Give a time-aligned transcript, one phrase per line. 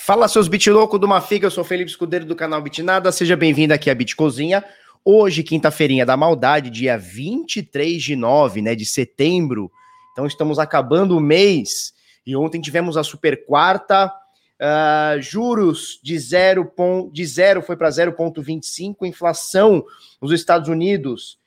[0.00, 3.90] Fala seus bitlouco do Mafiga, eu sou Felipe Escudeiro do canal Bitnada, seja bem-vindo aqui
[3.90, 4.64] à Bitcozinha.
[5.04, 9.70] Hoje, quinta-feirinha da maldade, dia 23 de 9, né, de setembro.
[10.12, 11.92] Então estamos acabando o mês
[12.24, 16.72] e ontem tivemos a super quarta, uh, juros de zero,
[17.12, 19.84] de zero foi para 0,25, inflação
[20.22, 21.38] nos Estados Unidos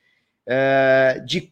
[0.46, 1.52] uh, de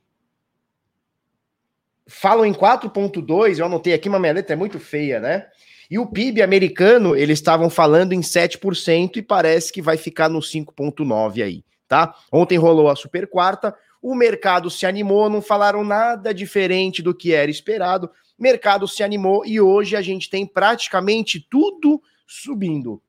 [2.06, 5.48] falam em 4,2, eu anotei aqui, mas minha letra é muito feia, né?
[5.90, 10.40] E o PIB americano, eles estavam falando em 7% e parece que vai ficar no
[10.40, 12.14] 5,9% aí, tá?
[12.32, 17.34] Ontem rolou a super quarta, o mercado se animou, não falaram nada diferente do que
[17.34, 23.02] era esperado, mercado se animou e hoje a gente tem praticamente tudo subindo.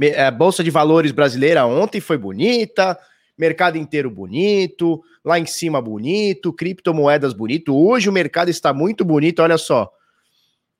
[0.00, 2.96] A é, Bolsa de Valores brasileira ontem foi bonita,
[3.36, 7.76] mercado inteiro bonito, lá em cima bonito, criptomoedas bonito.
[7.76, 9.92] Hoje o mercado está muito bonito, olha só.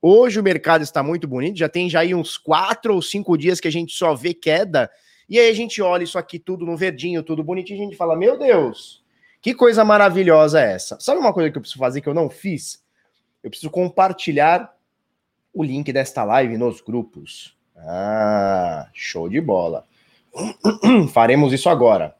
[0.01, 3.59] Hoje o mercado está muito bonito, já tem já aí uns quatro ou cinco dias
[3.59, 4.89] que a gente só vê queda,
[5.27, 7.97] e aí a gente olha isso aqui tudo no verdinho, tudo bonitinho, e a gente
[7.97, 9.03] fala, meu Deus,
[9.41, 10.97] que coisa maravilhosa é essa?
[10.99, 12.83] Sabe uma coisa que eu preciso fazer que eu não fiz?
[13.43, 14.73] Eu preciso compartilhar
[15.53, 17.57] o link desta live nos grupos.
[17.75, 19.85] Ah, show de bola.
[21.13, 22.15] Faremos isso agora.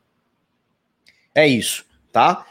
[1.35, 2.46] É isso, tá?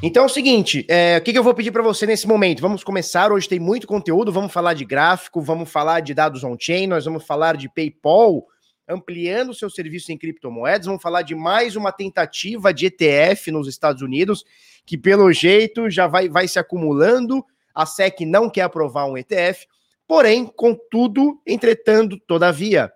[0.00, 2.60] Então é o seguinte, é, o que, que eu vou pedir para você nesse momento?
[2.60, 6.86] Vamos começar, hoje tem muito conteúdo, vamos falar de gráfico, vamos falar de dados on-chain,
[6.86, 8.46] nós vamos falar de PayPal
[8.88, 14.00] ampliando seu serviço em criptomoedas, vamos falar de mais uma tentativa de ETF nos Estados
[14.00, 14.44] Unidos,
[14.86, 17.44] que pelo jeito já vai, vai se acumulando,
[17.74, 19.66] a SEC não quer aprovar um ETF,
[20.06, 22.88] porém, contudo, entretanto, todavia,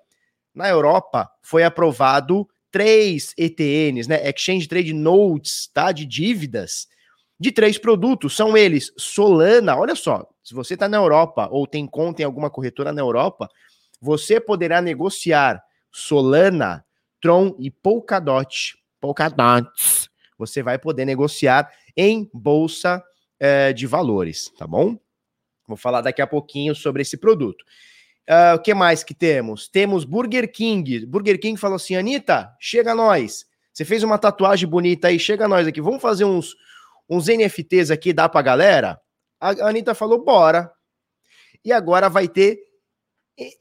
[0.55, 4.29] na Europa foi aprovado três ETNs, né?
[4.29, 5.93] Exchange Trade Notes, tá?
[5.93, 6.89] De dívidas,
[7.39, 8.35] de três produtos.
[8.35, 9.77] São eles Solana.
[9.77, 13.49] Olha só, se você está na Europa ou tem conta em alguma corretora na Europa,
[14.01, 15.63] você poderá negociar
[15.93, 16.85] Solana,
[17.21, 18.77] Tron e Polkadot.
[19.01, 19.69] Polkadot.
[20.39, 23.03] Você vai poder negociar em bolsa
[23.39, 24.99] é, de valores, tá bom?
[25.69, 27.65] Vou falar daqui a pouquinho sobre esse produto.
[28.29, 29.69] Uh, o que mais que temos?
[29.69, 31.05] Temos Burger King.
[31.07, 33.45] Burger King falou assim: Anitta, chega nós.
[33.73, 35.81] Você fez uma tatuagem bonita aí, chega nós aqui.
[35.81, 36.55] Vamos fazer uns,
[37.09, 39.01] uns NFTs aqui, dá pra galera?
[39.41, 40.71] A Anitta falou: bora.
[41.65, 42.59] E agora vai ter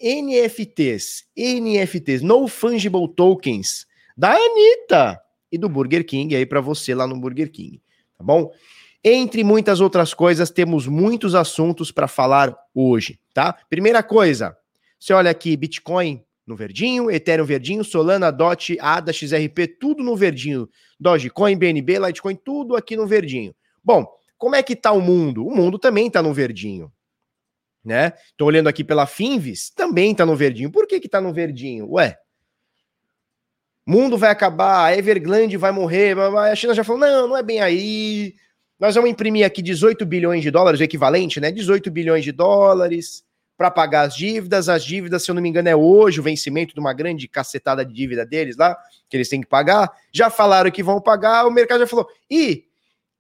[0.02, 3.86] NFTs, NFTs, No Fungible Tokens,
[4.18, 5.20] da Anitta
[5.52, 7.82] e do Burger King aí para você lá no Burger King,
[8.18, 8.52] tá bom?
[9.04, 13.58] Entre muitas outras coisas, temos muitos assuntos para falar hoje, tá?
[13.70, 14.56] Primeira coisa,
[15.00, 20.70] você olha aqui, Bitcoin no verdinho, Ethereum verdinho, Solana, DOT, ADA, XRP, tudo no verdinho.
[21.00, 23.56] Dogecoin, BNB, Litecoin, tudo aqui no verdinho.
[23.84, 24.06] Bom,
[24.38, 25.46] como é que tá o mundo?
[25.46, 26.92] O mundo também tá no verdinho,
[27.84, 28.14] né?
[28.38, 30.72] Tô olhando aqui pela Finvis, também tá no verdinho.
[30.72, 31.92] Por que que tá no verdinho?
[31.94, 32.18] Ué,
[33.86, 38.36] mundo vai acabar, a vai morrer, a China já falou, não, não é bem aí,
[38.82, 41.52] nós vamos imprimir aqui 18 bilhões de dólares, o equivalente, né?
[41.52, 43.24] 18 bilhões de dólares
[43.56, 44.68] para pagar as dívidas.
[44.68, 47.86] As dívidas, se eu não me engano, é hoje o vencimento de uma grande cacetada
[47.86, 48.76] de dívida deles lá,
[49.08, 49.88] que eles têm que pagar.
[50.12, 52.08] Já falaram que vão pagar, o mercado já falou.
[52.28, 52.66] E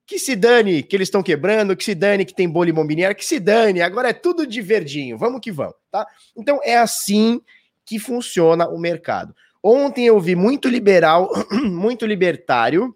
[0.03, 3.23] que se dane que eles estão quebrando, que se dane que tem bolha imobiliária, que
[3.23, 6.07] se dane, agora é tudo de verdinho, vamos que vamos, tá?
[6.35, 7.39] Então é assim
[7.85, 9.35] que funciona o mercado.
[9.63, 12.95] Ontem eu vi muito liberal, muito libertário,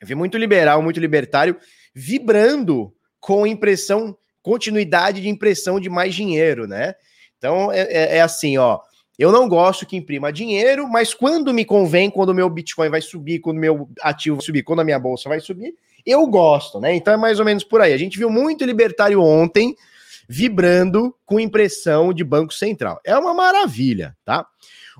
[0.00, 1.56] eu vi muito liberal, muito libertário
[1.94, 6.94] vibrando com impressão, continuidade de impressão de mais dinheiro, né?
[7.38, 8.80] Então é, é, é assim, ó.
[9.18, 13.02] Eu não gosto que imprima dinheiro, mas quando me convém, quando o meu Bitcoin vai
[13.02, 15.74] subir, quando o meu ativo vai subir, quando a minha bolsa vai subir,
[16.06, 16.94] eu gosto, né?
[16.94, 17.92] Então é mais ou menos por aí.
[17.92, 19.76] A gente viu muito libertário ontem
[20.26, 23.00] vibrando com impressão de Banco Central.
[23.04, 24.46] É uma maravilha, tá?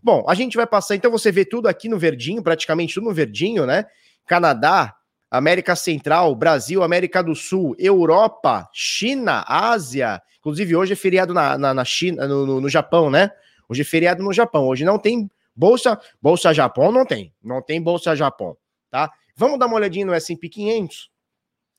[0.02, 3.14] Bom, a gente vai passar, então você vê tudo aqui no verdinho, praticamente tudo no
[3.14, 3.86] verdinho, né?
[4.26, 4.94] Canadá,
[5.30, 10.20] América Central, Brasil, América do Sul, Europa, China, Ásia.
[10.40, 13.30] Inclusive, hoje é feriado na, na, na China, no, no, no, Japão, né?
[13.68, 14.66] Hoje é feriado no Japão.
[14.66, 16.00] Hoje não tem bolsa.
[16.20, 17.32] Bolsa Japão não tem.
[17.42, 18.56] Não tem bolsa Japão,
[18.90, 19.12] tá?
[19.36, 21.10] Vamos dar uma olhadinha no SP 500.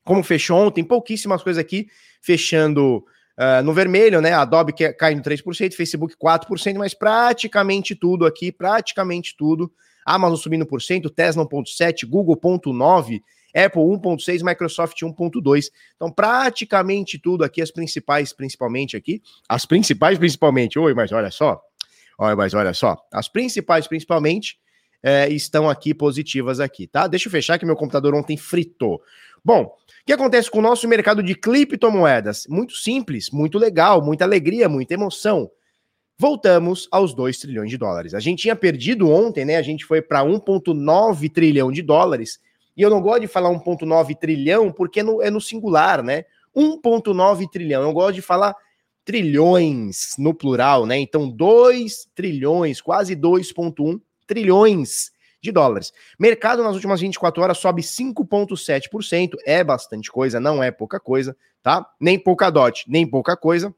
[0.06, 1.88] Como fechou ontem, pouquíssimas coisas aqui,
[2.21, 3.03] fechando
[3.38, 4.31] uh, no vermelho, né?
[4.31, 9.71] Adobe caindo 3%, Facebook 4%, mas praticamente tudo aqui, praticamente tudo.
[10.06, 13.21] Amazon subindo por cento, Tesla 1.7, Google 1.9,
[13.56, 15.65] Apple 1.6, Microsoft 1.2.
[15.95, 21.62] Então, praticamente tudo aqui, as principais, principalmente aqui, as principais, principalmente, oi, mas olha só,
[22.18, 24.57] olha, mas olha só, as principais, principalmente,
[25.03, 27.07] é, estão aqui positivas aqui, tá?
[27.07, 29.01] Deixa eu fechar que meu computador ontem fritou.
[29.44, 32.45] Bom, o que acontece com o nosso mercado de criptomoedas?
[32.48, 35.50] Muito simples, muito legal, muita alegria, muita emoção.
[36.19, 38.13] voltamos aos 2 trilhões de dólares.
[38.13, 39.56] A gente tinha perdido ontem, né?
[39.56, 42.39] A gente foi para 1,9 trilhão de dólares.
[42.81, 46.25] E eu não gosto de falar 1,9 trilhão porque é no, é no singular, né?
[46.55, 47.83] 1,9 trilhão.
[47.83, 48.55] Eu gosto de falar
[49.05, 50.97] trilhões no plural, né?
[50.97, 55.93] Então, 2 trilhões, quase 2,1 trilhões de dólares.
[56.19, 59.35] Mercado nas últimas 24 horas sobe 5,7%.
[59.45, 61.87] É bastante coisa, não é pouca coisa, tá?
[61.99, 63.71] Nem pouca dot, nem pouca coisa.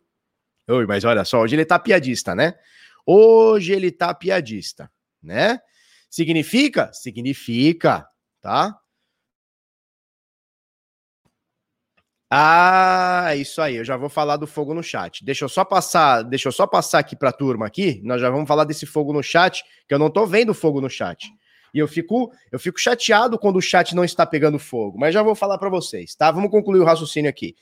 [0.65, 2.55] Oi, mas olha só, hoje ele tá piadista, né?
[3.05, 4.89] Hoje ele tá piadista,
[5.21, 5.59] né?
[6.09, 6.89] Significa?
[6.93, 8.07] Significa,
[8.39, 8.79] tá?
[12.35, 15.23] Ah, isso aí, eu já vou falar do fogo no chat.
[15.23, 18.27] Deixa eu só passar, deixa eu só passar aqui para a turma aqui, nós já
[18.27, 21.31] vamos falar desse fogo no chat, que eu não tô vendo fogo no chat.
[21.71, 25.21] E eu fico, eu fico chateado quando o chat não está pegando fogo, mas já
[25.21, 26.31] vou falar para vocês, tá?
[26.31, 27.53] Vamos concluir o raciocínio aqui.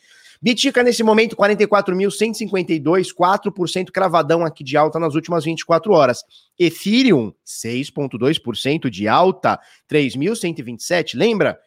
[0.41, 6.23] Bitica nesse momento 44.152, 4% cravadão aqui de alta nas últimas 24 horas.
[6.57, 9.59] Ethereum 6.2% de alta,
[9.89, 11.59] 3.127, lembra?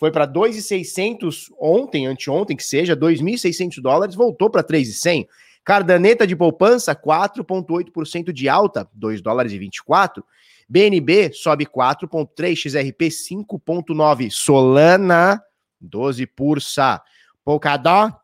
[0.00, 5.28] Foi para 2.600 ontem, anteontem que seja, 2.600 dólares, voltou para 3.100.
[5.62, 10.24] Cardaneta de poupança 4.8% de alta, 2 dólares e 24.
[10.66, 15.38] BNB sobe 4.3, XRP 5.9, Solana
[15.78, 17.02] 12 pursa.
[17.44, 18.14] Polkadot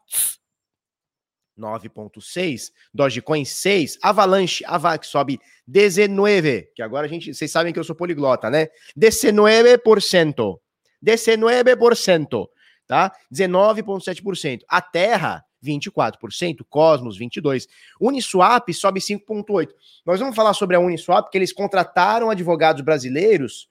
[1.59, 7.85] 9.6, Dogecoin 6, Avalanche, Avax sobe 19, que agora a gente, vocês sabem que eu
[7.85, 8.69] sou poliglota, né?
[8.99, 10.59] 19%.
[11.05, 12.47] 19%,
[12.87, 13.13] tá?
[13.33, 14.61] 19.7%.
[14.69, 17.67] A Terra 24%, Cosmos 22%,
[18.01, 19.69] Uniswap sobe 5,8%.
[20.05, 23.69] Nós vamos falar sobre a Uniswap, porque eles contrataram advogados brasileiros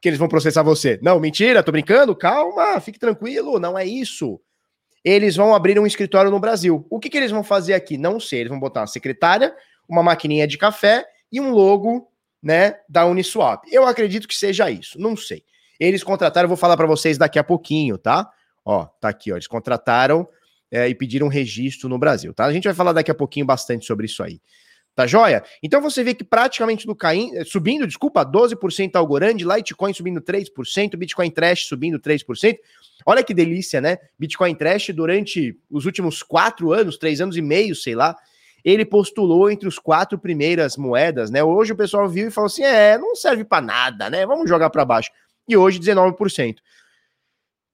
[0.00, 0.98] que eles vão processar você.
[1.02, 4.40] Não, mentira, tô brincando, calma, fique tranquilo, não é isso.
[5.04, 6.86] Eles vão abrir um escritório no Brasil.
[6.90, 7.96] O que, que eles vão fazer aqui?
[7.96, 9.54] Não sei, eles vão botar uma secretária,
[9.88, 12.10] uma maquininha de café e um logo,
[12.42, 13.64] né, da Uniswap.
[13.70, 15.44] Eu acredito que seja isso, não sei.
[15.78, 18.30] Eles contrataram, vou falar para vocês daqui a pouquinho, tá?
[18.64, 20.26] Ó, tá aqui, ó, eles contrataram
[20.70, 22.44] é, e pediram registro no Brasil, tá?
[22.44, 24.40] A gente vai falar daqui a pouquinho bastante sobre isso aí.
[24.96, 25.44] Tá joia?
[25.62, 31.30] Então você vê que praticamente do caindo, subindo, desculpa, 12% Algorand, Litecoin subindo 3%, Bitcoin
[31.30, 32.56] Trash subindo 3%.
[33.04, 33.98] Olha que delícia, né?
[34.18, 38.16] Bitcoin Trash durante os últimos quatro anos, três anos e meio, sei lá,
[38.64, 41.44] ele postulou entre os quatro primeiras moedas, né?
[41.44, 44.24] Hoje o pessoal viu e falou assim: é, não serve para nada, né?
[44.24, 45.10] Vamos jogar para baixo.
[45.48, 46.56] E hoje 19%.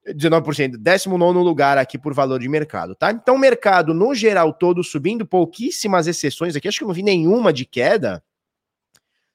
[0.07, 3.13] 19%, 19 lugar aqui por valor de mercado, tá?
[3.13, 7.05] Então, o mercado, no geral, todo subindo, pouquíssimas exceções aqui, acho que eu não vi
[7.05, 8.23] nenhuma de queda.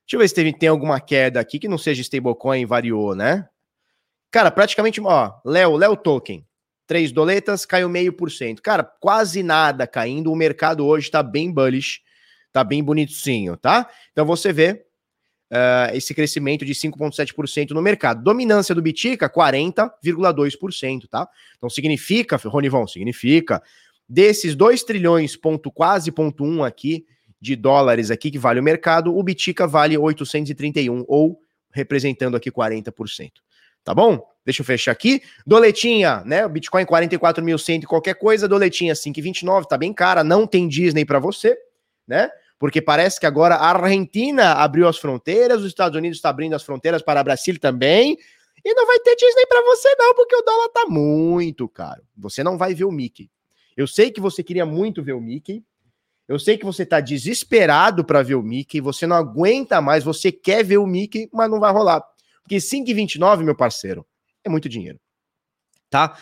[0.06, 3.48] Deixa eu ver se teve, tem alguma queda aqui que não seja stablecoin variou, né?
[4.29, 6.46] Cara, praticamente, ó, Léo, Léo Token,
[6.86, 8.62] três doletas, caiu meio por cento.
[8.62, 12.01] Cara, quase nada caindo, o mercado hoje tá bem bullish,
[12.51, 13.89] tá bem bonitinho, tá?
[14.12, 14.86] Então, você vê,
[15.51, 18.24] uh, esse crescimento de 5,7% no mercado.
[18.24, 21.27] Dominância do Bitica, 40,2%, tá?
[21.58, 23.62] Então significa, Ronivon, significa
[24.08, 27.06] desses 2 trilhões, ponto, quase ponto 1 aqui,
[27.39, 31.39] de dólares aqui que vale o mercado, o Bitica vale 831, ou
[31.72, 33.32] representando aqui 40%.
[33.84, 34.22] Tá bom?
[34.44, 35.22] Deixa eu fechar aqui.
[35.46, 36.46] Doletinha, né?
[36.46, 41.58] O Bitcoin 44.100 qualquer coisa, doletinha 5,29, tá bem cara, não tem Disney para você,
[42.08, 42.30] né?
[42.60, 46.64] Porque parece que agora a Argentina abriu as fronteiras, os Estados Unidos está abrindo as
[46.64, 48.18] fronteiras para o Brasil também,
[48.66, 52.04] e não vai ter Disney para você não, porque o dólar tá muito caro.
[52.18, 53.30] Você não vai ver o Mickey.
[53.76, 55.64] Eu sei que você queria muito ver o Mickey.
[56.28, 60.32] Eu sei que você tá desesperado para ver o Mickey, você não aguenta mais, você
[60.32, 62.04] quer ver o Mickey, mas não vai rolar.
[62.44, 64.06] Porque 5,29, meu parceiro,
[64.44, 65.00] é muito dinheiro.
[65.90, 66.18] Tá?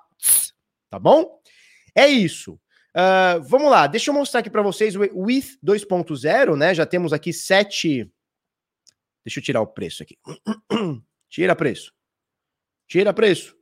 [0.88, 1.38] tá bom?
[1.94, 2.58] É isso.
[2.94, 6.74] Uh, vamos lá, deixa eu mostrar aqui para vocês o With 2.0, né?
[6.74, 8.10] Já temos aqui sete.
[9.24, 10.18] Deixa eu tirar o preço aqui.
[11.28, 11.92] tira preço.
[12.86, 13.54] Tira preço.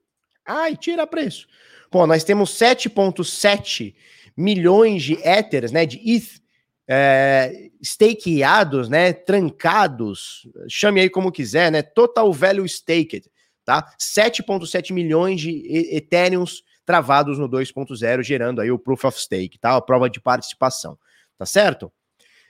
[0.46, 1.48] Ai, tira preço.
[1.90, 3.94] Pô, nós temos 7,7
[4.36, 6.40] milhões de Ethers, né, de ETH,
[6.88, 13.28] é, stakeados, né, trancados, chame aí como quiser, né, total value staked,
[13.64, 13.84] tá?
[13.98, 15.62] 7.7 milhões de
[15.94, 19.74] Ethereums travados no 2.0, gerando aí o Proof of Stake, tá?
[19.74, 20.96] A prova de participação,
[21.36, 21.92] tá certo?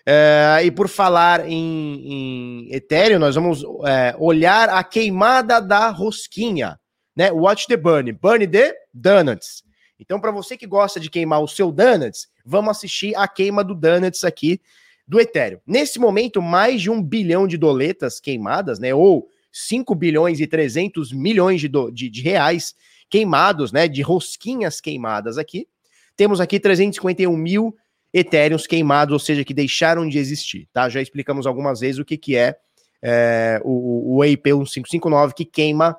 [0.05, 6.79] É, e por falar em, em Ethereum, nós vamos é, olhar a queimada da rosquinha,
[7.17, 7.33] né?
[7.33, 9.65] Watch the burn, burn the donuts.
[9.99, 13.75] Então, para você que gosta de queimar o seu donuts, vamos assistir a queima do
[13.75, 14.61] donuts aqui
[15.09, 15.59] do Ethereum.
[15.67, 18.95] Nesse momento, mais de um bilhão de doletas queimadas, né?
[18.95, 22.75] Ou 5 bilhões e 300 milhões de, do, de, de reais
[23.09, 23.89] queimados, né?
[23.89, 25.67] De rosquinhas queimadas aqui.
[26.17, 27.75] Temos aqui 351 mil
[28.13, 30.89] Ethereums queimados, ou seja, que deixaram de existir, tá?
[30.89, 32.57] Já explicamos algumas vezes o que, que é,
[33.03, 35.97] é o, o EIP 1559 que queima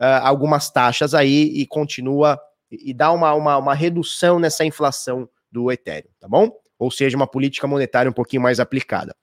[0.00, 2.40] uh, algumas taxas aí e continua
[2.70, 6.50] e dá uma, uma, uma redução nessa inflação do Ethereum, tá bom?
[6.78, 9.16] Ou seja, uma política monetária um pouquinho mais aplicada.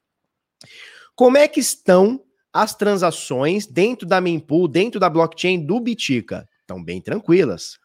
[1.16, 6.48] Como é que estão as transações dentro da mempool, dentro da blockchain do Bitica?
[6.62, 7.80] Estão bem tranquilas,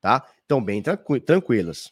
[0.00, 0.24] tá?
[0.42, 1.90] Estão bem tranqu tranquilas.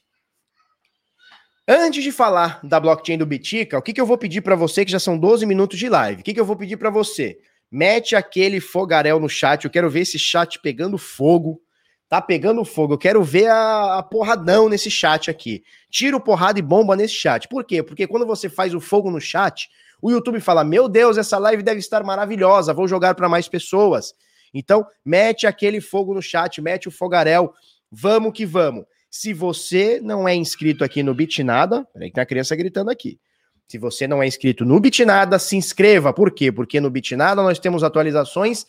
[1.67, 4.85] Antes de falar da blockchain do Bitica, o que, que eu vou pedir para você,
[4.85, 6.21] que já são 12 minutos de live?
[6.21, 7.39] O que, que eu vou pedir para você?
[7.71, 11.61] Mete aquele fogaréu no chat, eu quero ver esse chat pegando fogo,
[12.09, 12.95] Tá pegando fogo.
[12.95, 15.63] Eu quero ver a, a porradão nesse chat aqui.
[15.91, 17.47] Tiro porrada e bomba nesse chat.
[17.47, 17.83] Por quê?
[17.83, 19.69] Porque quando você faz o fogo no chat,
[20.01, 24.15] o YouTube fala: Meu Deus, essa live deve estar maravilhosa, vou jogar para mais pessoas.
[24.55, 27.53] Então, mete aquele fogo no chat, mete o fogaréu.
[27.91, 28.87] Vamos que vamos.
[29.11, 33.21] Se você não é inscrito aqui no Bitnada, peraí que tem a criança gritando aqui.
[33.69, 36.13] Se você não é inscrito no Bitnada, se inscreva.
[36.13, 36.51] Por quê?
[36.51, 38.67] Porque no Bitnada nós temos atualizações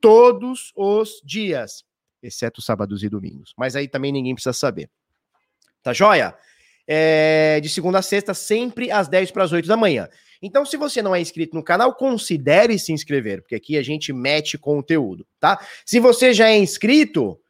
[0.00, 1.86] todos os dias
[2.26, 3.52] exceto sábados e domingos.
[3.56, 4.90] Mas aí também ninguém precisa saber.
[5.82, 6.36] Tá joia?
[6.88, 10.08] É, de segunda a sexta, sempre às 10 para as 8 da manhã.
[10.40, 14.12] Então, se você não é inscrito no canal, considere se inscrever, porque aqui a gente
[14.12, 15.58] mete conteúdo, tá?
[15.84, 17.40] Se você já é inscrito,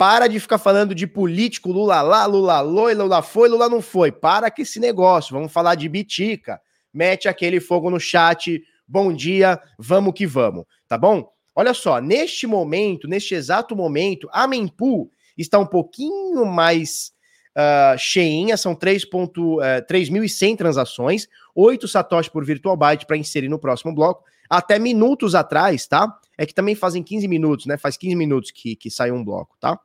[0.00, 4.10] para de ficar falando de político, Lula lá, Lula loi, Lula foi, Lula não foi.
[4.10, 5.34] Para com esse negócio.
[5.34, 6.58] Vamos falar de bitica.
[6.90, 8.62] Mete aquele fogo no chat.
[8.88, 11.30] Bom dia, vamos que vamos, tá bom?
[11.54, 17.12] Olha só, neste momento, neste exato momento, a mempool está um pouquinho mais
[17.54, 23.94] uh, cheinha, são 3.100 uh, transações, 8 satoshi por virtual byte para inserir no próximo
[23.94, 24.24] bloco.
[24.48, 26.18] Até minutos atrás, tá?
[26.38, 27.76] É que também fazem 15 minutos, né?
[27.76, 29.78] Faz 15 minutos que, que sai um bloco, tá?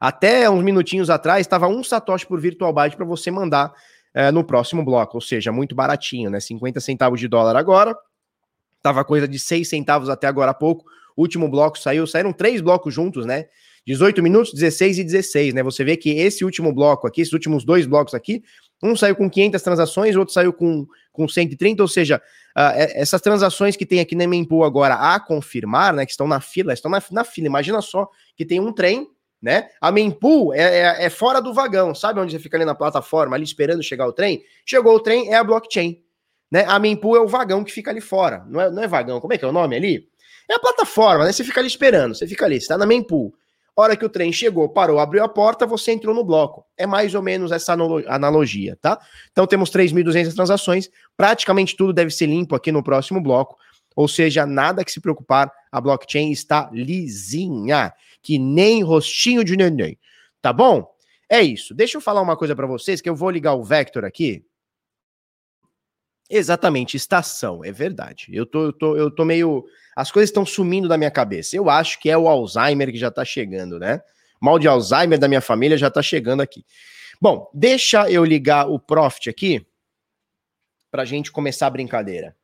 [0.00, 3.72] Até uns minutinhos atrás estava um satoshi por virtual byte para você mandar
[4.14, 6.40] uh, no próximo bloco, ou seja, muito baratinho, né?
[6.40, 7.96] 50 centavos de dólar agora,
[8.82, 10.84] Tava coisa de 6 centavos até agora há pouco.
[11.16, 13.46] último bloco saiu, saíram três blocos juntos, né?
[13.86, 15.62] 18 minutos, 16 e 16, né?
[15.62, 18.42] Você vê que esse último bloco aqui, esses últimos dois blocos aqui,
[18.82, 22.18] um saiu com 500 transações, o outro saiu com, com 130, ou seja,
[22.56, 26.40] uh, essas transações que tem aqui na Mempool agora a confirmar, né, que estão na
[26.40, 29.08] fila, estão na, na fila, imagina só que tem um trem,
[29.40, 32.74] né, a Mempool é, é, é fora do vagão, sabe onde você fica ali na
[32.74, 34.42] plataforma, ali esperando chegar o trem?
[34.66, 36.02] Chegou o trem, é a blockchain,
[36.50, 36.64] né?
[36.66, 38.44] A mempool é o vagão que fica ali fora.
[38.48, 40.08] Não é, não é vagão, como é que é o nome ali?
[40.50, 41.32] É a plataforma, né?
[41.32, 43.34] Você fica ali esperando, você fica ali, você tá na mempool.
[43.76, 46.66] Hora que o trem chegou, parou, abriu a porta, você entrou no bloco.
[46.76, 47.74] É mais ou menos essa
[48.08, 48.98] analogia, tá?
[49.30, 53.56] Então temos 3.200 transações, praticamente tudo deve ser limpo aqui no próximo bloco.
[53.94, 57.92] Ou seja, nada que se preocupar, a blockchain está lisinha,
[58.28, 59.98] que nem rostinho de neném.
[60.42, 60.86] Tá bom?
[61.30, 61.74] É isso.
[61.74, 64.44] Deixa eu falar uma coisa para vocês, que eu vou ligar o Vector aqui.
[66.28, 68.26] Exatamente, estação, é verdade.
[68.30, 69.64] Eu tô, eu tô, eu tô meio.
[69.96, 71.56] As coisas estão sumindo da minha cabeça.
[71.56, 74.02] Eu acho que é o Alzheimer que já tá chegando, né?
[74.38, 76.66] Mal de Alzheimer da minha família já tá chegando aqui.
[77.18, 79.66] Bom, deixa eu ligar o Profit aqui
[80.90, 82.36] pra gente começar a brincadeira.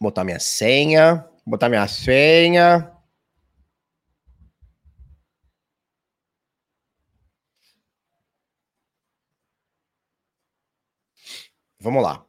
[0.00, 2.90] Botar minha senha, botar minha senha.
[11.80, 12.24] Vamos lá.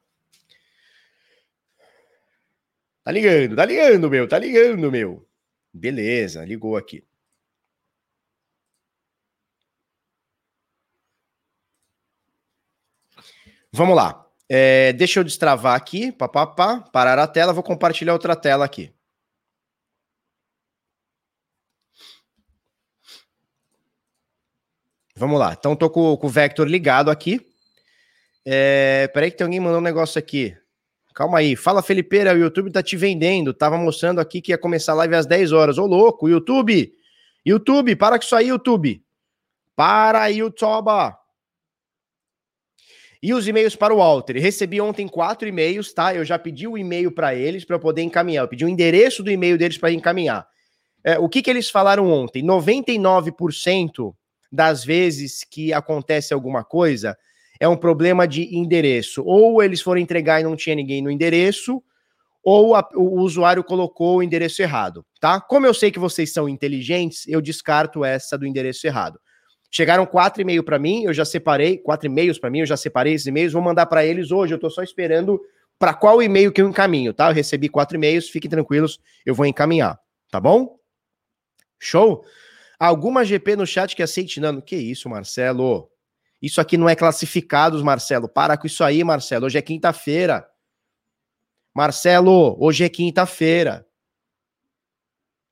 [3.03, 5.27] Tá ligando, tá ligando, meu, tá ligando, meu.
[5.74, 7.05] Beleza, ligou aqui.
[13.72, 14.25] Vamos lá.
[14.48, 18.92] É, deixa eu destravar aqui, papapá, parar a tela, vou compartilhar outra tela aqui.
[25.15, 25.55] Vamos lá.
[25.58, 27.39] Então, tô com, com o Vector ligado aqui.
[28.46, 30.55] É, peraí que tem alguém mandando um negócio aqui.
[31.13, 31.55] Calma aí.
[31.55, 33.53] Fala, Felipeira, o YouTube tá te vendendo.
[33.53, 35.77] Tava mostrando aqui que ia começar a live às 10 horas.
[35.77, 36.91] Ô, louco, YouTube!
[37.46, 39.03] YouTube, para com isso aí, YouTube.
[39.75, 41.15] Para, YouTube!
[43.22, 44.38] E os e-mails para o Walter.
[44.38, 46.13] Recebi ontem quatro e-mails, tá?
[46.13, 48.43] Eu já pedi o e-mail para eles para poder encaminhar.
[48.43, 50.46] Eu pedi o endereço do e-mail deles para encaminhar.
[51.03, 52.43] É, o que, que eles falaram ontem?
[52.43, 54.13] 99%
[54.53, 57.17] das vezes que acontece alguma coisa
[57.60, 59.24] é um problema de endereço.
[59.25, 61.81] Ou eles foram entregar e não tinha ninguém no endereço,
[62.43, 65.41] ou a, o usuário colocou o endereço errado, tá?
[65.41, 69.19] Como eu sei que vocês são inteligentes, eu descarto essa do endereço errado.
[69.72, 73.13] Chegaram quatro e-mails para mim, eu já separei, quatro e-mails para mim, eu já separei
[73.13, 75.41] esses e-mails, vou mandar para eles hoje, eu tô só esperando
[75.79, 77.29] para qual e-mail que eu encaminho, tá?
[77.29, 79.98] Eu recebi quatro e-mails, fiquem tranquilos, eu vou encaminhar,
[80.29, 80.77] tá bom?
[81.79, 82.24] Show?
[82.85, 84.61] Alguma GP no chat que aceite Nano?
[84.61, 85.89] Que isso, Marcelo?
[86.41, 88.27] Isso aqui não é classificados, Marcelo.
[88.27, 89.45] Para com isso aí, Marcelo.
[89.45, 90.45] Hoje é quinta-feira.
[91.73, 93.88] Marcelo, hoje é quinta-feira.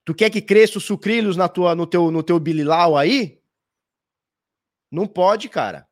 [0.04, 3.42] Tu quer que cresça os sucrilhos na tua, no teu, no teu bililau aí?
[4.92, 5.88] Não pode, cara.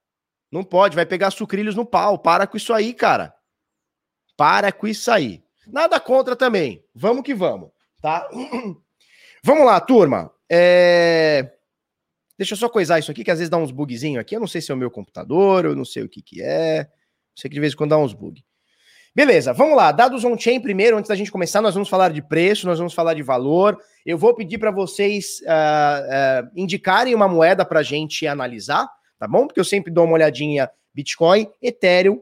[0.51, 2.19] Não pode, vai pegar sucrilhos no pau.
[2.19, 3.33] Para com isso aí, cara.
[4.35, 5.41] Para com isso aí.
[5.67, 6.83] Nada contra também.
[6.93, 7.69] Vamos que vamos,
[8.01, 8.27] tá?
[9.41, 10.37] vamos lá, turma.
[10.49, 11.51] É...
[12.37, 14.35] Deixa eu só coisar isso aqui, que às vezes dá uns bugzinhos aqui.
[14.35, 16.87] Eu não sei se é o meu computador, eu não sei o que que é.
[17.35, 18.43] Sei que de vez em quando dá uns bug.
[19.13, 19.91] Beleza, vamos lá.
[19.91, 23.13] Dados on-chain primeiro, antes da gente começar, nós vamos falar de preço, nós vamos falar
[23.13, 23.77] de valor.
[24.05, 29.27] Eu vou pedir para vocês uh, uh, indicarem uma moeda para a gente analisar, tá
[29.27, 29.47] bom?
[29.47, 32.21] Porque eu sempre dou uma olhadinha Bitcoin, Ethereum,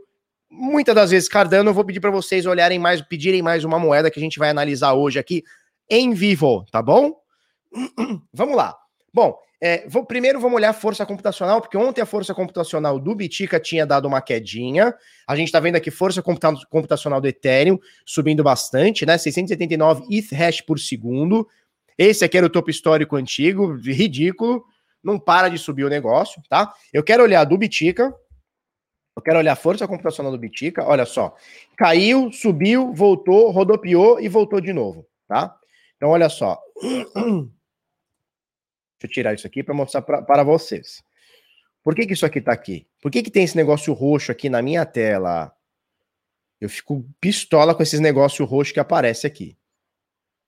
[0.49, 1.69] muitas das vezes Cardano.
[1.69, 4.49] Eu vou pedir para vocês olharem mais, pedirem mais uma moeda que a gente vai
[4.49, 5.43] analisar hoje aqui
[5.89, 7.13] em vivo, tá bom?
[8.33, 8.75] Vamos lá.
[9.13, 13.15] Bom, é, vou, primeiro vamos olhar a força computacional, porque ontem a força computacional do
[13.15, 14.93] Bitica tinha dado uma quedinha.
[15.27, 19.17] A gente está vendo aqui força computa computacional do Ethereum subindo bastante, né?
[19.17, 21.47] 679 ETH hash por segundo.
[21.97, 24.63] Esse aqui era o topo histórico antigo, ridículo.
[25.03, 26.73] Não para de subir o negócio, tá?
[26.93, 28.13] Eu quero olhar do Bitica.
[29.15, 30.83] Eu quero olhar a força computacional do Bitica.
[30.85, 31.35] Olha só.
[31.75, 35.55] Caiu, subiu, voltou, rodopiou e voltou de novo, tá?
[35.95, 36.59] Então, olha só.
[38.99, 41.03] Deixa eu tirar isso aqui para mostrar para vocês.
[41.83, 42.87] Por que, que isso aqui está aqui?
[43.01, 45.53] Por que, que tem esse negócio roxo aqui na minha tela?
[46.59, 49.57] Eu fico pistola com esses negócios roxos que aparece aqui.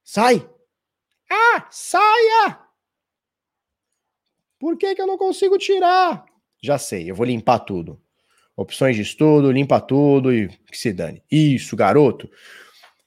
[0.04, 0.48] Sai!
[1.30, 2.60] Ah, saia!
[4.60, 6.26] Por que, que eu não consigo tirar?
[6.62, 8.02] Já sei, eu vou limpar tudo.
[8.56, 11.24] Opções de estudo, limpa tudo e que se dane.
[11.32, 12.30] Isso, garoto.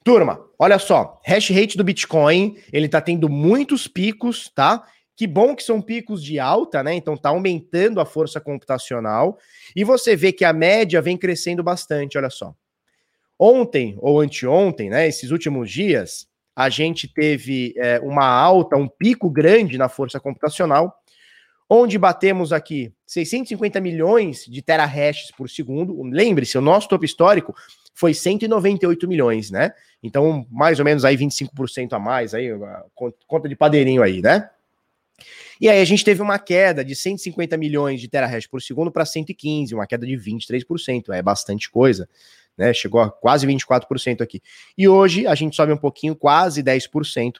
[0.02, 4.86] Turma, olha só, hash rate do Bitcoin, ele tá tendo muitos picos, tá?
[5.16, 6.94] Que bom que são picos de alta, né?
[6.94, 9.38] Então tá aumentando a força computacional
[9.76, 12.54] e você vê que a média vem crescendo bastante, olha só.
[13.38, 15.06] Ontem ou anteontem, né?
[15.06, 20.94] Esses últimos dias, a gente teve é, uma alta, um pico grande na força computacional,
[21.68, 26.02] onde batemos aqui 650 milhões de terahashes por segundo.
[26.02, 27.54] Lembre-se, o nosso topo histórico
[27.94, 29.72] foi 198 milhões, né?
[30.02, 32.48] Então, mais ou menos aí 25% a mais, aí,
[33.26, 34.48] conta de padeirinho aí, né?
[35.62, 39.04] E aí a gente teve uma queda de 150 milhões de terahash por segundo para
[39.04, 42.08] 115, uma queda de 23%, é bastante coisa,
[42.58, 42.74] né?
[42.74, 44.42] Chegou a quase 24% aqui.
[44.76, 47.34] E hoje a gente sobe um pouquinho, quase 10%.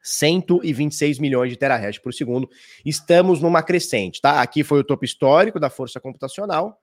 [0.00, 2.48] 126 milhões de terahash por segundo.
[2.84, 4.40] Estamos numa crescente, tá?
[4.40, 6.80] Aqui foi o topo histórico da força computacional,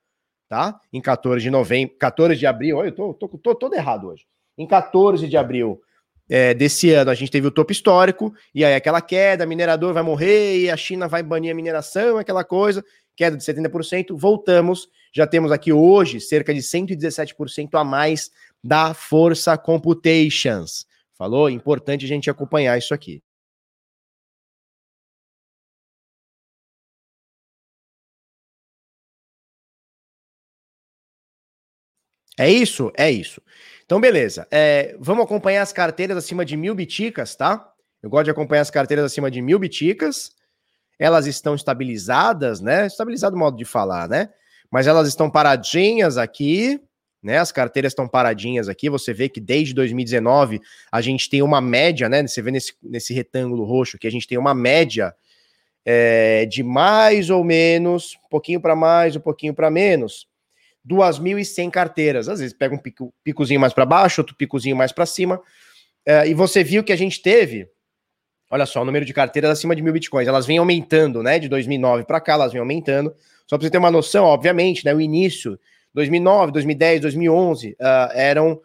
[0.50, 0.78] tá?
[0.92, 4.26] Em 14 de novembro, 14 de abril, olha, eu tô, tô, tô todo errado hoje.
[4.58, 5.82] Em 14 de abril
[6.34, 10.02] é, desse ano a gente teve o topo histórico, e aí aquela queda, minerador vai
[10.02, 12.82] morrer, e a China vai banir a mineração, aquela coisa,
[13.17, 18.32] queda de 70%, voltamos, já temos aqui hoje cerca de 117% a mais
[18.63, 20.86] da Força Computations.
[21.17, 21.50] Falou?
[21.50, 23.22] Importante a gente acompanhar isso aqui.
[32.38, 32.91] É isso?
[32.98, 33.41] É isso.
[33.86, 34.48] Então, beleza.
[34.50, 37.72] É, vamos acompanhar as carteiras acima de mil biticas, tá?
[38.02, 40.32] Eu gosto de acompanhar as carteiras acima de mil biticas.
[40.98, 42.88] Elas estão estabilizadas, né?
[42.88, 44.30] Estabilizado o modo de falar, né?
[44.72, 46.80] Mas elas estão paradinhas aqui,
[47.22, 47.38] né?
[47.38, 48.89] As carteiras estão paradinhas aqui.
[48.89, 52.26] Você vê que desde 2019 a gente tem uma média, né?
[52.26, 55.13] Você vê nesse, nesse retângulo roxo que a gente tem uma média
[55.86, 60.28] é, de mais ou menos, um pouquinho para mais, um pouquinho para menos,
[60.88, 62.28] 2.100 carteiras.
[62.28, 65.41] Às vezes pega um pico, picozinho mais para baixo, outro picozinho mais para cima.
[66.06, 67.67] É, e você viu que a gente teve,
[68.50, 70.28] olha só, o número de carteiras acima de mil bitcoins.
[70.28, 71.39] Elas vêm aumentando, né?
[71.39, 73.13] De 2009 para cá, elas vêm aumentando.
[73.48, 74.94] Só para você ter uma noção, obviamente, né?
[74.94, 75.60] O início,
[75.94, 77.76] 2009, 2010, 2011, uh,
[78.13, 78.60] eram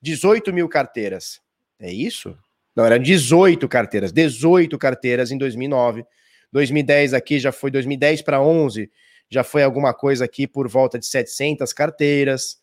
[0.00, 1.40] 18 mil carteiras.
[1.80, 2.36] É isso?
[2.74, 4.12] Não, eram 18 carteiras.
[4.12, 6.04] 18 carteiras em 2009.
[6.52, 8.90] 2010 aqui já foi 2010 para 11
[9.32, 12.58] já foi alguma coisa aqui por volta de 700 carteiras,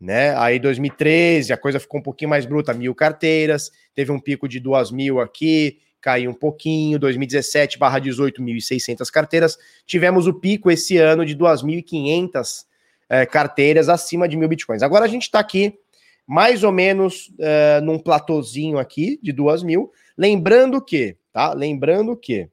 [0.00, 0.36] né?
[0.36, 4.58] Aí 2013 a coisa ficou um pouquinho mais bruta, mil carteiras, teve um pico de
[4.58, 10.96] duas mil aqui, caiu um pouquinho, 2017 barra 18, 1.600 carteiras, tivemos o pico esse
[10.96, 12.64] ano de 2.500
[13.08, 14.82] é, carteiras acima de mil bitcoins.
[14.82, 15.78] Agora a gente está aqui
[16.26, 21.52] mais ou menos é, num platôzinho aqui de duas mil, lembrando que, tá?
[21.52, 22.50] Lembrando que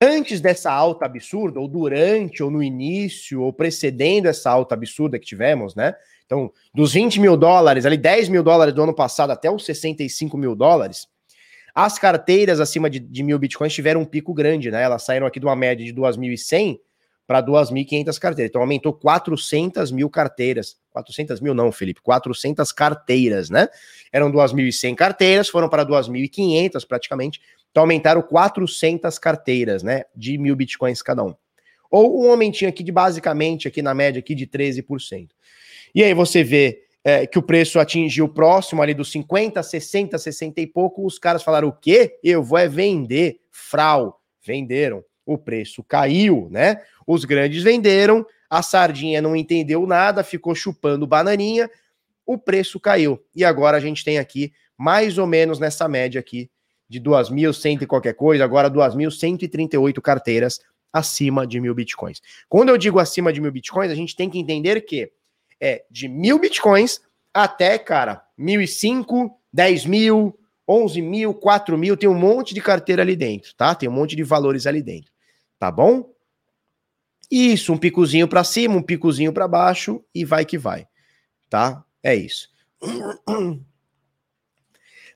[0.00, 5.26] antes dessa alta absurda, ou durante, ou no início, ou precedendo essa alta absurda que
[5.26, 5.94] tivemos, né?
[6.24, 10.38] Então, dos 20 mil dólares, ali 10 mil dólares do ano passado até os 65
[10.38, 11.08] mil dólares,
[11.74, 14.82] as carteiras acima de, de mil bitcoins tiveram um pico grande, né?
[14.82, 16.78] Elas saíram aqui de uma média de 2.100
[17.26, 18.50] para 2.500 carteiras.
[18.50, 20.76] Então, aumentou 400 mil carteiras.
[20.90, 23.68] 400 mil não, Felipe, 400 carteiras, né?
[24.12, 27.40] Eram 2.100 carteiras, foram para 2.500 praticamente.
[27.70, 31.34] Então aumentaram 400 carteiras, né, de mil bitcoins cada um.
[31.90, 35.28] Ou um aumentinho aqui de basicamente, aqui na média, aqui de 13%.
[35.94, 40.60] E aí você vê é, que o preço atingiu próximo ali dos 50, 60, 60
[40.60, 42.18] e pouco, os caras falaram o quê?
[42.22, 45.04] Eu vou é vender, frau, venderam.
[45.24, 46.82] O preço caiu, né?
[47.06, 51.70] Os grandes venderam, a sardinha não entendeu nada, ficou chupando bananinha,
[52.26, 53.22] o preço caiu.
[53.34, 56.50] E agora a gente tem aqui mais ou menos nessa média aqui
[56.90, 60.60] de 2.100 e qualquer coisa, agora 2.138 carteiras
[60.92, 62.20] acima de mil bitcoins.
[62.48, 65.12] Quando eu digo acima de mil bitcoins, a gente tem que entender que
[65.60, 67.00] é de mil bitcoins
[67.32, 73.14] até, cara, 1.005, 10 mil, 11 mil, 4 mil, tem um monte de carteira ali
[73.14, 73.72] dentro, tá?
[73.72, 75.12] Tem um monte de valores ali dentro,
[75.60, 76.12] tá bom?
[77.30, 80.88] Isso, um picozinho para cima, um picozinho para baixo e vai que vai,
[81.48, 81.84] tá?
[82.02, 82.48] É isso.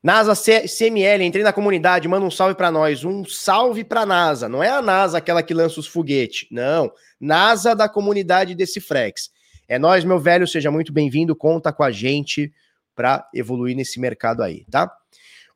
[0.04, 3.06] NASA CML, entrei na comunidade, manda um salve para nós.
[3.06, 4.50] Um salve para NASA.
[4.50, 6.46] Não é a NASA aquela que lança os foguetes.
[6.50, 6.92] Não.
[7.18, 9.30] NASA da comunidade desse Frex.
[9.66, 11.34] É nós, meu velho, seja muito bem-vindo.
[11.34, 12.52] Conta com a gente
[12.94, 14.94] para evoluir nesse mercado aí, tá?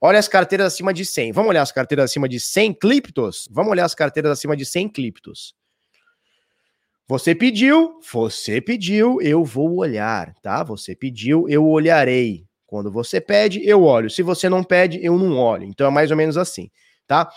[0.00, 1.32] Olha as carteiras acima de 100.
[1.32, 3.46] Vamos olhar as carteiras acima de 100 cliptos?
[3.50, 5.54] Vamos olhar as carteiras acima de 100 cliptos.
[7.06, 10.62] Você pediu, você pediu, eu vou olhar, tá?
[10.62, 12.47] Você pediu, eu olharei.
[12.68, 14.08] Quando você pede, eu olho.
[14.10, 15.64] Se você não pede, eu não olho.
[15.64, 16.70] Então é mais ou menos assim,
[17.06, 17.30] tá?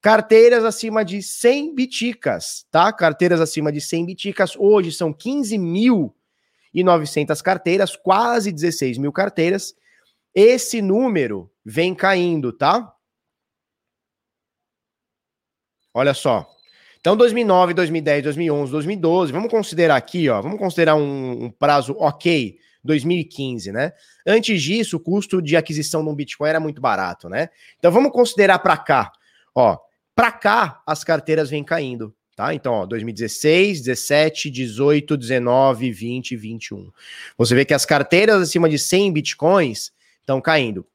[0.00, 2.92] Carteiras acima de 100 biticas, tá?
[2.92, 9.74] Carteiras acima de 100 biticas hoje são 15.900 carteiras, quase 16 mil carteiras.
[10.32, 12.94] Esse número vem caindo, tá?
[15.92, 16.48] Olha só.
[17.00, 22.56] Então, 2009, 2010, 2011, 2012, vamos considerar aqui, ó, vamos considerar um, um prazo ok
[22.86, 23.92] 2015, né?
[24.26, 27.50] Antes disso, o custo de aquisição de um Bitcoin era muito barato, né?
[27.78, 29.12] Então vamos considerar para cá,
[29.54, 29.78] ó,
[30.14, 32.54] para cá as carteiras vêm caindo, tá?
[32.54, 36.90] Então, ó, 2016, 17, 18, 19, 20, 21.
[37.36, 40.86] Você vê que as carteiras acima de 100 Bitcoins estão caindo.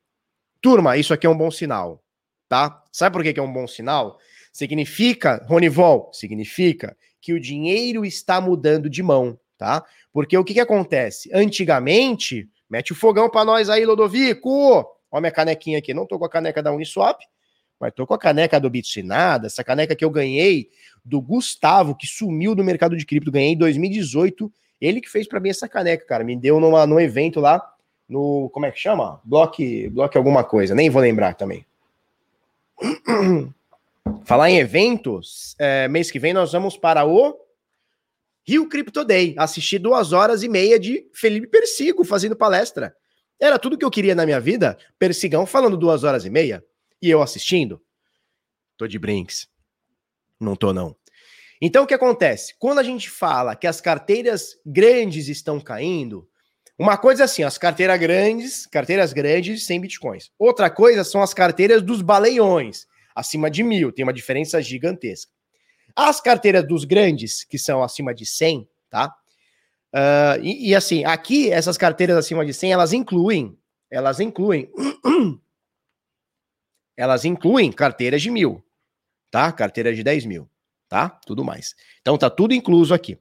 [0.62, 2.04] Turma, isso aqui é um bom sinal,
[2.48, 2.84] tá?
[2.92, 4.20] Sabe por que, que é um bom sinal?
[4.52, 9.86] Significa, Ronivol, significa que o dinheiro está mudando de mão, tá?
[10.14, 11.30] Porque o que, que acontece?
[11.34, 14.86] Antigamente, mete o fogão para nós aí, Lodovico.
[15.12, 15.94] Olha minha canequinha aqui.
[15.94, 17.22] Não tô com a caneca da Uniswap,
[17.80, 20.70] mas tô com a caneca do Bitsinada, essa caneca que eu ganhei
[21.04, 24.52] do Gustavo, que sumiu do mercado de cripto, ganhei em 2018.
[24.80, 26.24] Ele que fez para mim essa caneca, cara.
[26.24, 27.62] Me deu numa, num evento lá,
[28.08, 28.50] no.
[28.54, 29.22] Como é que chama?
[29.24, 31.66] Block, block alguma coisa, nem vou lembrar também.
[34.26, 37.41] Falar em eventos, é, mês que vem nós vamos para o
[38.44, 42.96] Rio Crypto Day, assisti duas horas e meia de Felipe Persigo fazendo palestra.
[43.40, 46.64] Era tudo que eu queria na minha vida, Persigão falando duas horas e meia,
[47.02, 47.82] e eu assistindo.
[48.78, 49.48] Tô de brinks.
[50.40, 50.96] Não tô, não.
[51.62, 52.56] Então, o que acontece?
[52.58, 56.28] Quando a gente fala que as carteiras grandes estão caindo,
[56.78, 60.32] uma coisa é assim, as carteiras grandes, carteiras grandes sem bitcoins.
[60.40, 65.32] Outra coisa são as carteiras dos baleiões, acima de mil, tem uma diferença gigantesca.
[65.96, 69.14] As carteiras dos grandes, que são acima de 100, tá?
[69.94, 73.58] Uh, e, e, assim, aqui, essas carteiras acima de 100, elas incluem,
[73.90, 74.70] elas incluem,
[76.96, 78.64] elas incluem carteiras de mil,
[79.30, 79.52] tá?
[79.52, 80.50] Carteiras de 10 mil,
[80.88, 81.10] tá?
[81.10, 81.76] Tudo mais.
[82.00, 83.20] Então tá tudo incluso aqui.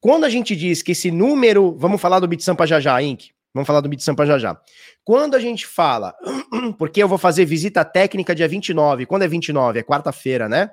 [0.00, 3.30] Quando a gente diz que esse número, vamos falar do BitSampa já já, Inc.
[3.52, 4.60] Vamos falar do BitSampa já já.
[5.04, 6.14] Quando a gente fala,
[6.78, 9.80] porque eu vou fazer visita técnica dia 29, quando é 29?
[9.80, 10.70] É quarta-feira, né?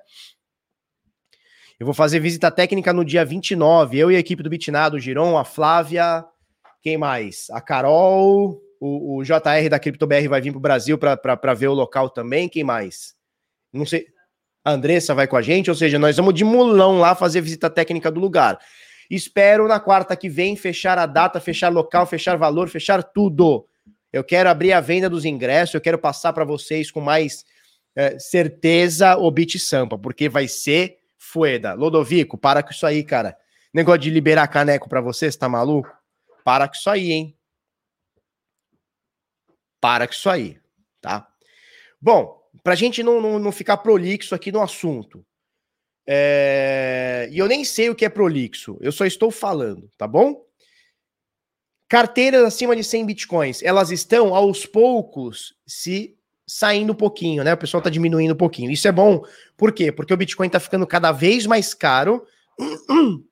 [1.80, 3.98] Eu vou fazer visita técnica no dia 29.
[3.98, 6.26] Eu e a equipe do Bitnado, o Giron, a Flávia,
[6.82, 7.48] quem mais?
[7.52, 11.74] A Carol, o, o JR da CryptoBR vai vir para o Brasil para ver o
[11.74, 12.50] local também.
[12.50, 13.14] Quem mais?
[13.72, 14.08] Não sei.
[14.66, 17.70] A Andressa vai com a gente, ou seja, nós vamos de mulão lá fazer visita
[17.70, 18.60] técnica do lugar.
[19.10, 23.66] Espero na quarta que vem fechar a data, fechar local, fechar valor, fechar tudo.
[24.12, 27.46] Eu quero abrir a venda dos ingressos, eu quero passar para vocês com mais
[27.96, 31.74] é, certeza o Beat Sampa, porque vai ser fueda.
[31.74, 33.38] Lodovico, para com isso aí, cara.
[33.74, 35.92] Negócio de liberar caneco para você, você tá maluco?
[36.44, 37.38] Para com isso aí, hein?
[39.80, 40.60] Para com isso aí,
[41.02, 41.28] tá?
[42.02, 45.26] Bom, pra gente não, não, não ficar prolixo aqui no assunto,
[46.08, 47.28] é...
[47.32, 50.46] E eu nem sei o que é prolixo, eu só estou falando, tá bom?
[51.90, 56.17] Carteiras acima de 100 bitcoins, elas estão aos poucos se
[56.48, 57.54] saindo um pouquinho, né?
[57.54, 58.72] O pessoal tá diminuindo um pouquinho.
[58.72, 59.22] Isso é bom,
[59.58, 59.92] por quê?
[59.92, 62.26] Porque o Bitcoin tá ficando cada vez mais caro.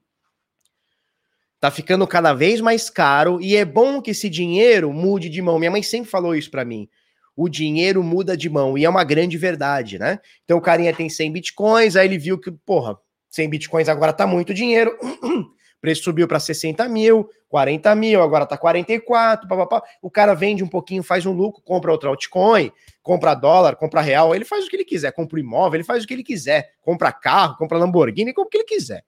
[1.59, 5.57] tá ficando cada vez mais caro e é bom que esse dinheiro mude de mão.
[5.57, 6.89] Minha mãe sempre falou isso para mim
[7.35, 8.77] o dinheiro muda de mão.
[8.77, 10.19] E é uma grande verdade, né?
[10.43, 12.97] Então o carinha tem 100 bitcoins, aí ele viu que, porra,
[13.29, 14.97] 100 bitcoins agora tá muito dinheiro.
[15.85, 19.83] preço subiu para 60 mil, 40 mil, agora tá 44, papapá.
[20.01, 22.71] O cara vende um pouquinho, faz um lucro, compra outra altcoin,
[23.03, 26.07] compra dólar, compra real, ele faz o que ele quiser, compra imóvel, ele faz o
[26.07, 29.05] que ele quiser, compra carro, compra Lamborghini, compra o que ele quiser,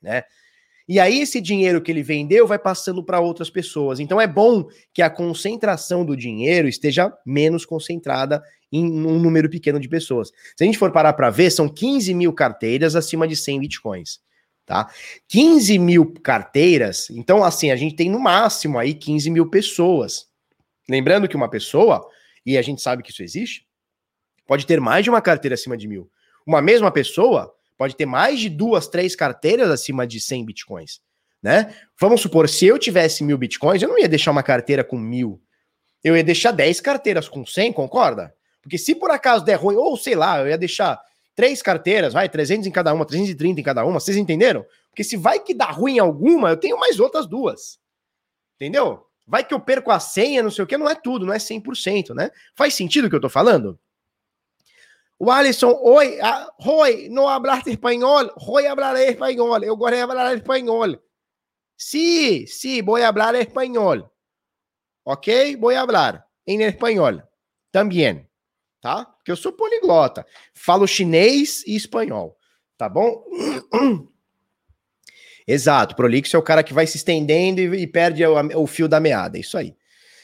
[0.00, 0.24] né?
[0.88, 4.00] E aí esse dinheiro que ele vendeu vai passando para outras pessoas.
[4.00, 8.42] Então é bom que a concentração do dinheiro esteja menos concentrada
[8.72, 10.30] em um número pequeno de pessoas.
[10.56, 14.23] Se a gente for parar para ver, são 15 mil carteiras acima de 100 bitcoins.
[14.66, 14.90] Tá?
[15.28, 20.26] 15 mil carteiras, então assim, a gente tem no máximo aí 15 mil pessoas.
[20.88, 22.06] Lembrando que uma pessoa,
[22.46, 23.66] e a gente sabe que isso existe,
[24.46, 26.10] pode ter mais de uma carteira acima de mil.
[26.46, 31.00] Uma mesma pessoa pode ter mais de duas, três carteiras acima de 100 bitcoins,
[31.42, 31.74] né?
[32.00, 35.42] Vamos supor, se eu tivesse mil bitcoins, eu não ia deixar uma carteira com mil.
[36.02, 38.34] Eu ia deixar 10 carteiras com 100, concorda?
[38.62, 40.98] Porque se por acaso der ruim, ou sei lá, eu ia deixar
[41.34, 44.64] três carteiras, vai, 300 em cada uma, 330 em cada uma, vocês entenderam?
[44.90, 47.78] Porque se vai que dá ruim alguma, eu tenho mais outras duas.
[48.56, 49.06] Entendeu?
[49.26, 51.38] Vai que eu perco a senha, não sei o que, não é tudo, não é
[51.38, 52.30] 100%, né?
[52.54, 53.78] Faz sentido o que eu tô falando?
[55.18, 60.34] O Alisson, oi, ah, oi, não hablaste espanhol, oi, hablaré espanhol, eu gosto de falar
[60.34, 60.98] espanhol.
[61.76, 64.10] Sí, sí, voy a hablar espanhol.
[65.04, 65.56] Ok?
[65.56, 67.22] Vou falar em espanhol
[67.70, 68.28] também,
[68.84, 69.06] tá?
[69.06, 70.26] Porque eu sou poliglota.
[70.52, 72.36] Falo chinês e espanhol,
[72.76, 73.24] tá bom?
[75.48, 78.86] Exato, prolixo é o cara que vai se estendendo e, e perde o, o fio
[78.86, 79.74] da meada, isso aí.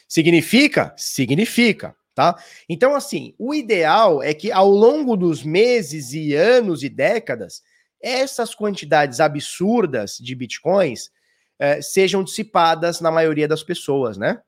[0.07, 0.93] Significa?
[0.95, 2.35] Significa tá?
[2.69, 7.63] Então, assim, o ideal é que ao longo dos meses e anos e décadas,
[7.99, 11.09] essas quantidades absurdas de bitcoins
[11.57, 14.39] eh, sejam dissipadas na maioria das pessoas, né?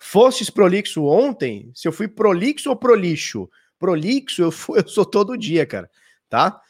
[0.00, 1.70] Fostes prolixo ontem?
[1.74, 3.48] Se eu fui prolixo ou prolixo?
[3.78, 5.88] Prolixo eu, fui, eu sou todo dia, cara,
[6.28, 6.60] tá?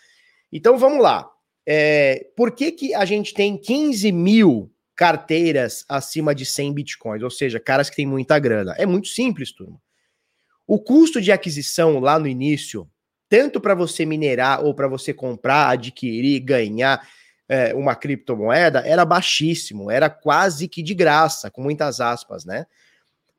[0.53, 1.31] Então vamos lá.
[1.67, 7.31] É, por que, que a gente tem 15 mil carteiras acima de 100 bitcoins, ou
[7.31, 8.75] seja, caras que têm muita grana.
[8.77, 9.81] É muito simples, turma.
[10.67, 12.87] O custo de aquisição lá no início,
[13.27, 17.01] tanto para você minerar ou para você comprar, adquirir, ganhar
[17.49, 22.67] é, uma criptomoeda, era baixíssimo, era quase que de graça, com muitas aspas, né?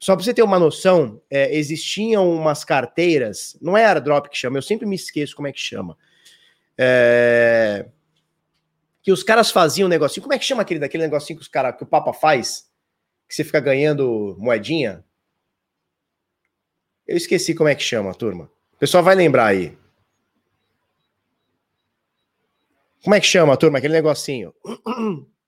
[0.02, 4.58] Só para você ter uma noção, é, existiam umas carteiras, não é airdrop que chama,
[4.58, 5.96] eu sempre me esqueço como é que chama.
[6.76, 7.86] É,
[9.04, 10.24] que os caras faziam um negocinho.
[10.24, 12.68] Como é que chama aquele daquele negocinho que os cara, que o Papa faz?
[13.30, 15.06] Que você fica ganhando moedinha?
[17.08, 18.50] Eu esqueci como é que chama, turma.
[18.74, 19.78] O pessoal vai lembrar aí.
[23.04, 23.78] Como é que chama, turma?
[23.78, 24.52] Aquele negocinho.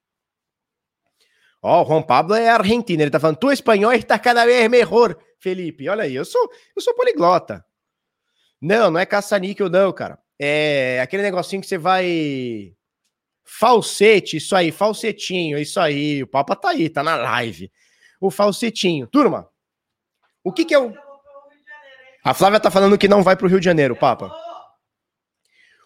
[1.63, 3.01] Ó, oh, o Juan Pablo é argentino.
[3.01, 5.87] Ele tá falando, tu espanhol está cada vez melhor, Felipe.
[5.87, 7.65] Olha aí, eu sou, eu sou poliglota.
[8.61, 10.19] Não, não é caça-níquel, não, cara.
[10.39, 12.75] É aquele negocinho que você vai
[13.45, 16.23] Falsete, isso aí, falsetinho, isso aí.
[16.23, 17.71] O Papa tá aí, tá na live.
[18.19, 19.05] O falsetinho.
[19.05, 19.47] Turma,
[20.43, 20.93] o que que é o.
[22.23, 24.33] A Flávia tá falando que não vai pro Rio de Janeiro, Papa.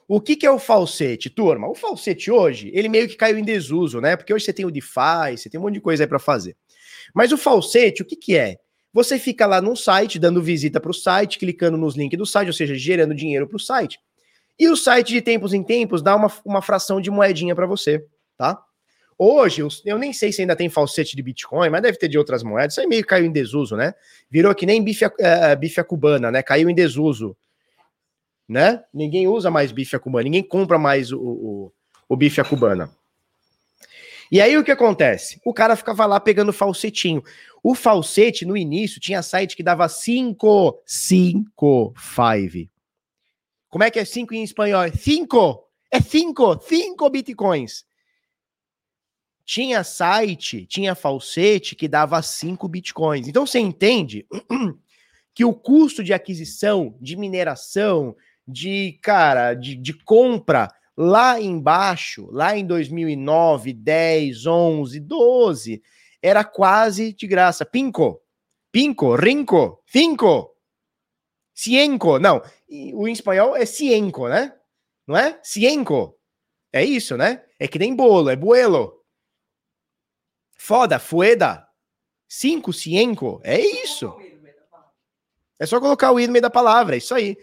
[0.08, 1.68] O que, que é o falsete, turma?
[1.68, 4.16] O falsete hoje, ele meio que caiu em desuso, né?
[4.16, 6.56] Porque hoje você tem o DeFi, você tem um monte de coisa aí para fazer.
[7.14, 8.58] Mas o falsete, o que, que é?
[8.94, 12.48] Você fica lá num site, dando visita para o site, clicando nos links do site,
[12.48, 14.00] ou seja, gerando dinheiro para o site.
[14.58, 18.04] E o site de tempos em tempos dá uma, uma fração de moedinha para você,
[18.38, 18.60] tá?
[19.20, 22.44] Hoje, eu, nem sei se ainda tem falsete de Bitcoin, mas deve ter de outras
[22.44, 22.74] moedas.
[22.74, 23.94] Isso aí meio caiu em desuso, né?
[24.30, 25.12] Virou que nem bife, uh,
[25.60, 26.44] bife cubana, né?
[26.44, 27.36] Caiu em desuso,
[28.48, 28.84] né?
[28.94, 31.74] Ninguém usa mais bife cubana, ninguém compra mais o, o,
[32.08, 32.90] o bife cubana.
[34.32, 35.40] E aí o que acontece?
[35.46, 37.24] O cara ficava lá pegando falsetinho.
[37.64, 42.70] O falsete, no início, tinha site que dava 5, 5, 5
[43.70, 44.84] Como é que é 5 em espanhol?
[44.94, 45.64] 5.
[45.92, 46.62] É 5.
[46.62, 47.86] 5 bitcoins.
[49.46, 53.30] Tinha site, tinha falsete que dava 5 bitcoins.
[53.30, 54.28] Então você entende
[55.34, 58.14] que o custo de aquisição, de mineração,
[58.48, 65.84] de, cara, de, de compra lá embaixo, lá em 2009, 10, 11, 12,
[66.22, 67.66] era quase de graça.
[67.66, 68.22] Pinco,
[68.72, 70.56] pinco, rinco, cinco,
[71.54, 72.18] cienco.
[72.18, 72.42] Não,
[72.94, 74.56] o em espanhol é cienco, né?
[75.06, 75.40] Não é?
[75.44, 76.18] Cienco.
[76.72, 77.44] É isso, né?
[77.60, 79.04] É que nem bolo, é buelo.
[80.56, 81.68] Foda, fueda.
[82.28, 83.40] Cinco, cienco.
[83.44, 84.14] É isso.
[85.60, 87.38] É só colocar o i no meio da palavra, é isso aí.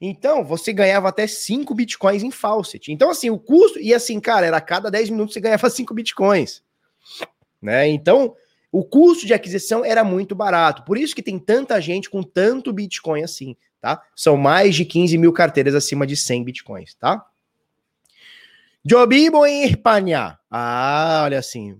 [0.00, 2.90] Então, você ganhava até 5 bitcoins em Faucet.
[2.90, 3.78] Então, assim, o custo.
[3.78, 6.62] E assim, cara, era a cada 10 minutos você ganhava 5 bitcoins.
[7.60, 7.88] Né?
[7.88, 8.34] Então,
[8.72, 10.84] o custo de aquisição era muito barato.
[10.84, 14.02] Por isso que tem tanta gente com tanto bitcoin assim, tá?
[14.16, 17.26] São mais de 15 mil carteiras acima de 100 bitcoins, tá?
[19.08, 20.38] Vivo em Espanha.
[20.50, 21.78] Ah, olha assim.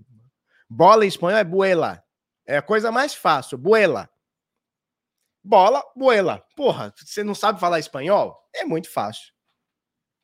[0.69, 2.03] Bola em espanhol é buela.
[2.45, 4.09] É a coisa mais fácil, buela.
[5.43, 6.45] Bola, buela.
[6.55, 8.37] Porra, você não sabe falar espanhol?
[8.53, 9.33] É muito fácil.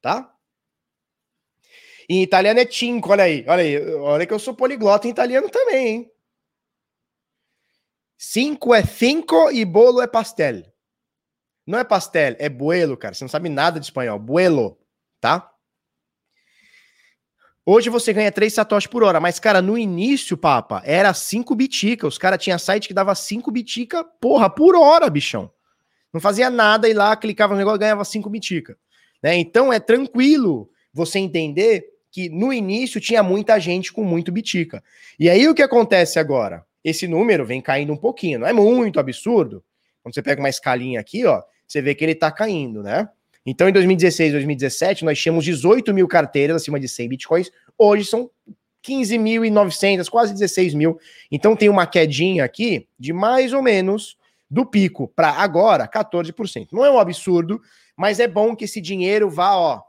[0.01, 0.33] Tá?
[2.09, 3.43] Em italiano é cinco, olha aí.
[3.47, 3.93] Olha aí.
[3.95, 6.11] Olha que eu sou poliglota em italiano também, hein?
[8.17, 10.63] Cinco é cinco e bolo é pastel.
[11.65, 13.13] Não é pastel, é buelo, cara.
[13.13, 14.17] Você não sabe nada de espanhol.
[14.17, 14.79] Buelo,
[15.19, 15.53] tá?
[17.69, 22.07] Hoje você ganha 3 satoshis por hora, mas, cara, no início, papa, era 5 bitica.
[22.07, 25.51] Os caras tinham site que dava 5 bitica, porra, por hora, bichão.
[26.13, 28.77] Não fazia nada e lá clicava no negócio ganhava 5 bitica.
[29.21, 29.35] Né?
[29.35, 34.81] Então é tranquilo você entender que no início tinha muita gente com muito bitica.
[35.19, 36.65] E aí o que acontece agora?
[36.81, 39.61] Esse número vem caindo um pouquinho, não é muito absurdo.
[40.01, 43.09] Quando você pega uma escalinha aqui, ó, você vê que ele tá caindo, né?
[43.49, 47.49] Então, em 2016 2017, nós tínhamos 18 mil carteiras acima de 100 bitcoins.
[47.77, 48.29] Hoje são
[48.85, 50.99] 15.900, quase 16 mil.
[51.31, 54.17] Então, tem uma quedinha aqui de mais ou menos
[54.51, 56.67] do pico para agora, 14%.
[56.73, 57.61] Não é um absurdo,
[57.95, 59.81] mas é bom que esse dinheiro vá, ó,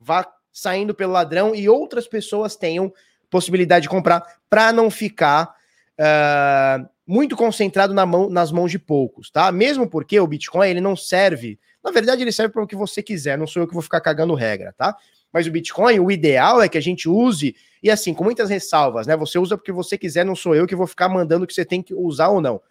[0.00, 2.90] vá saindo pelo ladrão e outras pessoas tenham
[3.28, 5.54] possibilidade de comprar para não ficar
[6.00, 9.52] uh, muito concentrado na mão, nas mãos de poucos, tá?
[9.52, 13.02] Mesmo porque o Bitcoin ele não serve na verdade, ele serve para o que você
[13.02, 14.96] quiser, não sou eu que vou ficar cagando regra, tá?
[15.30, 19.06] Mas o Bitcoin, o ideal é que a gente use, e assim, com muitas ressalvas,
[19.06, 19.14] né?
[19.16, 21.82] Você usa porque você quiser, não sou eu que vou ficar mandando que você tem
[21.82, 22.62] que usar ou não.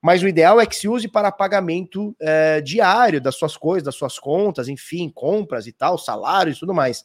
[0.00, 3.96] Mas o ideal é que se use para pagamento é, diário das suas coisas, das
[3.96, 7.04] suas contas, enfim, compras e tal, salários e tudo mais.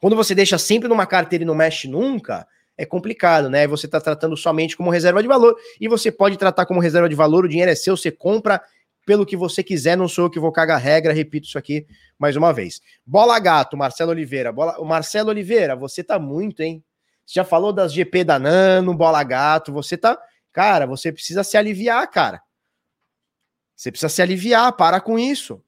[0.00, 3.66] Quando você deixa sempre numa carteira e não mexe nunca, é complicado, né?
[3.66, 7.14] Você está tratando somente como reserva de valor e você pode tratar como reserva de
[7.14, 8.60] valor, o dinheiro é seu, você compra
[9.04, 11.86] pelo que você quiser, não sou eu que vou cagar regra, repito isso aqui
[12.18, 12.80] mais uma vez.
[13.04, 14.52] Bola gato, Marcelo Oliveira.
[14.52, 14.82] Bola...
[14.84, 16.82] Marcelo Oliveira, você tá muito, hein?
[17.26, 20.18] Você já falou das GP da Nano, bola gato, você tá.
[20.52, 22.42] Cara, você precisa se aliviar, cara.
[23.74, 25.62] Você precisa se aliviar, para com isso.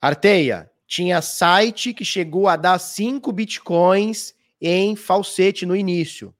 [0.00, 6.34] Arteia, tinha site que chegou a dar 5 bitcoins em falsete no início.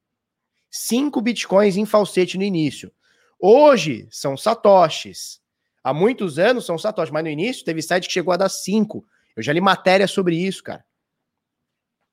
[0.73, 2.91] 5 bitcoins em falsete no início.
[3.39, 5.39] Hoje são satoshis.
[5.85, 9.05] Há muitos anos são satoshis, mas no início teve site que chegou a dar 5.
[9.37, 10.83] Eu já li matéria sobre isso, cara.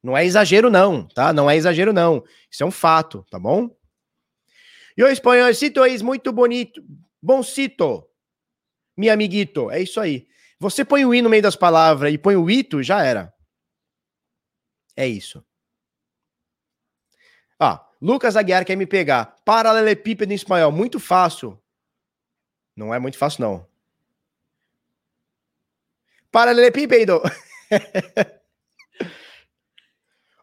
[0.04, 1.32] Não é exagero não, tá?
[1.32, 2.24] Não é exagero não.
[2.52, 3.74] Isso é um fato, tá bom?
[4.98, 6.84] E o espanholcito é muito bonito.
[7.22, 8.06] Boncito.
[8.98, 9.72] Mi amiguito.
[9.72, 10.28] É isso aí.
[10.60, 13.34] Você põe o i no meio das palavras e põe o ito, já era.
[14.98, 15.44] É isso.
[18.02, 19.36] Lucas Aguiar quer me pegar.
[19.44, 20.72] Paralelepípedo espanhol.
[20.72, 21.60] Muito fácil.
[22.76, 23.68] Não é muito fácil, não.
[26.32, 27.22] Paralelepípedo.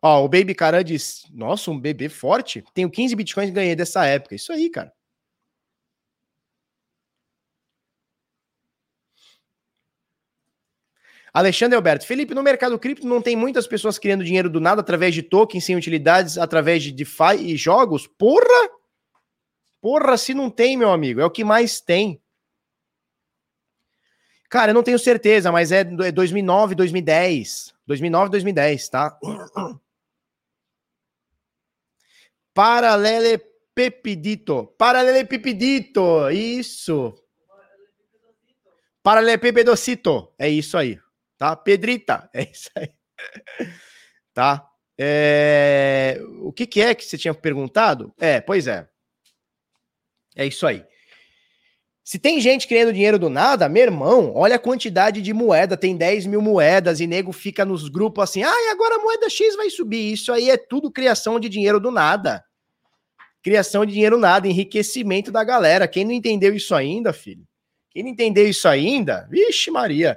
[0.03, 2.63] Ó, o Baby Caran diz: Nossa, um bebê forte.
[2.75, 4.35] Tenho 15 bitcoins e ganhei dessa época.
[4.35, 4.93] Isso aí, cara.
[11.37, 15.15] Alexandre Alberto, Felipe, no mercado cripto não tem muitas pessoas criando dinheiro do nada através
[15.15, 18.07] de tokens sem utilidades, através de DeFi e jogos?
[18.07, 18.71] Porra!
[19.79, 22.23] Porra, se não tem, meu amigo, é o que mais tem.
[24.49, 27.75] Cara, eu não tenho certeza, mas é 2009, 2010.
[27.87, 29.21] 2009, 2010, tá?
[32.55, 34.73] Paralelepipedito.
[34.79, 36.31] Paralelepipedito.
[36.31, 37.13] Isso.
[39.03, 40.33] Paralelepipedocito.
[40.39, 40.99] É isso aí
[41.39, 41.55] tá?
[41.57, 42.91] Pedrita, é isso aí.
[44.33, 44.67] tá?
[44.99, 46.21] É...
[46.41, 48.13] O que, que é que você tinha perguntado?
[48.19, 48.89] É, pois é.
[50.35, 50.85] É isso aí.
[52.05, 55.97] Se tem gente querendo dinheiro do nada, meu irmão, olha a quantidade de moeda, tem
[55.97, 59.69] 10 mil moedas e nego fica nos grupos assim, ah, agora a moeda X vai
[59.71, 60.13] subir.
[60.13, 62.45] Isso aí é tudo criação de dinheiro do nada.
[63.43, 65.89] Criação de dinheiro nada, enriquecimento da galera.
[65.89, 67.45] Quem não entendeu isso ainda, filho?
[67.91, 69.27] Quem não entendeu isso ainda?
[69.29, 70.17] Vixe, Maria.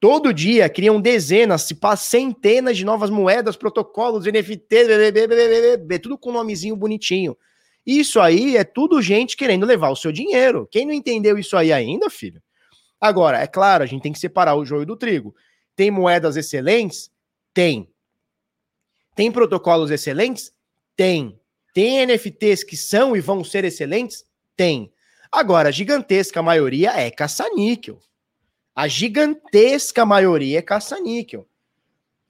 [0.00, 6.74] Todo dia criam dezenas, se passa centenas de novas moedas, protocolos, NFT, tudo com nomezinho
[6.74, 7.36] bonitinho.
[7.86, 10.66] Isso aí é tudo gente querendo levar o seu dinheiro.
[10.70, 12.42] Quem não entendeu isso aí ainda, filho?
[12.98, 15.34] Agora, é claro, a gente tem que separar o joio do trigo.
[15.76, 17.10] Tem moedas excelentes?
[17.52, 17.86] Tem.
[19.14, 20.50] Tem protocolos excelentes?
[20.96, 21.38] Tem.
[21.74, 24.24] Tem NFTs que são e vão ser excelentes?
[24.56, 24.90] Tem.
[25.30, 28.00] Agora, a gigantesca maioria é caça-níquel.
[28.80, 31.46] A gigantesca maioria é caça-níquel.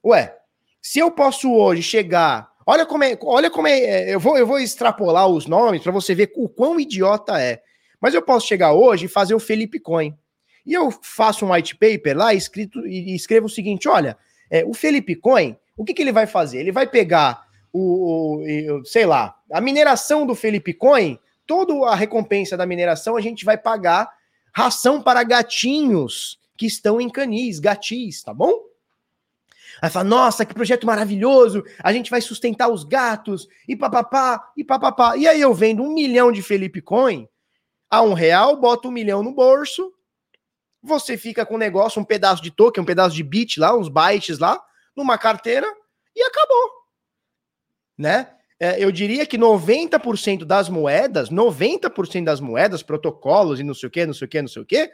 [0.03, 0.35] Ué,
[0.81, 4.45] se eu posso hoje chegar Olha como é, olha como é, é, eu vou, eu
[4.45, 7.61] vou extrapolar os nomes para você ver o quão idiota é.
[8.01, 10.13] Mas eu posso chegar hoje e fazer o Felipe Coin.
[10.65, 14.17] E eu faço um white paper lá escrito e escrevo o seguinte: olha,
[14.49, 16.59] é, o Felipe Coin, o que, que ele vai fazer?
[16.59, 22.57] Ele vai pegar o, o, sei lá, a mineração do Felipe Coin, toda a recompensa
[22.57, 24.11] da mineração a gente vai pagar
[24.53, 28.53] ração para gatinhos que estão em canis, gatis, tá bom?
[29.81, 34.63] Aí fala, nossa, que projeto maravilhoso, a gente vai sustentar os gatos, e papapá, e
[34.63, 35.17] papapá.
[35.17, 37.27] E aí eu vendo um milhão de Felipe Coin
[37.89, 39.91] a um real, boto um milhão no bolso,
[40.83, 43.89] você fica com um negócio, um pedaço de token, um pedaço de bit lá, uns
[43.89, 44.63] bytes lá,
[44.95, 45.65] numa carteira,
[46.15, 46.69] e acabou.
[47.97, 48.27] Né?
[48.59, 53.91] É, eu diria que 90% das moedas, 90% das moedas, protocolos e não sei o
[53.91, 54.91] que, não sei o que, não sei o que,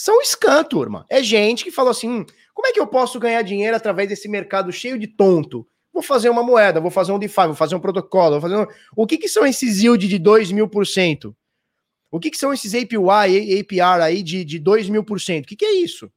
[0.00, 1.04] são scam, turma.
[1.10, 4.28] É gente que falou assim: hum, como é que eu posso ganhar dinheiro através desse
[4.30, 5.68] mercado cheio de tonto?
[5.92, 8.66] Vou fazer uma moeda, vou fazer um DeFi, vou fazer um protocolo, vou fazer um...
[8.96, 11.36] O que, que são esses yield de 2 mil por cento?
[12.10, 15.44] O que, que são esses APY, APR aí de, de 2 mil por cento?
[15.44, 16.10] O que, que é isso?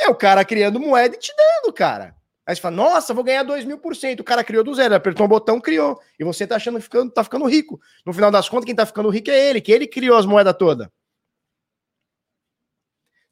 [0.00, 2.16] É o cara criando moeda e te dando, cara.
[2.46, 4.20] Aí você fala, nossa, vou ganhar 2 mil por cento.
[4.20, 6.00] O cara criou do zero, apertou um botão, criou.
[6.18, 7.78] E você tá achando que ficando, tá ficando rico.
[8.06, 10.56] No final das contas, quem tá ficando rico é ele, que ele criou as moedas
[10.58, 10.88] todas.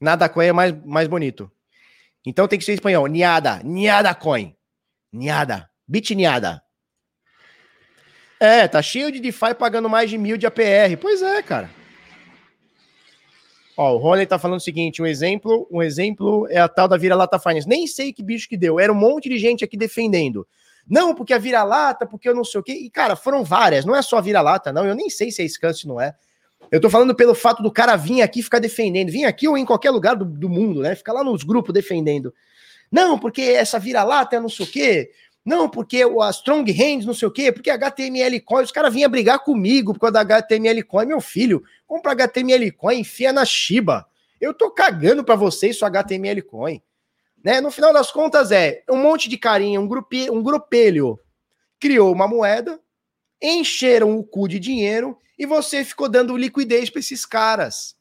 [0.01, 1.51] Nada coin é mais, mais bonito.
[2.25, 3.07] Então tem que ser espanhol.
[3.07, 3.61] Niada.
[3.63, 4.55] Niada coin.
[5.13, 5.69] Niada.
[5.87, 6.63] Bitniada.
[8.39, 10.97] É, tá cheio de DeFi pagando mais de mil de APR.
[10.99, 11.69] Pois é, cara.
[13.77, 16.97] Ó, o Rony tá falando o seguinte: um exemplo, um exemplo é a tal da
[16.97, 17.69] vira-lata finance.
[17.69, 18.81] Nem sei que bicho que deu.
[18.81, 20.47] Era um monte de gente aqui defendendo.
[20.89, 22.73] Não, porque a vira-lata, porque eu não sei o quê.
[22.73, 23.85] E, cara, foram várias.
[23.85, 24.87] Não é só vira-lata, não.
[24.87, 26.15] Eu nem sei se é scan, se não é.
[26.71, 29.65] Eu tô falando pelo fato do cara vir aqui ficar defendendo, vir aqui ou em
[29.65, 30.95] qualquer lugar do, do mundo, né?
[30.95, 32.33] Ficar lá nos grupos defendendo.
[32.91, 35.11] Não, porque essa vira-lata não sei o quê.
[35.45, 39.11] Não, porque a Strong Hands, não sei o quê, porque HTML Coin, os caras vinham
[39.11, 41.07] brigar comigo por causa da HTML Coin.
[41.07, 44.07] Meu filho, compra HTML Coin, enfia na Shiba.
[44.41, 46.83] Eu tô cagando para vocês sua HTML Coin.
[47.43, 47.61] Né?
[47.61, 51.19] No final das contas é um monte de carinha, um, grupi, um grupelho
[51.79, 52.79] criou uma moeda,
[53.41, 57.97] encheram o cu de dinheiro e você ficou dando liquidez para esses caras.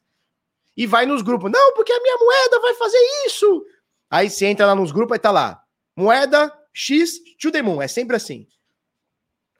[0.76, 3.64] E vai nos grupos, não, porque a minha moeda vai fazer isso.
[4.10, 5.62] Aí você entra lá nos grupos e tá lá,
[5.96, 8.46] moeda X to the moon, é sempre assim.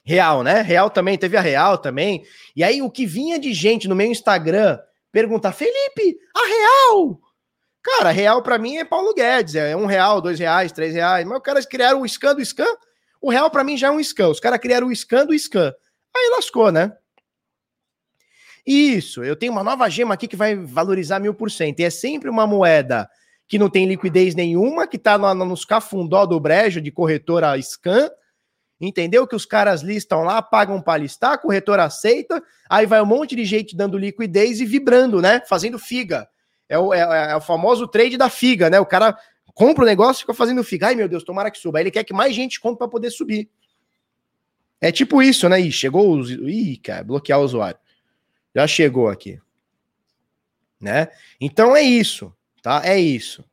[0.05, 0.61] Real, né?
[0.63, 2.25] Real também, teve a Real também.
[2.57, 4.79] E aí o que vinha de gente no meu Instagram
[5.13, 7.21] perguntar, Felipe, a Real!
[7.83, 11.25] Cara, Real para mim é Paulo Guedes, é um real, dois reais, três reais.
[11.27, 12.77] Mas os caras criaram o scan do scan,
[13.21, 14.29] o real para mim já é um scan.
[14.29, 15.73] Os caras criaram o scan do scan.
[16.17, 16.93] Aí lascou, né?
[18.67, 21.81] Isso, eu tenho uma nova gema aqui que vai valorizar mil por cento.
[21.81, 23.09] E é sempre uma moeda
[23.49, 28.09] que não tem liquidez nenhuma, que está no, nos cafundó do brejo de corretora scan,
[28.81, 29.27] entendeu?
[29.27, 33.45] Que os caras listam lá, pagam para listar, corretora aceita, aí vai um monte de
[33.45, 35.43] gente dando liquidez e vibrando, né?
[35.49, 36.29] Fazendo figa.
[36.69, 37.01] É o, é,
[37.33, 38.79] é o famoso trade da figa, né?
[38.79, 39.19] O cara
[39.55, 40.89] compra o negócio e fica fazendo figa.
[40.89, 41.79] Ai, meu Deus, tomara que suba.
[41.79, 43.49] Aí ele quer que mais gente compre para poder subir.
[44.81, 45.61] É tipo isso, né?
[45.61, 46.31] Ih, chegou os.
[46.31, 47.79] Ih, cara, bloquear o usuário.
[48.55, 49.39] Já chegou aqui.
[50.81, 51.09] Né?
[51.41, 52.81] Então é isso, tá?
[52.85, 53.45] É isso.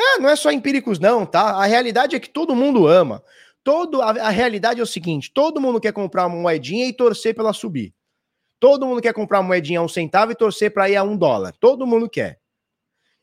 [0.00, 1.42] É, não é só empíricos não, tá?
[1.42, 3.22] A realidade é que todo mundo ama.
[3.62, 7.34] Todo a, a realidade é o seguinte, todo mundo quer comprar uma moedinha e torcer
[7.34, 7.92] pela subir.
[8.60, 11.16] Todo mundo quer comprar uma moedinha a um centavo e torcer para ir a um
[11.16, 11.54] dólar.
[11.60, 12.40] Todo mundo quer.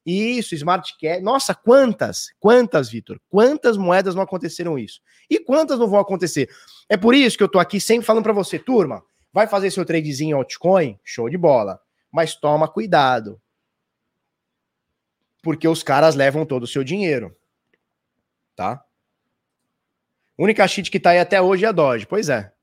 [0.06, 1.22] Isso, Smart Cash.
[1.24, 3.20] Nossa, quantas, quantas, Vitor?
[3.28, 5.02] Quantas moedas não aconteceram isso?
[5.30, 6.50] E quantas não vão acontecer?
[6.88, 9.04] É por isso que eu tô aqui sempre falando para você, turma.
[9.34, 11.00] Vai fazer seu tradezinho altcoin?
[11.04, 11.82] Show de bola.
[12.12, 13.42] Mas toma cuidado.
[15.42, 17.36] Porque os caras levam todo o seu dinheiro.
[18.56, 18.84] Tá?
[20.38, 22.06] A única cheat que tá aí até hoje é a Doge.
[22.06, 22.54] Pois é.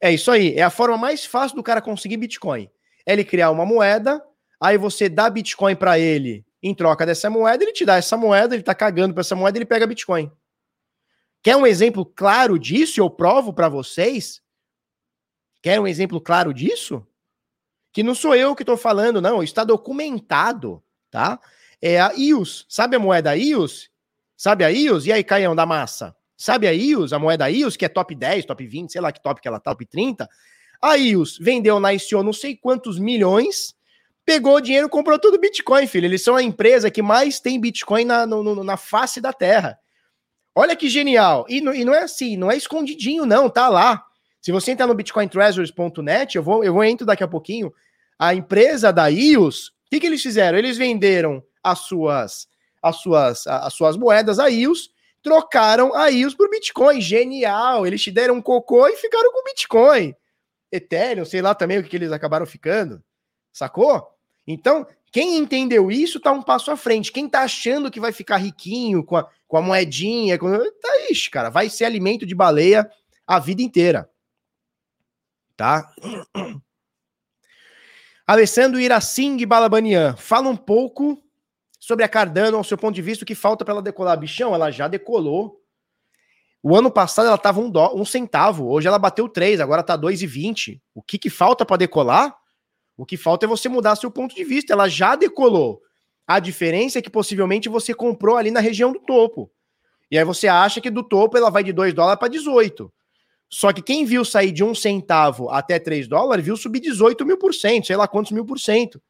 [0.00, 0.54] É isso aí.
[0.54, 2.70] É a forma mais fácil do cara conseguir Bitcoin.
[3.06, 4.22] É ele criar uma moeda,
[4.60, 8.54] aí você dá Bitcoin para ele em troca dessa moeda, ele te dá essa moeda,
[8.54, 10.30] ele tá cagando para essa moeda, ele pega Bitcoin.
[11.42, 13.00] Quer um exemplo claro disso?
[13.00, 14.42] Eu provo para vocês.
[15.62, 17.06] Quer um exemplo claro disso?
[17.92, 19.42] Que não sou eu que estou falando, não.
[19.42, 21.40] Está documentado, tá?
[21.80, 22.66] É a IOS.
[22.68, 23.90] Sabe a moeda IOS?
[24.36, 25.06] Sabe a IOS?
[25.06, 26.14] E aí, Caião da Massa?
[26.36, 29.22] Sabe a IOS, a moeda IOS, que é top 10, top 20, sei lá que
[29.22, 30.28] top que ela tá, top 30?
[30.80, 33.74] A IOS vendeu na ICO não sei quantos milhões,
[34.24, 36.06] pegou o dinheiro comprou tudo Bitcoin, filho.
[36.06, 39.78] Eles são a empresa que mais tem Bitcoin na, no, na face da Terra.
[40.54, 41.46] Olha que genial.
[41.48, 44.04] E, e, não é assim, não é escondidinho, não, tá lá.
[44.40, 47.72] Se você entrar no bitcointreasures.net, eu vou, eu vou entro daqui a pouquinho.
[48.18, 50.58] A empresa da IOS, o que, que eles fizeram?
[50.58, 52.48] Eles venderam as suas,
[52.82, 54.90] as suas, as suas moedas a IOS,
[55.22, 57.00] trocaram a IOS por Bitcoin.
[57.00, 57.86] Genial!
[57.86, 60.14] Eles te deram um cocô e ficaram com Bitcoin.
[60.72, 63.02] Ethereum, sei lá também o que, que eles acabaram ficando.
[63.52, 64.06] Sacou?
[64.46, 67.12] Então, quem entendeu isso tá um passo à frente.
[67.12, 70.50] Quem tá achando que vai ficar riquinho com a, com a moedinha, com...
[70.50, 72.90] tá ixi, cara, vai ser alimento de baleia
[73.26, 74.08] a vida inteira.
[75.56, 75.92] Tá?
[78.26, 81.20] Alessandro Iracing Balabanian, fala um pouco
[81.80, 84.16] sobre a Cardano, ao seu ponto de vista, o que falta para ela decolar.
[84.16, 85.60] Bichão, ela já decolou.
[86.62, 90.80] O ano passado ela estava um, um centavo, hoje ela bateu três, agora está 2,20.
[90.94, 92.39] O que, que falta para decolar?
[93.00, 94.74] O que falta é você mudar seu ponto de vista.
[94.74, 95.80] Ela já decolou.
[96.26, 99.50] A diferença é que possivelmente você comprou ali na região do topo.
[100.10, 102.92] E aí você acha que do topo ela vai de 2 dólares para 18.
[103.48, 107.38] Só que quem viu sair de um centavo até 3 dólares, viu subir 18 mil
[107.38, 109.00] por cento, sei lá quantos mil por cento.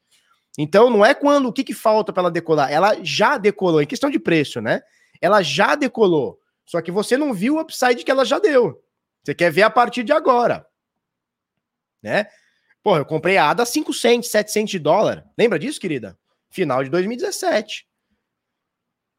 [0.57, 2.71] Então não é quando, o que, que falta para ela decolar?
[2.71, 4.83] Ela já decolou, em questão de preço, né?
[5.21, 6.39] Ela já decolou.
[6.65, 8.81] Só que você não viu o upside que ela já deu.
[9.25, 10.65] Você quer ver a partir de agora.
[12.01, 12.27] Né?
[12.83, 15.29] Pô, eu comprei a ADA a 5 cents, 7 cents de dólar.
[15.37, 16.19] Lembra disso, querida?
[16.51, 17.87] Final de 2017.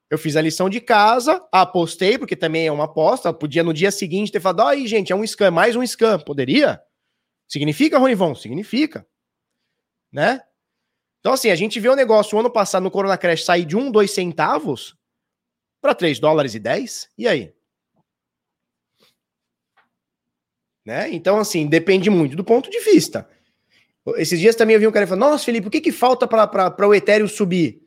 [0.10, 3.34] Eu fiz a lição de casa, apostei, porque também é uma aposta.
[3.34, 6.20] Podia no dia seguinte ter falado: aí, gente, é um scam, mais um scam.
[6.20, 6.82] Poderia?
[7.48, 8.36] Significa, Ronivon?
[8.36, 9.08] Significa.
[10.12, 10.42] Né?
[11.20, 13.78] Então, assim, a gente vê o negócio o ano passado no Corona Crash sair de
[13.78, 14.98] 1, 2 centavos
[15.80, 17.10] para 3 dólares e 10.
[17.18, 17.54] E aí?
[20.86, 21.10] Né?
[21.12, 23.30] Então, assim, depende muito do ponto de vista.
[24.16, 26.88] Esses dias também eu vi um cara falando: Nossa, Felipe, o que, que falta para
[26.88, 27.82] o Ethereum subir?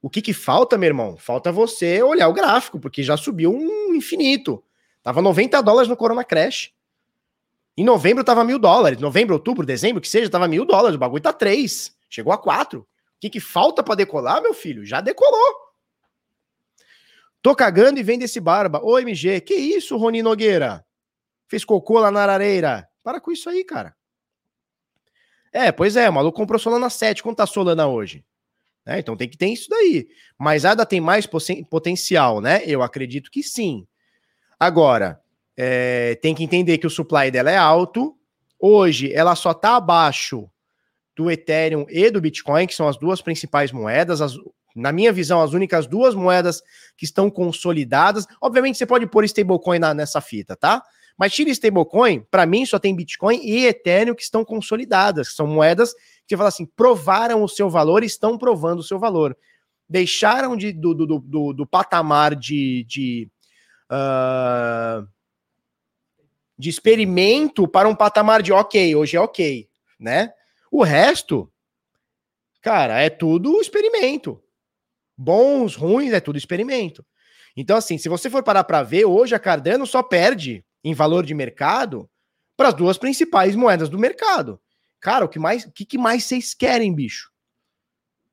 [0.00, 1.16] O que que falta, meu irmão?
[1.16, 4.62] Falta você olhar o gráfico, porque já subiu um infinito.
[5.02, 6.72] Tava 90 dólares no Corona Crash.
[7.76, 9.00] Em novembro tava mil dólares.
[9.00, 10.96] Novembro, outubro, dezembro, que seja, tava mil dólares.
[10.96, 11.96] O bagulho tá três.
[12.08, 12.80] Chegou a quatro.
[12.80, 12.86] O
[13.20, 14.84] que que falta para decolar, meu filho?
[14.84, 15.68] Já decolou.
[17.40, 18.80] Tô cagando e vem desse barba.
[18.82, 20.84] Ô, MG, que isso, Rony Nogueira?
[21.48, 22.88] Fez cocô lá na areira.
[23.02, 23.96] Para com isso aí, cara.
[25.52, 27.22] É, pois é, o maluco comprou Solana 7.
[27.22, 28.24] Quanto tá Solana hoje?
[28.86, 28.98] Né?
[28.98, 30.08] Então tem que ter isso daí.
[30.38, 31.28] Mas ADA tem mais
[31.70, 32.62] potencial, né?
[32.64, 33.86] Eu acredito que sim.
[34.58, 35.20] Agora,
[35.56, 38.16] é, tem que entender que o supply dela é alto.
[38.58, 40.50] Hoje, ela só está abaixo
[41.14, 44.20] do Ethereum e do Bitcoin, que são as duas principais moedas.
[44.20, 44.34] As,
[44.74, 46.62] na minha visão, as únicas duas moedas
[46.96, 48.26] que estão consolidadas.
[48.40, 50.82] Obviamente, você pode pôr stablecoin na, nessa fita, tá?
[51.18, 55.48] Mas tira stablecoin, para mim só tem Bitcoin e Ethereum que estão consolidadas, que são
[55.48, 55.92] moedas
[56.28, 59.36] que fala assim, provaram o seu valor estão provando o seu valor.
[59.88, 63.28] Deixaram de, do, do, do, do patamar de, de,
[63.90, 65.08] uh,
[66.56, 70.32] de experimento para um patamar de ok, hoje é ok, né?
[70.70, 71.50] O resto,
[72.60, 74.40] cara, é tudo experimento.
[75.16, 77.04] Bons, ruins, é tudo experimento.
[77.56, 81.24] Então, assim, se você for parar para ver, hoje a Cardano só perde em valor
[81.24, 82.08] de mercado
[82.56, 84.60] para as duas principais moedas do mercado,
[85.00, 87.30] Cara, o que mais, o que, que mais vocês querem, bicho?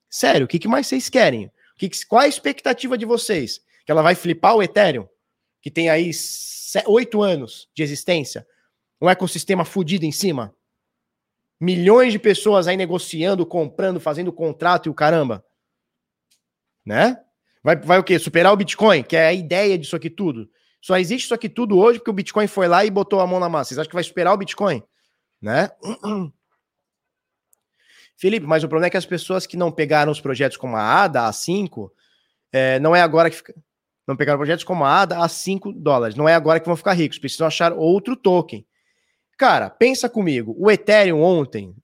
[0.10, 1.48] Sério, o que, que mais vocês querem?
[1.48, 3.62] O que, qual a expectativa de vocês?
[3.86, 5.08] Que ela vai flipar o Ethereum,
[5.62, 6.10] que tem aí
[6.88, 8.48] oito anos de existência,
[9.00, 10.56] um ecossistema fudido em cima,
[11.60, 15.46] milhões de pessoas aí negociando, comprando, fazendo contrato e o caramba,
[16.84, 17.22] né?
[17.64, 18.18] Vai, vai o quê?
[18.20, 20.50] Superar o Bitcoin, que é a ideia disso aqui tudo.
[20.86, 23.40] Só existe isso aqui tudo hoje porque o Bitcoin foi lá e botou a mão
[23.40, 23.70] na massa.
[23.70, 24.84] Vocês acham que vai superar o Bitcoin?
[25.42, 25.72] Né?
[28.16, 30.84] Felipe, mas o problema é que as pessoas que não pegaram os projetos como a
[30.84, 31.92] ADA, a 5,
[32.52, 33.56] é, não é agora que fica,
[34.08, 36.16] não pegaram projetos como a ADA a 5 dólares.
[36.16, 38.64] Não é agora que vão ficar ricos, precisam achar outro token.
[39.40, 41.76] Cara, pensa comigo, o Ethereum ontem,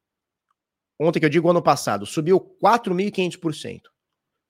[0.99, 3.81] ontem que eu digo ano passado, subiu 4.500%.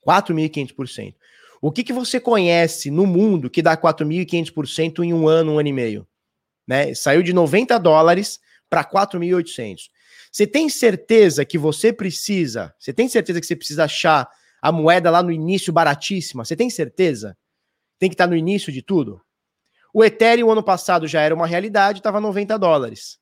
[0.06, 1.14] 4.500%.
[1.62, 5.68] O que, que você conhece no mundo que dá 4.500% em um ano, um ano
[5.68, 6.06] e meio?
[6.66, 6.94] né?
[6.94, 9.90] Saiu de 90 dólares para 4.800.
[10.30, 12.74] Você tem certeza que você precisa?
[12.78, 14.28] Você tem certeza que você precisa achar
[14.60, 16.44] a moeda lá no início baratíssima?
[16.44, 17.36] Você tem certeza?
[17.98, 19.20] Tem que estar no início de tudo?
[19.92, 23.18] O Ethereum ano passado já era uma realidade, estava 90 dólares.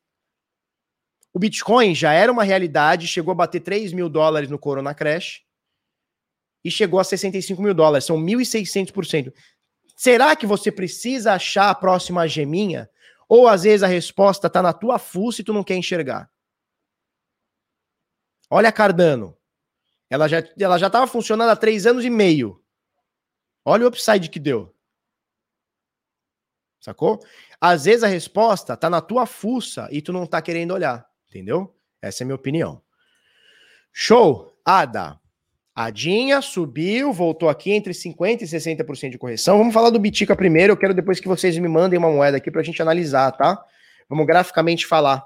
[1.33, 5.41] O Bitcoin já era uma realidade, chegou a bater 3 mil dólares no Corona Crash
[6.63, 9.33] e chegou a 65 mil dólares, são 1.600%.
[9.95, 12.89] Será que você precisa achar a próxima geminha?
[13.29, 16.29] Ou às vezes a resposta está na tua fuça e tu não quer enxergar?
[18.49, 19.37] Olha Cardano.
[20.09, 22.61] Ela já ela já estava funcionando há três anos e meio.
[23.63, 24.75] Olha o upside que deu.
[26.81, 27.23] Sacou?
[27.61, 31.79] Às vezes a resposta tá na tua fuça e tu não tá querendo olhar, entendeu?
[32.01, 32.81] Essa é a minha opinião.
[33.93, 34.51] Show!
[34.65, 35.20] Ada.
[35.73, 39.57] Adinha subiu, voltou aqui entre 50% e 60% de correção.
[39.57, 40.73] Vamos falar do Bitica primeiro.
[40.73, 43.63] Eu quero depois que vocês me mandem uma moeda aqui pra gente analisar, tá?
[44.09, 45.25] Vamos graficamente falar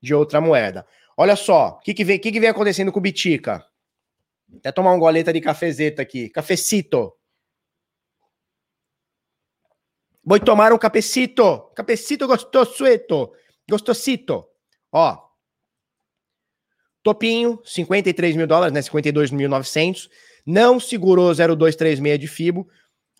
[0.00, 0.86] de outra moeda.
[1.16, 3.64] Olha só, o que, que, vem, que, que vem acontecendo com o Bitica?
[4.58, 6.28] Até tomar um goleta de cafezeta aqui.
[6.28, 7.12] Cafecito.
[10.22, 11.70] Vou tomar um cafecito.
[11.74, 13.32] Cafecito gostosueto.
[13.68, 14.46] Gostosito.
[14.92, 15.31] Ó.
[17.02, 18.80] Topinho, 53 mil dólares, né?
[18.80, 20.08] 52.900.
[20.46, 22.68] Não segurou 0,236 de FIBO.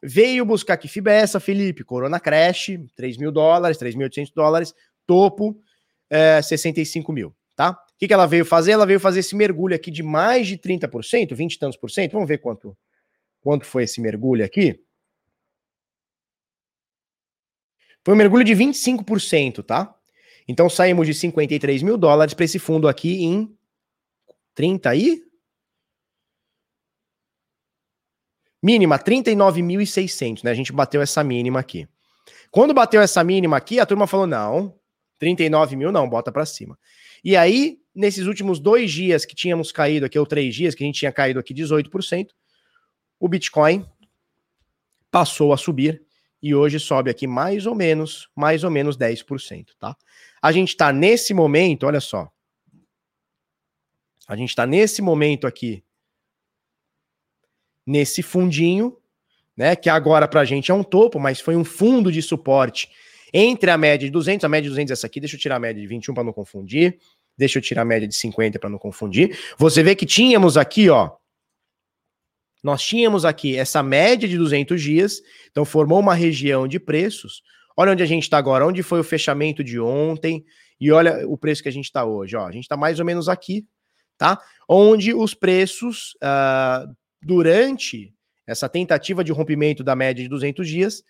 [0.03, 1.85] Veio buscar que FIBA é essa, Felipe?
[1.85, 4.74] Corona Crash, 3 mil dólares, 3.800 dólares.
[5.07, 5.57] Topo,
[6.11, 7.72] é, 65 mil tá?
[7.72, 8.72] O que, que ela veio fazer?
[8.72, 12.12] Ela veio fazer esse mergulho aqui de mais de 30%, 20 e tantos por cento.
[12.12, 12.76] Vamos ver quanto,
[13.41, 14.80] quanto foi esse mergulho aqui.
[18.05, 19.95] Foi um mergulho de 25%, tá?
[20.49, 23.57] Então saímos de 53 mil dólares para esse fundo aqui em
[24.55, 25.23] 30 aí?
[28.63, 30.51] Mínima 39.600, né?
[30.51, 31.89] A gente bateu essa mínima aqui.
[32.51, 34.79] Quando bateu essa mínima aqui, a turma falou: não,
[35.19, 36.79] 39 mil não, bota para cima.
[37.25, 40.87] E aí, nesses últimos dois dias que tínhamos caído aqui, ou três dias, que a
[40.87, 42.29] gente tinha caído aqui 18%,
[43.19, 43.87] o Bitcoin
[45.11, 46.03] passou a subir
[46.43, 49.97] e hoje sobe aqui mais ou menos, mais ou menos 10%, tá?
[50.43, 52.29] A gente está nesse momento, olha só.
[54.33, 55.85] A gente está nesse momento aqui,
[57.87, 58.97] nesse fundinho,
[59.55, 59.76] né?
[59.76, 62.89] Que agora para a gente é um topo, mas foi um fundo de suporte
[63.30, 65.57] entre a média de 200, a média de 200 é essa aqui, deixa eu tirar
[65.57, 66.99] a média de 21 para não confundir.
[67.37, 69.39] Deixa eu tirar a média de 50 para não confundir.
[69.59, 71.11] Você vê que tínhamos aqui, ó,
[72.62, 75.20] nós tínhamos aqui essa média de 200 dias,
[75.51, 77.43] então formou uma região de preços.
[77.76, 80.43] Olha onde a gente está agora, onde foi o fechamento de ontem
[80.80, 82.35] e olha o preço que a gente está hoje.
[82.35, 83.66] Ó, a gente está mais ou menos aqui,
[84.23, 84.41] tá?
[84.68, 88.14] Onde os preços uh, durante
[88.47, 91.03] essa tentativa de rompimento da média de 200 dias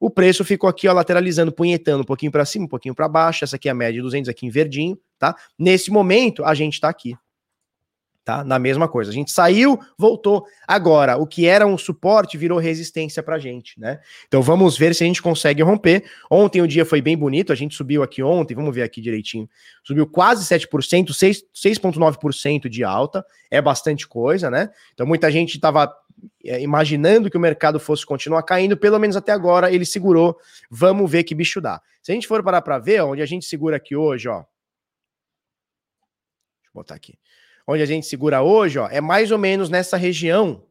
[0.00, 3.44] o preço ficou aqui, ó, lateralizando, punhetando um pouquinho para cima, um pouquinho para baixo.
[3.44, 5.34] Essa aqui é a média de 200 aqui em verdinho, tá?
[5.58, 7.16] Nesse momento, a gente está aqui,
[8.24, 8.42] tá?
[8.42, 9.10] Na mesma coisa.
[9.10, 10.46] A gente saiu, voltou.
[10.66, 14.00] Agora, o que era um suporte virou resistência pra gente, né?
[14.26, 16.04] Então vamos ver se a gente consegue romper.
[16.30, 19.48] Ontem o dia foi bem bonito, a gente subiu aqui ontem, vamos ver aqui direitinho.
[19.82, 21.10] Subiu quase 7%,
[21.54, 24.70] 6,9% de alta, é bastante coisa, né?
[24.94, 25.92] Então muita gente tava
[26.44, 30.38] é, imaginando que o mercado fosse continuar caindo, pelo menos até agora ele segurou.
[30.70, 31.80] Vamos ver que bicho dá.
[32.02, 34.38] Se a gente for parar para ver, onde a gente segura aqui hoje, ó.
[34.38, 34.48] Deixa
[36.68, 37.18] eu botar aqui.
[37.66, 40.62] Onde a gente segura hoje, ó, é mais ou menos nessa região.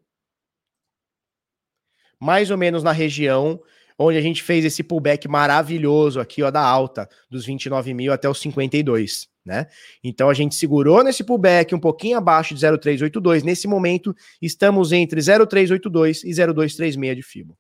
[2.20, 3.62] Mais ou menos na região
[3.98, 8.28] onde a gente fez esse pullback maravilhoso aqui, ó, da alta, dos 29 mil até
[8.28, 9.68] os 52 né?
[10.04, 13.44] Então a gente segurou nesse pullback um pouquinho abaixo de 0,382.
[13.44, 17.58] Nesse momento, estamos entre 0,382 e 0,236 de FIBO,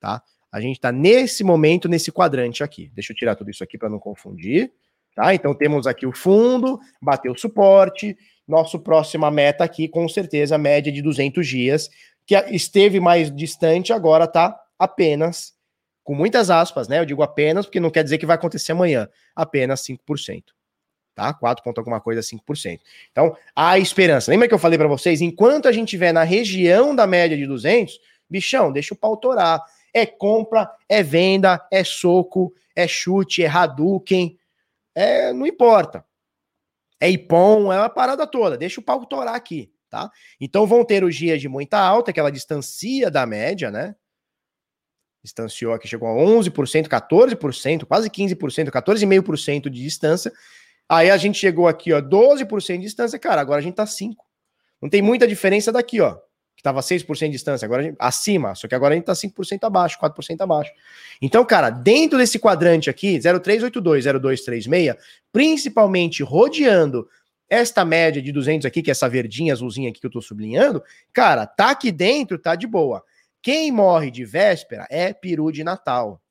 [0.00, 0.22] tá?
[0.50, 2.90] A gente está nesse momento, nesse quadrante aqui.
[2.94, 4.72] Deixa eu tirar tudo isso aqui para não confundir,
[5.14, 5.34] tá?
[5.34, 8.16] Então temos aqui o fundo, bateu o suporte,
[8.52, 11.90] nosso próxima meta aqui, com certeza, média de 200 dias,
[12.26, 15.54] que esteve mais distante, agora tá apenas,
[16.04, 17.00] com muitas aspas, né?
[17.00, 20.44] Eu digo apenas, porque não quer dizer que vai acontecer amanhã, apenas 5%
[21.14, 21.32] tá?
[21.32, 22.80] 4 ponto alguma coisa, 5%.
[23.10, 24.30] Então, há esperança.
[24.30, 25.20] Lembra que eu falei para vocês?
[25.20, 29.62] Enquanto a gente estiver na região da média de 200, bichão, deixa o pau torar.
[29.92, 34.38] É compra, é venda, é soco, é chute, é Hadouken,
[34.94, 36.04] é, não importa.
[37.02, 38.56] É Ipom, é uma parada toda.
[38.56, 40.08] Deixa o pau torar aqui, tá?
[40.40, 43.96] Então vão ter os dias de muita alta, que ela distancia da média, né?
[45.20, 50.32] Distanciou aqui, chegou a 11%, 14%, quase 15%, 14,5% de distância.
[50.88, 54.24] Aí a gente chegou aqui, ó, 12% de distância, cara, agora a gente tá 5.
[54.80, 56.16] Não tem muita diferença daqui, ó,
[56.62, 59.98] estava 6% de distância, agora gente, acima, só que agora a gente está 5% abaixo,
[60.00, 60.70] 4% abaixo.
[61.20, 64.94] Então, cara, dentro desse quadrante aqui, 0382, 0236,
[65.32, 67.08] principalmente rodeando
[67.50, 70.82] esta média de 200 aqui, que é essa verdinha azulzinha aqui que eu estou sublinhando,
[71.12, 73.02] cara, tá aqui dentro, tá de boa.
[73.42, 76.22] Quem morre de véspera é peru de Natal.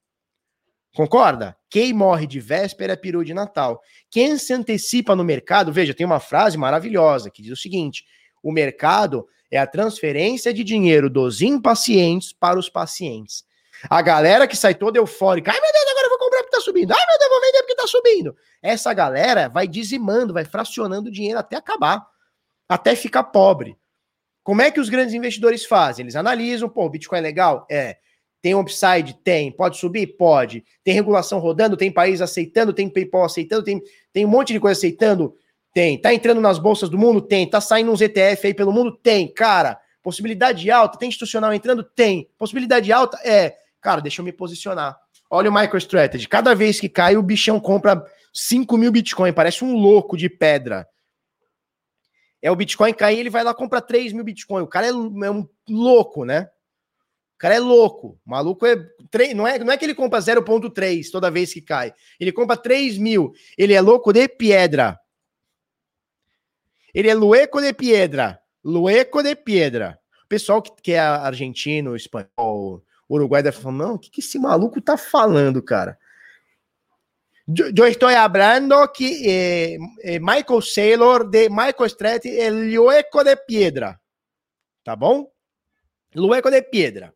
[0.96, 1.58] Concorda?
[1.70, 3.82] Quem morre de véspera é peru de Natal.
[4.10, 8.06] Quem se antecipa no mercado, veja, tem uma frase maravilhosa que diz o seguinte:
[8.42, 13.44] o mercado é a transferência de dinheiro dos impacientes para os pacientes.
[13.90, 16.62] A galera que sai toda eufórica, ai meu Deus, agora eu vou comprar porque tá
[16.62, 18.36] subindo, ai meu Deus, vou vender porque tá subindo.
[18.62, 22.06] Essa galera vai dizimando, vai fracionando o dinheiro até acabar,
[22.70, 23.78] até ficar pobre.
[24.44, 26.04] Como é que os grandes investidores fazem?
[26.04, 27.68] Eles analisam, pô, o Bitcoin é legal?
[27.70, 27.98] É.
[28.42, 29.14] Tem upside?
[29.24, 29.52] Tem.
[29.52, 30.08] Pode subir?
[30.18, 30.64] Pode.
[30.84, 31.78] Tem regulação rodando?
[31.78, 32.74] Tem país aceitando?
[32.74, 33.64] Tem PayPal aceitando?
[33.64, 33.82] Tem,
[34.12, 35.36] tem um monte de coisa aceitando?
[35.74, 36.00] Tem.
[36.00, 37.22] Tá entrando nas bolsas do mundo?
[37.22, 37.50] Tem.
[37.50, 38.98] Tá saindo uns ETF aí pelo mundo?
[38.98, 39.32] Tem.
[39.32, 40.98] Cara, possibilidade alta?
[40.98, 41.84] Tem institucional entrando?
[41.84, 42.30] Tem.
[42.38, 43.18] Possibilidade alta?
[43.24, 43.56] É.
[43.80, 44.98] Cara, deixa eu me posicionar.
[45.30, 46.28] Olha o MicroStrategy.
[46.28, 49.32] Cada vez que cai, o bichão compra 5 mil Bitcoin.
[49.32, 50.88] Parece um louco de pedra.
[52.42, 54.64] É o Bitcoin cair, ele vai lá compra 3 mil Bitcoin.
[54.64, 56.50] O cara é, é um louco, né?
[57.36, 58.20] O cara é louco.
[58.26, 58.76] O maluco é.
[59.36, 61.94] Não é, não é que ele compra 0,3 toda vez que cai.
[62.20, 63.32] Ele compra 3 mil.
[63.58, 65.00] Ele é louco de pedra.
[66.94, 68.40] Ele é lueco de piedra.
[68.64, 70.00] Lueco de piedra.
[70.24, 74.38] O pessoal que, que é argentino, espanhol, uruguai deve falar: não, o que, que esse
[74.40, 75.98] maluco tá falando, cara?
[77.76, 84.00] Eu estou falando que eh, eh, Michael Saylor de Michael Strat é lueco de piedra.
[84.84, 85.30] Tá bom?
[86.16, 87.14] Lueco de piedra.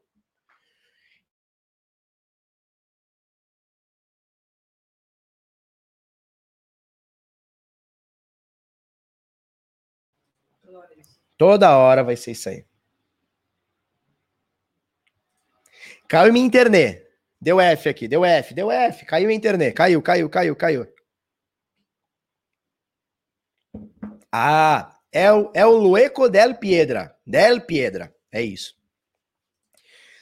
[11.37, 12.65] Toda hora vai ser isso aí.
[16.07, 17.05] Caiu minha internet.
[17.41, 19.05] Deu F aqui, deu F, deu F.
[19.05, 19.73] Caiu a internet.
[19.73, 20.87] Caiu, caiu, caiu, caiu.
[24.31, 27.17] Ah, é o, é o Lueco del Piedra.
[27.25, 28.13] Del Piedra.
[28.31, 28.75] É isso.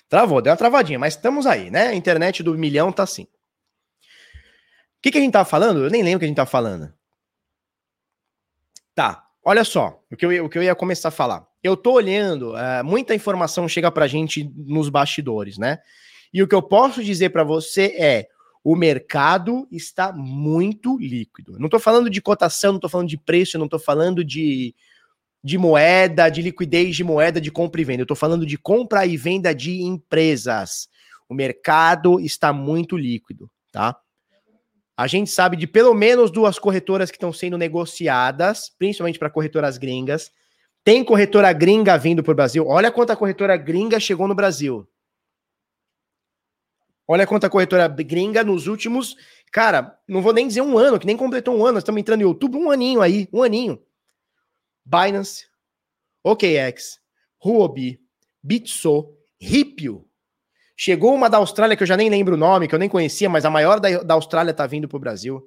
[0.07, 1.87] Travou, deu uma travadinha, mas estamos aí, né?
[1.87, 3.23] A internet do milhão tá assim.
[3.23, 3.27] O
[5.01, 5.83] que, que a gente tá falando?
[5.83, 6.93] Eu nem lembro o que a gente tá falando.
[8.93, 9.22] Tá.
[9.45, 11.45] Olha só, o que eu, o que eu ia começar a falar.
[11.61, 15.79] Eu tô olhando, uh, muita informação chega pra gente nos bastidores, né?
[16.33, 18.27] E o que eu posso dizer para você é:
[18.63, 21.57] o mercado está muito líquido.
[21.59, 24.73] Não tô falando de cotação, não tô falando de preço, não tô falando de,
[25.43, 28.03] de moeda, de liquidez de moeda, de compra e venda.
[28.03, 30.87] Eu tô falando de compra e venda de empresas.
[31.27, 33.97] O mercado está muito líquido, tá?
[34.95, 39.77] A gente sabe de pelo menos duas corretoras que estão sendo negociadas, principalmente para corretoras
[39.77, 40.31] gringas.
[40.83, 42.67] Tem corretora gringa vindo para o Brasil.
[42.67, 44.87] Olha quanta corretora gringa chegou no Brasil.
[47.07, 49.15] Olha quanta corretora gringa nos últimos.
[49.51, 51.79] Cara, não vou nem dizer um ano, que nem completou um ano.
[51.79, 53.81] Estamos entrando no YouTube um aninho aí, um aninho.
[54.85, 55.47] Binance,
[56.23, 56.99] OKX,
[57.43, 57.99] Huobi,
[58.41, 60.07] Bitso, Ripio,
[60.75, 63.29] Chegou uma da Austrália que eu já nem lembro o nome, que eu nem conhecia,
[63.29, 65.43] mas a maior da, da Austrália tá vindo pro Brasil.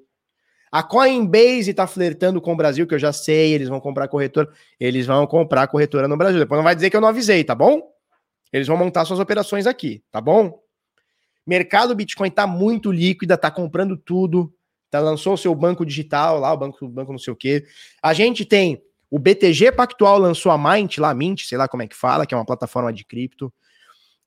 [0.71, 4.49] A Coinbase tá flertando com o Brasil, que eu já sei, eles vão comprar corretora.
[4.79, 6.39] Eles vão comprar corretora no Brasil.
[6.39, 7.81] Depois não vai dizer que eu não avisei, tá bom?
[8.53, 10.61] Eles vão montar suas operações aqui, tá bom?
[11.47, 14.53] Mercado Bitcoin tá muito líquida, tá comprando tudo.
[14.91, 17.65] Tá, lançou o seu banco digital lá, o banco, banco não sei o quê.
[18.03, 21.87] A gente tem o BTG Pactual lançou a Mint, lá, Mint, sei lá como é
[21.87, 23.53] que fala, que é uma plataforma de cripto.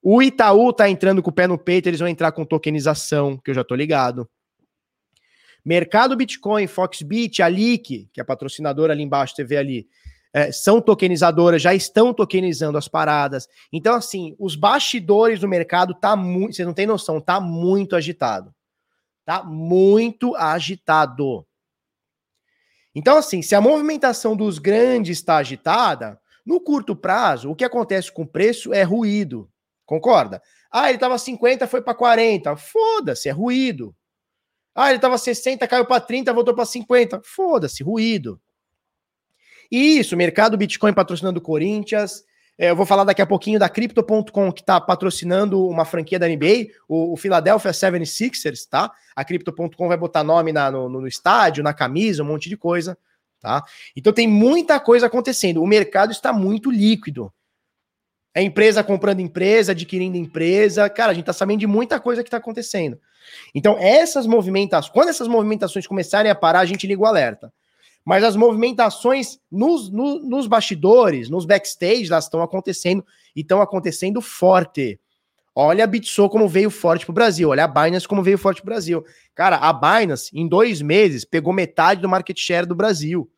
[0.01, 3.51] O Itaú tá entrando com o pé no peito, eles vão entrar com tokenização, que
[3.51, 4.29] eu já tô ligado.
[5.63, 9.87] Mercado Bitcoin, Foxbit, a Leak, que é a patrocinadora ali embaixo, você vê ali,
[10.33, 13.47] é, são tokenizadoras, já estão tokenizando as paradas.
[13.71, 18.53] Então, assim, os bastidores do mercado tá muito, vocês não têm noção, tá muito agitado.
[19.25, 21.45] Tá muito agitado.
[22.95, 28.11] Então, assim, se a movimentação dos grandes está agitada, no curto prazo, o que acontece
[28.11, 29.49] com o preço é ruído.
[29.89, 30.39] Concorda?
[30.71, 32.55] Ah, ele estava 50, foi para 40.
[32.55, 33.95] Foda-se, é ruído.
[34.75, 37.21] Ah, ele estava 60, caiu para 30, voltou para 50.
[37.23, 38.39] Foda-se, ruído.
[39.71, 42.23] E isso, mercado Bitcoin patrocinando Corinthians.
[42.55, 46.27] É, eu vou falar daqui a pouquinho da Crypto.com, que está patrocinando uma franquia da
[46.27, 48.91] NBA, o, o Philadelphia 76ers, tá?
[49.15, 52.95] A Crypto.com vai botar nome na, no, no estádio, na camisa, um monte de coisa,
[53.39, 53.63] tá?
[53.95, 55.63] Então tem muita coisa acontecendo.
[55.63, 57.33] O mercado está muito líquido.
[58.33, 60.89] É empresa comprando empresa, adquirindo empresa.
[60.89, 62.99] Cara, a gente tá sabendo de muita coisa que tá acontecendo.
[63.53, 67.51] Então, essas movimentações, quando essas movimentações começarem a parar, a gente liga o alerta.
[68.05, 73.05] Mas as movimentações nos, no, nos bastidores, nos backstage, elas estão acontecendo
[73.35, 74.99] e estão acontecendo forte.
[75.53, 77.49] Olha a Bitso como veio forte pro Brasil.
[77.49, 79.03] Olha a Binance como veio forte pro Brasil.
[79.35, 83.29] Cara, a Binance, em dois meses, pegou metade do market share do Brasil.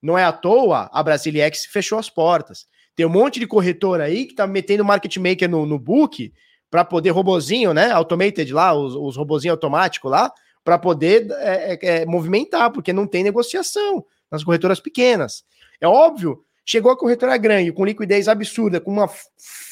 [0.00, 2.66] Não é à toa, a Brasiliex fechou as portas.
[2.98, 6.32] Tem um monte de corretor aí que tá metendo market maker no, no book
[6.68, 7.92] para poder robozinho, né?
[7.92, 10.32] Automated lá, os, os automáticos lá,
[10.64, 15.44] para poder é, é, é, movimentar, porque não tem negociação nas corretoras pequenas.
[15.80, 19.08] É óbvio, chegou a corretora grande, com liquidez absurda, com uma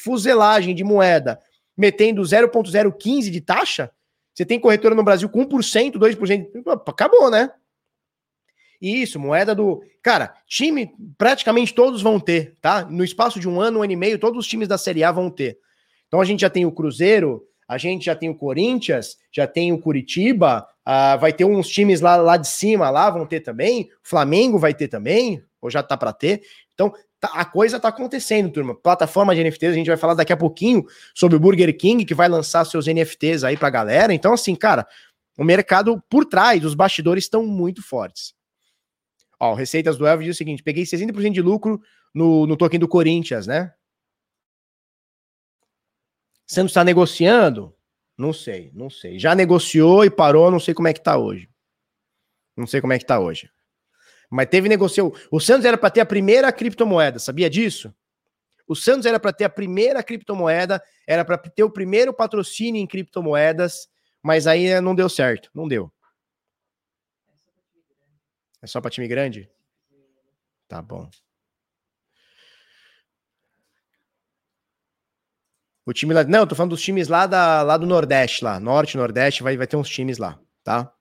[0.05, 1.37] fuselagem de moeda,
[1.75, 3.91] metendo 0,015 de taxa.
[4.33, 7.51] Você tem corretora no Brasil com 1%, 2%, acabou, né?
[8.81, 9.81] Isso, moeda do.
[10.03, 12.85] Cara, time, praticamente todos vão ter, tá?
[12.85, 15.11] No espaço de um ano, um ano e meio, todos os times da Série A
[15.11, 15.57] vão ter.
[16.07, 19.73] Então a gente já tem o Cruzeiro, a gente já tem o Corinthians, já tem
[19.73, 23.89] o Curitiba, uh, vai ter uns times lá, lá de cima, lá vão ter também,
[24.01, 26.43] Flamengo vai ter também, ou já tá para ter.
[26.73, 28.75] Então tá, a coisa tá acontecendo, turma.
[28.75, 32.13] Plataforma de NFTs, a gente vai falar daqui a pouquinho sobre o Burger King, que
[32.13, 34.13] vai lançar seus NFTs aí pra galera.
[34.13, 34.87] Então, assim, cara,
[35.37, 38.36] o mercado por trás, os bastidores estão muito fortes.
[39.39, 41.81] Ó, Receitas do Elvis diz o seguinte: peguei 60% de lucro
[42.13, 43.73] no, no token do Corinthians, né?
[46.45, 47.75] Santos está negociando?
[48.17, 49.19] Não sei, não sei.
[49.19, 51.49] Já negociou e parou, não sei como é que tá hoje.
[52.55, 53.49] Não sei como é que tá hoje.
[54.29, 55.15] Mas teve negociou.
[55.31, 57.93] O Santos era para ter a primeira criptomoeda, sabia disso?
[58.67, 62.87] O Santos era para ter a primeira criptomoeda, era para ter o primeiro patrocínio em
[62.87, 63.87] criptomoedas,
[64.21, 65.91] mas aí não deu certo, não deu.
[68.61, 69.49] É só para time grande?
[70.67, 71.09] Tá bom.
[75.85, 76.23] O time lá.
[76.25, 78.59] Não, tô falando dos times lá, da, lá do Nordeste, lá.
[78.59, 80.91] Norte, Nordeste, vai, vai ter uns times lá, tá?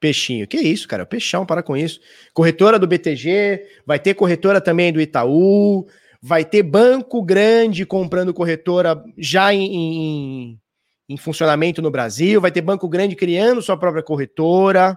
[0.00, 0.46] Peixinho.
[0.46, 1.04] Que isso, cara?
[1.04, 2.00] Peixão, para com isso.
[2.32, 5.86] Corretora do BTG, vai ter corretora também do Itaú,
[6.22, 10.60] vai ter banco grande comprando corretora já em, em,
[11.08, 14.96] em funcionamento no Brasil, vai ter banco grande criando sua própria corretora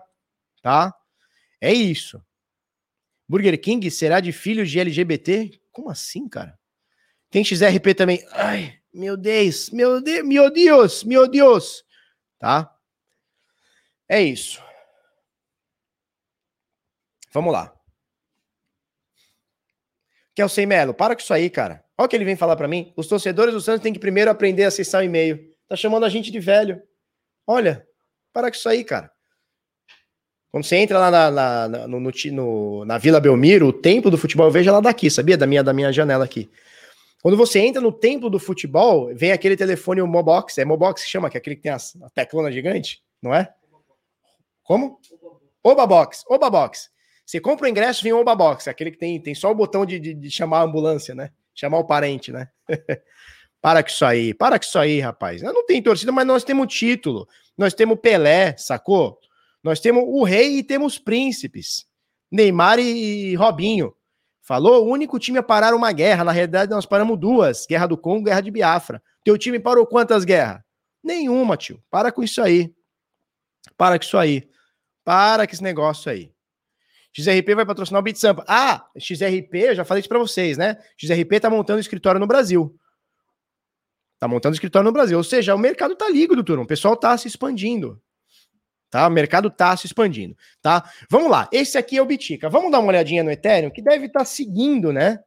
[0.62, 0.94] tá?
[1.60, 2.24] É isso.
[3.28, 5.62] Burger King será de filhos de LGBT?
[5.72, 6.60] Como assim, cara?
[7.30, 8.26] Tem XRP também.
[8.32, 11.84] Ai, meu Deus, meu Deus, meu Deus, meu Deus.
[12.38, 12.76] Tá?
[14.10, 14.62] É isso.
[17.32, 17.74] Vamos lá.
[20.36, 21.86] Que é o Sem para com isso aí, cara.
[21.98, 22.94] Olha o que ele vem falar para mim.
[22.98, 25.56] Os torcedores do Santos têm que primeiro aprender a acessar o e-mail.
[25.68, 26.82] Tá chamando a gente de velho.
[27.48, 27.88] Olha,
[28.34, 29.12] para com isso aí, cara.
[30.52, 34.18] Quando você entra lá na, na, na, no, no, na Vila Belmiro, o templo do
[34.18, 35.38] futebol, eu vejo ela daqui, sabia?
[35.38, 36.52] Da minha, da minha janela aqui.
[37.22, 41.10] Quando você entra no templo do futebol, vem aquele telefone, o Mobox, é Mobox que
[41.10, 43.54] chama, que é aquele que tem a, a teclona gigante, não é?
[44.64, 45.00] Como?
[45.64, 46.90] Obabox, Obabox.
[47.26, 50.00] Você compra o ingresso, vem o Obabox, aquele que tem, tem só o botão de,
[50.00, 51.32] de, de chamar a ambulância, né?
[51.54, 52.50] Chamar o parente, né?
[53.62, 55.42] para com isso aí, para com isso aí, rapaz.
[55.42, 57.28] Não tem torcida, mas nós temos título.
[57.58, 59.20] Nós temos Pelé, sacou?
[59.64, 61.86] Nós temos o rei e temos príncipes.
[62.32, 63.94] Neymar e Robinho.
[64.42, 66.24] Falou, o único time a parar uma guerra.
[66.24, 69.02] Na realidade, nós paramos duas: Guerra do Congo, Guerra de Biafra.
[69.24, 70.62] Teu time parou quantas guerras?
[71.04, 71.82] Nenhuma, tio.
[71.90, 72.74] Para com isso aí.
[73.78, 74.50] Para com isso aí.
[75.04, 76.32] Para com esse negócio aí.
[77.14, 78.44] XRP vai patrocinar o Beat Sampa.
[78.48, 80.78] Ah, XRP, eu já falei isso para vocês, né?
[80.98, 82.76] XRP tá montando escritório no Brasil.
[84.18, 85.18] Tá montando escritório no Brasil.
[85.18, 86.64] Ou seja, o mercado tá líquido, turma.
[86.64, 88.02] O pessoal tá se expandindo
[88.92, 89.08] tá?
[89.08, 90.84] O mercado tá se expandindo, tá?
[91.10, 92.50] Vamos lá, esse aqui é o Bitica.
[92.50, 95.20] Vamos dar uma olhadinha no Ethereum, que deve estar tá seguindo, né?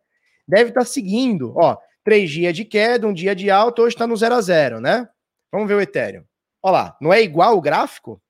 [0.47, 4.07] Deve estar tá seguindo, ó, três dias de queda, um dia de alta, hoje está
[4.07, 5.09] no 0 a 0, né?
[5.51, 6.23] Vamos ver o Ethereum.
[6.63, 8.23] Olha lá, não é igual o gráfico?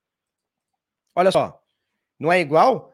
[1.14, 1.60] Olha só,
[2.18, 2.92] não é igual?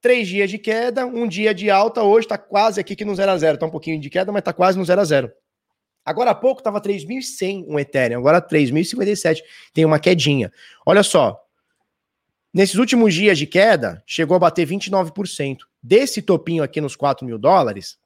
[0.00, 3.32] Três dias de queda, um dia de alta, hoje está quase aqui que no 0
[3.32, 5.32] a 0, tá um pouquinho de queda, mas tá quase no 0 a 0.
[6.08, 9.42] Agora há pouco estava 3.100 um Ethereum, agora 3.057.
[9.74, 10.50] Tem uma quedinha.
[10.86, 11.38] Olha só.
[12.52, 15.58] Nesses últimos dias de queda, chegou a bater 29%.
[15.82, 17.98] Desse topinho aqui nos 4 mil dólares,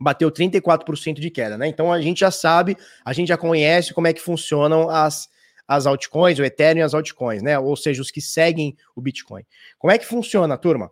[0.00, 1.68] bateu 34% de queda, né?
[1.68, 5.28] Então a gente já sabe, a gente já conhece como é que funcionam as,
[5.66, 7.56] as altcoins, o Ethereum e as altcoins, né?
[7.56, 9.44] Ou seja, os que seguem o Bitcoin.
[9.78, 10.90] Como é que funciona, turma?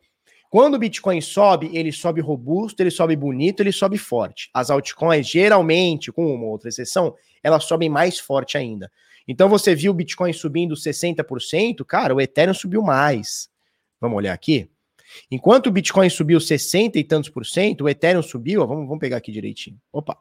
[0.55, 4.51] Quando o Bitcoin sobe, ele sobe robusto, ele sobe bonito, ele sobe forte.
[4.55, 8.89] As altcoins, geralmente, com uma outra exceção, elas sobem mais forte ainda.
[9.27, 13.51] Então você viu o Bitcoin subindo 60%, cara, o Ethereum subiu mais.
[14.01, 14.71] Vamos olhar aqui.
[15.29, 19.01] Enquanto o Bitcoin subiu 60 e tantos por cento, o Ethereum subiu, ó, vamos, vamos
[19.01, 19.77] pegar aqui direitinho.
[19.93, 20.17] Opa.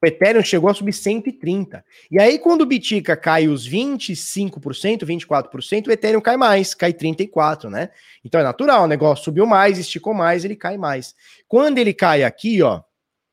[0.00, 1.84] O Ethereum chegou a subir 130.
[2.10, 7.68] E aí, quando o Bitica cai os 25%, 24%, o Ethereum cai mais, cai 34%,
[7.68, 7.90] né?
[8.24, 11.16] Então é natural, o negócio subiu mais, esticou mais, ele cai mais.
[11.48, 12.82] Quando ele cai aqui, ó,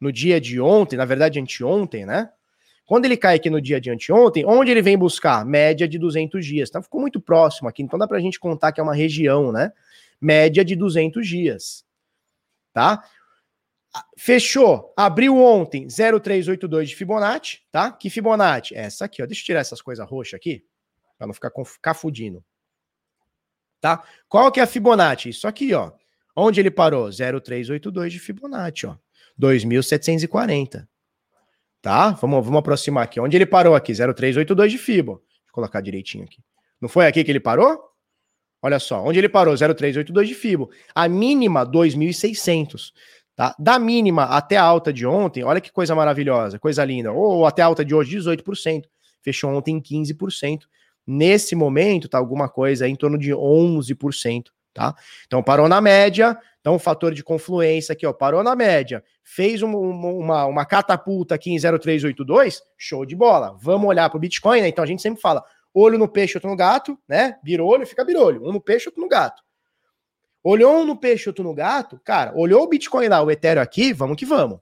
[0.02, 2.30] no dia de ontem, na verdade anteontem, né?
[2.86, 5.46] Quando ele cai aqui no dia de anteontem, onde ele vem buscar?
[5.46, 6.70] Média de 200 dias.
[6.70, 9.72] Então ficou muito próximo aqui, então dá pra gente contar que é uma região, né?
[10.20, 11.86] Média de 200 dias.
[12.74, 13.04] Tá?
[14.18, 14.94] Fechou.
[14.98, 17.92] Abriu ontem 0382 de Fibonacci, tá?
[17.92, 18.76] Que Fibonacci?
[18.76, 19.26] Essa aqui, ó.
[19.26, 20.64] Deixa eu tirar essas coisas roxas aqui,
[21.18, 22.44] para não ficar cafudindo.
[23.80, 24.04] Tá?
[24.28, 25.30] Qual que é a Fibonacci?
[25.30, 25.92] Isso aqui, ó.
[26.36, 27.10] Onde ele parou?
[27.10, 28.96] 0382 de Fibonacci, ó.
[29.38, 30.90] 2740.
[31.82, 32.12] Tá?
[32.12, 33.20] Vamos, vamos aproximar aqui.
[33.20, 33.94] Onde ele parou aqui?
[33.94, 35.22] 0382 de Fibo.
[35.28, 36.44] Deixa eu colocar direitinho aqui.
[36.82, 37.80] Não foi aqui que ele parou?
[38.62, 39.56] Olha só, onde ele parou?
[39.56, 40.72] 0382 de Fibo.
[40.96, 42.94] A mínima 2600.
[43.36, 43.54] Tá?
[43.60, 47.12] Da mínima até a alta de ontem, olha que coisa maravilhosa, coisa linda.
[47.12, 48.84] Ou até a alta de hoje, 18%.
[49.22, 50.62] Fechou ontem 15%.
[51.06, 54.46] Nesse momento, tá alguma coisa em torno de 11%.
[54.74, 54.94] Tá?
[55.26, 56.38] Então parou na média.
[56.60, 61.52] Então, fator de confluência aqui, ó, parou na média, fez um, uma, uma catapulta aqui
[61.52, 63.56] em 0,382, show de bola.
[63.62, 64.68] Vamos olhar para o Bitcoin, né?
[64.68, 67.38] Então a gente sempre fala: olho no peixe, outro no gato, né?
[67.44, 68.44] Birolho, fica birolho.
[68.44, 69.44] Um no peixe, outro no gato.
[70.48, 73.92] Olhou um no peixe, outro no gato, cara, olhou o Bitcoin lá, o Ethereum aqui,
[73.92, 74.60] vamos que vamos.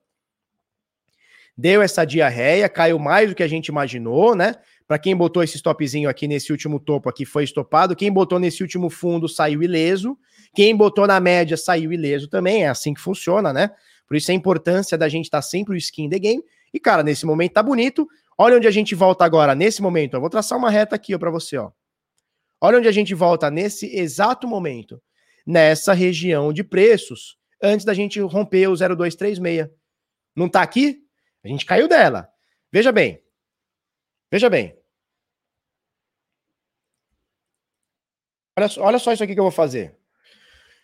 [1.58, 4.56] Deu essa diarreia, caiu mais do que a gente imaginou, né?
[4.88, 8.64] Para quem botou esse stopzinho aqui nesse último topo aqui foi estopado, quem botou nesse
[8.64, 10.18] último fundo saiu ileso,
[10.56, 13.70] quem botou na média saiu ileso também, é assim que funciona, né?
[14.08, 16.44] Por isso a importância da gente estar tá sempre o skin the game.
[16.74, 18.08] E cara, nesse momento tá bonito.
[18.38, 20.14] Olha onde a gente volta agora, nesse momento.
[20.14, 21.72] Eu vou traçar uma reta aqui para você, ó.
[22.62, 25.02] Olha onde a gente volta nesse exato momento
[25.46, 29.70] nessa região de preços antes da gente romper o 0236.
[30.36, 31.04] Não está aqui?
[31.44, 32.30] A gente caiu dela.
[32.72, 33.22] Veja bem.
[34.32, 34.76] Veja bem.
[38.58, 39.96] Olha, olha só isso aqui que eu vou fazer.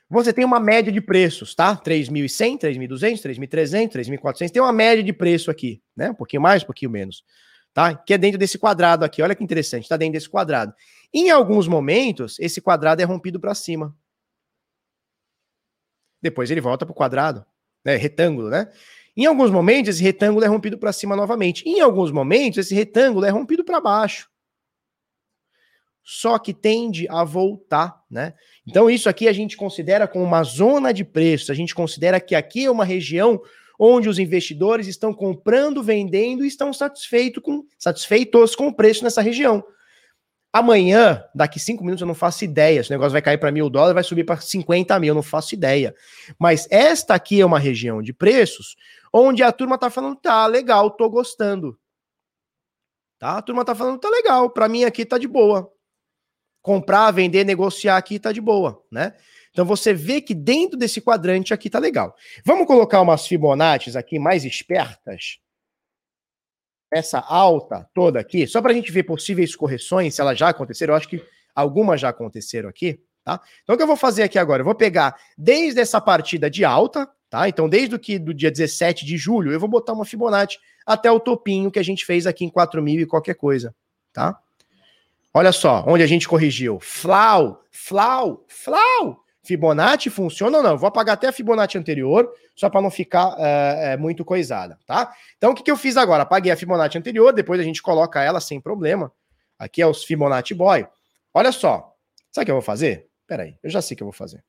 [0.10, 1.76] Você tem uma média de preços, tá?
[1.76, 4.50] 3.100, 3.200, 3.300, 3.400.
[4.50, 6.10] Tem uma média de preço aqui, né?
[6.10, 7.24] Um pouquinho mais, um pouquinho menos.
[7.72, 7.94] Tá?
[7.94, 9.22] Que é dentro desse quadrado aqui.
[9.22, 10.74] Olha que interessante, está dentro desse quadrado.
[11.14, 13.96] Em alguns momentos, esse quadrado é rompido para cima.
[16.22, 17.46] Depois ele volta para o quadrado,
[17.84, 17.96] né?
[17.96, 18.72] Retângulo, né?
[19.16, 21.68] Em alguns momentos, esse retângulo é rompido para cima novamente.
[21.68, 24.30] Em alguns momentos, esse retângulo é rompido para baixo.
[26.04, 28.34] Só que tende a voltar, né?
[28.68, 31.50] Então, isso aqui a gente considera como uma zona de preços.
[31.50, 33.42] A gente considera que aqui é uma região
[33.78, 39.22] onde os investidores estão comprando, vendendo e estão satisfeitos com, satisfeitos com o preço nessa
[39.22, 39.64] região.
[40.52, 42.84] Amanhã, daqui cinco minutos, eu não faço ideia.
[42.84, 45.22] Se o negócio vai cair para mil dólares, vai subir para 50 mil, eu não
[45.22, 45.94] faço ideia.
[46.40, 48.76] Mas esta aqui é uma região de preços
[49.14, 51.78] onde a turma tá falando, tá legal, tô gostando.
[53.20, 53.38] Tá?
[53.38, 55.72] A turma tá falando, tá legal, para mim aqui tá de boa.
[56.62, 59.16] Comprar, vender, negociar aqui tá de boa, né?
[59.52, 62.16] Então você vê que dentro desse quadrante aqui tá legal.
[62.46, 65.40] Vamos colocar umas Fibonacci aqui mais espertas
[66.92, 70.94] essa alta toda aqui, só para a gente ver possíveis correções, se elas já aconteceram,
[70.94, 71.24] eu acho que
[71.54, 73.40] algumas já aconteceram aqui, tá?
[73.64, 74.62] Então o que eu vou fazer aqui agora?
[74.62, 77.48] Eu vou pegar desde essa partida de alta, tá?
[77.48, 81.12] Então desde o que do dia 17 de julho, eu vou botar uma Fibonacci até
[81.12, 83.76] o topinho que a gente fez aqui em 4 mil e qualquer coisa,
[84.12, 84.40] tá?
[85.32, 86.80] Olha só, onde a gente corrigiu.
[86.82, 89.24] Flau, flau, flau.
[89.44, 90.72] Fibonacci funciona ou não?
[90.72, 95.14] Eu vou apagar até a Fibonacci anterior, só para não ficar é, muito coisada, tá?
[95.38, 96.24] Então, o que, que eu fiz agora?
[96.24, 99.12] Apaguei a Fibonacci anterior, depois a gente coloca ela sem problema.
[99.58, 100.86] Aqui é os Fibonacci Boy.
[101.34, 101.94] Olha só,
[102.32, 103.08] sabe o que eu vou fazer?
[103.26, 104.44] Pera aí, eu já sei o que eu vou fazer.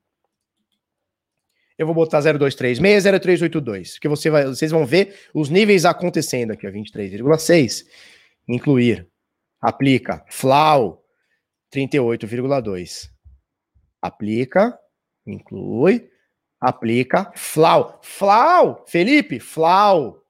[1.78, 6.66] Eu vou botar 0236, 0382, porque você vai, vocês vão ver os níveis acontecendo aqui,
[6.66, 7.86] 23,6.
[8.46, 9.08] Incluir,
[9.62, 11.02] aplica, FLAU,
[11.72, 13.08] 38,2
[14.00, 14.78] aplica,
[15.26, 16.10] inclui,
[16.60, 18.00] aplica, flau.
[18.02, 20.24] Flau, Felipe, flau.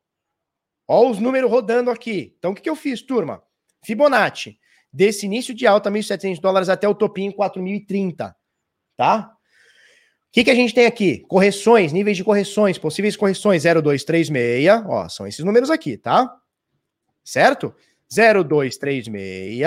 [0.87, 2.35] Olha os números rodando aqui.
[2.39, 3.43] Então, o que, que eu fiz, turma?
[3.83, 4.59] Fibonacci,
[4.93, 8.35] desse início de alta, 1.700 dólares até o topinho, 4.030,
[8.97, 9.37] tá?
[10.29, 11.21] O que, que a gente tem aqui?
[11.29, 16.37] Correções, níveis de correções, possíveis correções, 0236, ó, são esses números aqui, tá?
[17.25, 17.75] Certo?
[18.09, 19.61] 0236,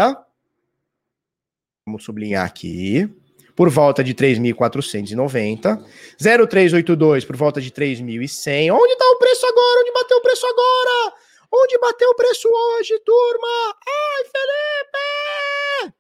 [1.86, 3.10] vamos sublinhar aqui,
[3.56, 5.84] por volta de 3.490.
[6.20, 8.72] 0382 por volta de 3.100.
[8.72, 9.80] Onde está o preço agora?
[9.80, 11.14] Onde bateu o preço agora?
[11.52, 13.76] Onde bateu o preço hoje, turma?
[13.88, 15.96] Ai, Felipe!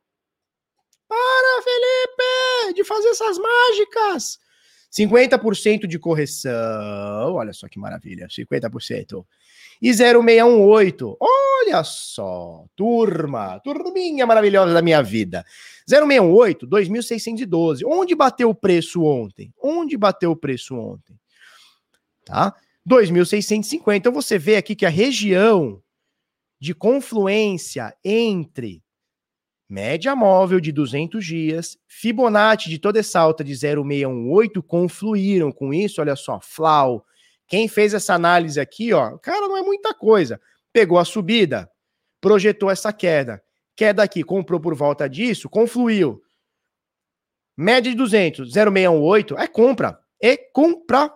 [1.07, 2.73] Para, Felipe!
[2.75, 4.39] De fazer essas mágicas!
[4.91, 9.25] 50% de correção, olha só que maravilha, 50%.
[9.81, 15.45] E 0618, olha só, turma, turminha maravilhosa da minha vida.
[15.87, 17.81] 0618, 2.612.
[17.85, 19.53] Onde bateu o preço ontem?
[19.61, 21.15] Onde bateu o preço ontem?
[22.25, 22.53] Tá?
[22.87, 23.95] 2.650.
[23.95, 25.81] Então você vê aqui que a região
[26.59, 28.81] de confluência entre
[29.69, 35.99] média móvel de 200 dias, Fibonacci de toda essa alta de 0,618 confluíram com isso,
[35.99, 37.05] olha só, Flau.
[37.53, 40.41] Quem fez essa análise aqui, ó, cara, não é muita coisa.
[40.73, 41.69] Pegou a subida,
[42.19, 43.43] projetou essa queda.
[43.75, 46.19] Queda aqui, comprou por volta disso, confluiu.
[47.55, 49.99] Média de 200, 0,618 é compra.
[50.19, 51.13] É compra.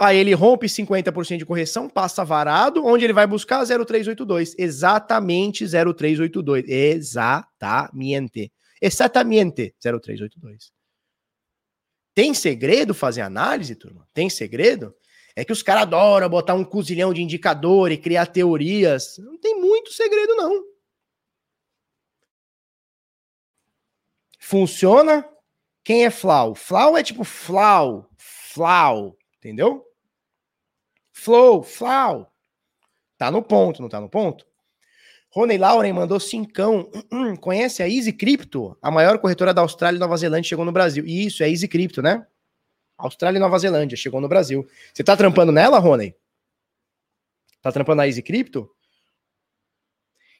[0.00, 4.56] Aí ele rompe 50% de correção, passa varado, onde ele vai buscar 0382.
[4.58, 6.64] Exatamente 0382.
[6.66, 8.52] Exatamente.
[8.82, 10.75] Exatamente 0382.
[12.16, 14.08] Tem segredo fazer análise, turma?
[14.14, 14.96] Tem segredo?
[15.36, 19.18] É que os caras adoram botar um cozilhão de indicador e criar teorias.
[19.18, 20.64] Não tem muito segredo, não.
[24.40, 25.28] Funciona?
[25.84, 26.54] Quem é Flau?
[26.54, 28.08] Flau é tipo Flau.
[28.16, 29.14] Flau.
[29.36, 29.84] Entendeu?
[31.12, 32.32] Flow, Flau.
[33.18, 34.46] Tá no ponto, não tá no ponto?
[35.36, 36.90] Rony Lauren mandou cincão.
[37.42, 38.74] Conhece a Easy Crypto?
[38.80, 41.04] A maior corretora da Austrália e Nova Zelândia chegou no Brasil.
[41.06, 42.26] Isso, é Easy Crypto, né?
[42.96, 44.66] Austrália e Nova Zelândia chegou no Brasil.
[44.94, 46.16] Você tá trampando nela, Rony?
[47.60, 48.66] Tá trampando na Easy Crypto?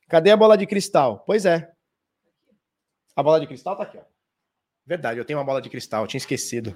[0.09, 1.22] Cadê a bola de cristal?
[1.26, 1.70] Pois é.
[3.14, 4.03] A bola de cristal tá aqui, ó.
[4.86, 6.74] Verdade, eu tenho uma bola de cristal, tinha esquecido.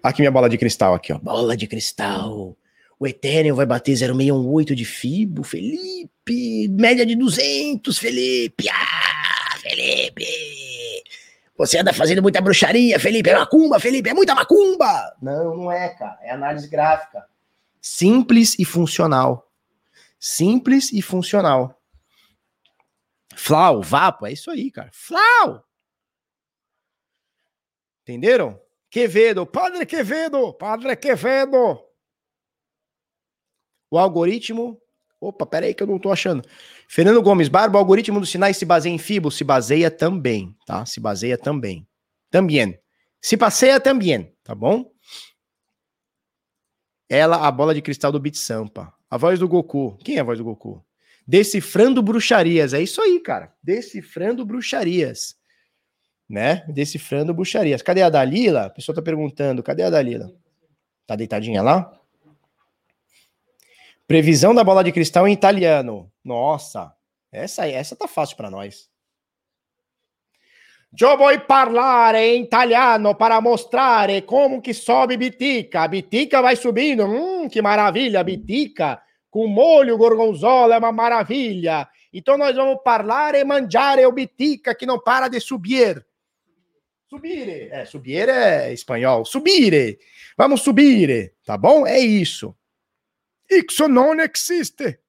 [0.00, 1.18] Aqui minha bola de cristal, aqui, ó.
[1.18, 2.56] Bola de cristal.
[3.00, 6.68] O Ethereum vai bater 0,618 de FIBO, Felipe.
[6.68, 8.68] Média de 200, Felipe.
[8.68, 10.26] Ah, Felipe.
[11.56, 13.30] Você anda fazendo muita bruxaria, Felipe.
[13.30, 14.10] É macumba, Felipe.
[14.10, 15.16] É muita macumba.
[15.22, 16.18] Não, não é, cara.
[16.20, 17.24] É análise gráfica.
[17.80, 19.50] Simples e funcional.
[20.18, 21.74] Simples e funcional.
[23.34, 24.90] Flau, Vapo, é isso aí, cara.
[24.92, 25.64] Flau!
[28.02, 28.60] Entenderam?
[28.90, 31.89] Quevedo, Padre Quevedo, Padre Quevedo.
[33.90, 34.80] O algoritmo.
[35.20, 36.42] Opa, peraí que eu não tô achando.
[36.88, 39.30] Fernando Gomes Barba, o algoritmo dos sinais se baseia em Fibo?
[39.30, 40.86] Se baseia também, tá?
[40.86, 41.86] Se baseia também.
[42.30, 42.78] Também.
[43.20, 44.90] Se passeia também, tá bom?
[47.08, 48.94] Ela, a bola de cristal do Bit Sampa.
[49.10, 49.98] A voz do Goku.
[49.98, 50.82] Quem é a voz do Goku?
[51.26, 52.72] Decifrando bruxarias.
[52.72, 53.52] É isso aí, cara.
[53.62, 55.36] Decifrando bruxarias.
[56.28, 56.64] Né?
[56.68, 57.82] Decifrando bruxarias.
[57.82, 58.66] Cadê a Dalila?
[58.66, 59.62] A pessoa tá perguntando.
[59.62, 60.32] Cadê a Dalila?
[61.06, 61.99] Tá deitadinha lá?
[64.10, 66.10] Previsão da bola de cristal em italiano.
[66.24, 66.92] Nossa,
[67.30, 68.90] essa essa tá fácil para nós.
[71.00, 75.86] Eu vou falar em italiano para mostrar como que sobe bitica.
[75.86, 77.04] Bitica vai subindo.
[77.04, 79.00] Hum, que maravilha, bitica
[79.30, 81.88] com molho gorgonzola é uma maravilha.
[82.12, 86.04] Então nós vamos falar e manjar o bitica que não para de subir.
[87.08, 87.68] Subire.
[87.70, 89.24] É, subir é espanhol.
[89.24, 90.00] Subire.
[90.36, 91.86] Vamos subir, tá bom?
[91.86, 92.56] É isso.
[93.50, 95.00] Isso não existe.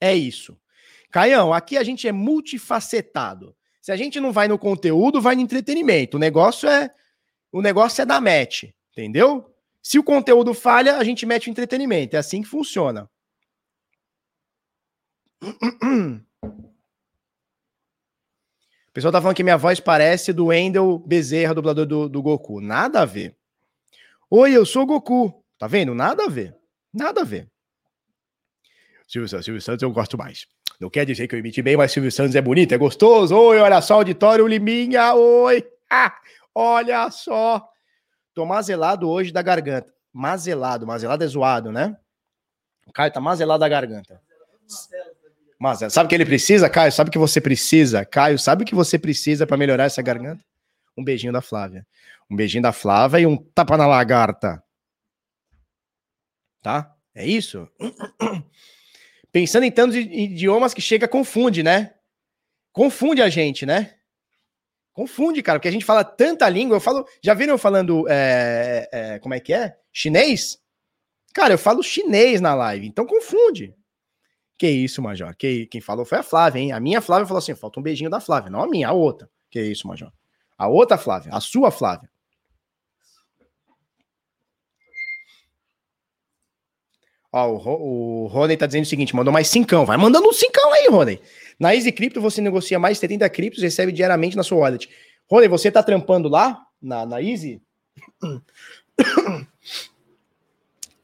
[0.00, 0.58] É isso.
[1.10, 3.54] Caião, aqui a gente é multifacetado.
[3.80, 6.16] Se a gente não vai no conteúdo, vai no entretenimento.
[6.16, 6.90] O negócio é
[7.52, 9.54] o negócio é da match, entendeu?
[9.80, 12.16] Se o conteúdo falha, a gente mete o entretenimento.
[12.16, 13.08] É assim que funciona.
[15.42, 16.22] O
[18.94, 22.60] pessoal tá falando que minha voz parece do Wendel Bezerra, dublador do, do Goku.
[22.60, 23.36] Nada a ver.
[24.30, 25.43] Oi, eu sou o Goku.
[25.58, 25.94] Tá vendo?
[25.94, 26.56] Nada a ver.
[26.92, 27.48] Nada a ver.
[29.06, 30.46] Silvio Santos, Silvio Santos eu gosto mais.
[30.80, 33.36] Não quer dizer que eu imite bem, mas Silvio Santos é bonito, é gostoso.
[33.36, 35.64] Oi, olha só, auditório Liminha, oi.
[35.90, 36.14] Ah,
[36.54, 37.68] olha só.
[38.34, 39.92] Tô mazelado hoje da garganta.
[40.12, 41.96] Mazelado, mazelado é zoado, né?
[42.86, 44.20] O Caio tá mazelado da garganta.
[45.58, 46.92] Mas sabe o que ele precisa, Caio?
[46.92, 48.04] Sabe o que você precisa?
[48.04, 50.44] Caio, sabe o que você precisa para melhorar essa garganta?
[50.96, 51.86] Um beijinho da Flávia.
[52.30, 54.62] Um beijinho da Flávia e um tapa na lagarta.
[56.64, 56.96] Tá?
[57.14, 57.68] É isso?
[59.30, 61.92] Pensando em tantos idiomas que chega confunde, né?
[62.72, 63.92] Confunde a gente, né?
[64.94, 66.76] Confunde, cara, porque a gente fala tanta língua.
[66.76, 67.06] Eu falo.
[67.22, 68.06] Já viram eu falando.
[68.08, 69.76] É, é, como é que é?
[69.92, 70.58] Chinês?
[71.34, 73.74] Cara, eu falo chinês na live, então confunde.
[74.56, 75.36] Que isso, Major?
[75.36, 76.72] Que, quem falou foi a Flávia, hein?
[76.72, 78.50] A minha Flávia falou assim: falta um beijinho da Flávia.
[78.50, 79.28] Não a minha, a outra.
[79.50, 80.10] Que isso, Major?
[80.56, 82.08] A outra Flávia, a sua Flávia.
[87.36, 89.84] Ó, o, o Rony tá dizendo o seguinte: mandou mais cincão.
[89.84, 91.20] Vai mandando um cincão aí, Rony.
[91.58, 94.88] Na Easy Crypto você negocia mais 70 criptos e recebe diariamente na sua wallet.
[95.28, 97.60] Rony, você tá trampando lá na, na Easy?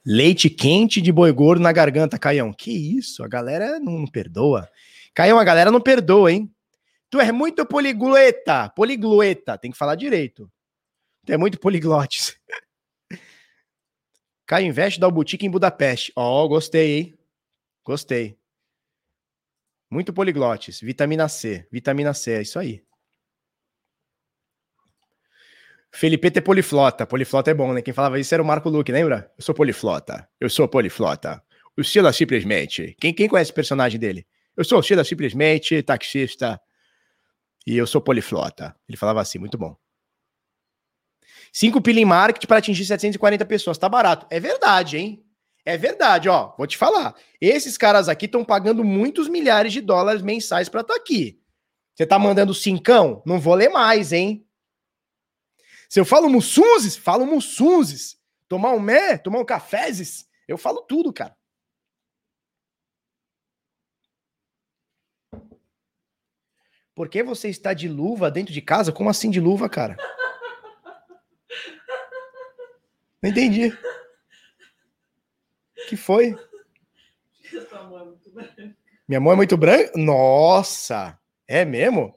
[0.07, 2.53] Leite quente de boi gordo na garganta, Caião.
[2.53, 3.25] Que isso?
[3.25, 4.69] A galera não, perdoa.
[5.13, 6.49] Caião, a galera não perdoa, hein?
[7.11, 8.69] Tu é muito poliglueta.
[8.69, 9.59] Poliglueta.
[9.59, 10.49] Tem que falar direito.
[11.27, 12.40] Tu é muito poliglotes.
[14.51, 16.13] Caio investe da boutique em Budapeste.
[16.17, 17.19] Ó, oh, gostei, hein?
[17.85, 18.37] Gostei.
[19.89, 20.81] Muito poliglotes.
[20.81, 21.69] Vitamina C.
[21.71, 22.83] Vitamina C, é isso aí.
[25.93, 27.07] Felipe é poliflota.
[27.07, 27.81] Poliflota é bom, né?
[27.81, 29.33] Quem falava isso era o Marco Luque, lembra?
[29.39, 30.29] Eu sou poliflota.
[30.41, 31.41] Eu sou poliflota.
[31.79, 32.97] O Sila simplesmente.
[33.01, 34.27] Quem, quem conhece o personagem dele?
[34.57, 36.61] Eu sou o Sila simplesmente, taxista.
[37.65, 38.75] E eu sou poliflota.
[38.89, 39.77] Ele falava assim, muito bom.
[41.53, 43.79] Cinco pila em marketing para atingir 740 pessoas.
[43.79, 44.27] Tá barato.
[44.31, 45.25] É verdade, hein?
[45.65, 46.55] É verdade, ó.
[46.57, 47.15] Vou te falar.
[47.41, 51.41] Esses caras aqui estão pagando muitos milhares de dólares mensais para estar tá aqui.
[51.95, 53.23] Você tá mandando cincão?
[53.27, 54.47] Não vou ler mais, hein?
[55.89, 58.19] Se eu falo mussunzes, falo mussunzes.
[58.49, 61.37] Tomar um mé, tomar um cafezes, eu falo tudo, cara.
[66.95, 68.93] Por que você está de luva dentro de casa?
[68.93, 69.97] Como assim de luva, cara?
[73.23, 73.77] Não entendi.
[75.89, 76.37] que foi?
[79.09, 79.93] Minha mão é muito branca?
[79.97, 81.19] Nossa!
[81.47, 82.15] É mesmo?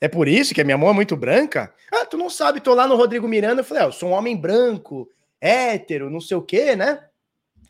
[0.00, 1.74] É por isso que a minha mão é muito branca?
[1.92, 4.12] Ah, tu não sabe, tô lá no Rodrigo Miranda, eu falei, ah, eu sou um
[4.12, 5.08] homem branco,
[5.40, 7.00] hétero, não sei o quê, né?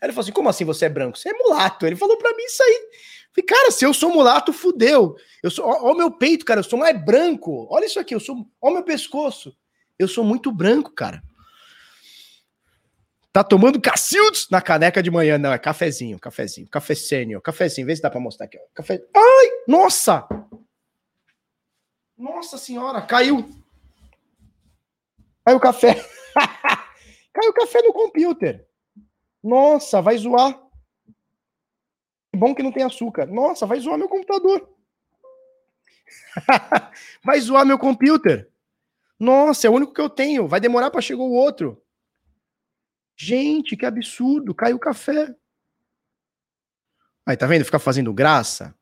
[0.00, 1.18] Aí ele falou assim, como assim você é branco?
[1.18, 1.86] Você é mulato.
[1.86, 2.74] Ele falou pra mim isso aí.
[2.74, 5.16] Eu falei, cara, se eu sou mulato, fudeu.
[5.42, 7.66] Eu sou, ó, ó o meu peito, cara, eu sou mais branco.
[7.70, 9.56] Olha isso aqui, eu sou, ó o meu pescoço.
[9.98, 11.22] Eu sou muito branco, cara.
[13.32, 15.38] Tá tomando cacildos na caneca de manhã.
[15.38, 17.86] Não, é cafezinho, cafezinho, cafecênio, cafezinho.
[17.86, 18.58] Vê se dá pra mostrar aqui.
[18.74, 19.02] Café...
[19.14, 20.26] Ai, nossa!
[22.16, 23.48] Nossa senhora, caiu.
[25.44, 25.94] Caiu o café.
[27.32, 28.66] caiu o café no computer.
[29.42, 30.60] Nossa, vai zoar.
[32.32, 33.26] Que bom que não tem açúcar.
[33.26, 34.68] Nossa, vai zoar meu computador.
[37.24, 38.50] vai zoar meu computer.
[39.18, 40.48] Nossa, é o único que eu tenho.
[40.48, 41.80] Vai demorar para chegar o outro.
[43.20, 44.54] Gente, que absurdo.
[44.54, 45.34] Caiu o café.
[47.26, 47.64] Aí, tá vendo?
[47.64, 48.72] Ficar fazendo graça.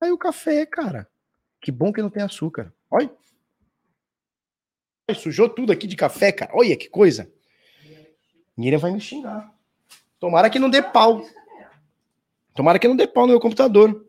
[0.00, 1.06] Caiu o café, cara.
[1.60, 2.72] Que bom que não tem açúcar.
[2.90, 3.14] Olha.
[5.14, 6.52] Sujou tudo aqui de café, cara.
[6.54, 7.30] Olha que coisa.
[8.56, 9.52] Miriam vai me xingar.
[10.18, 11.22] Tomara que não dê pau.
[12.54, 14.08] Tomara que não dê pau no meu computador.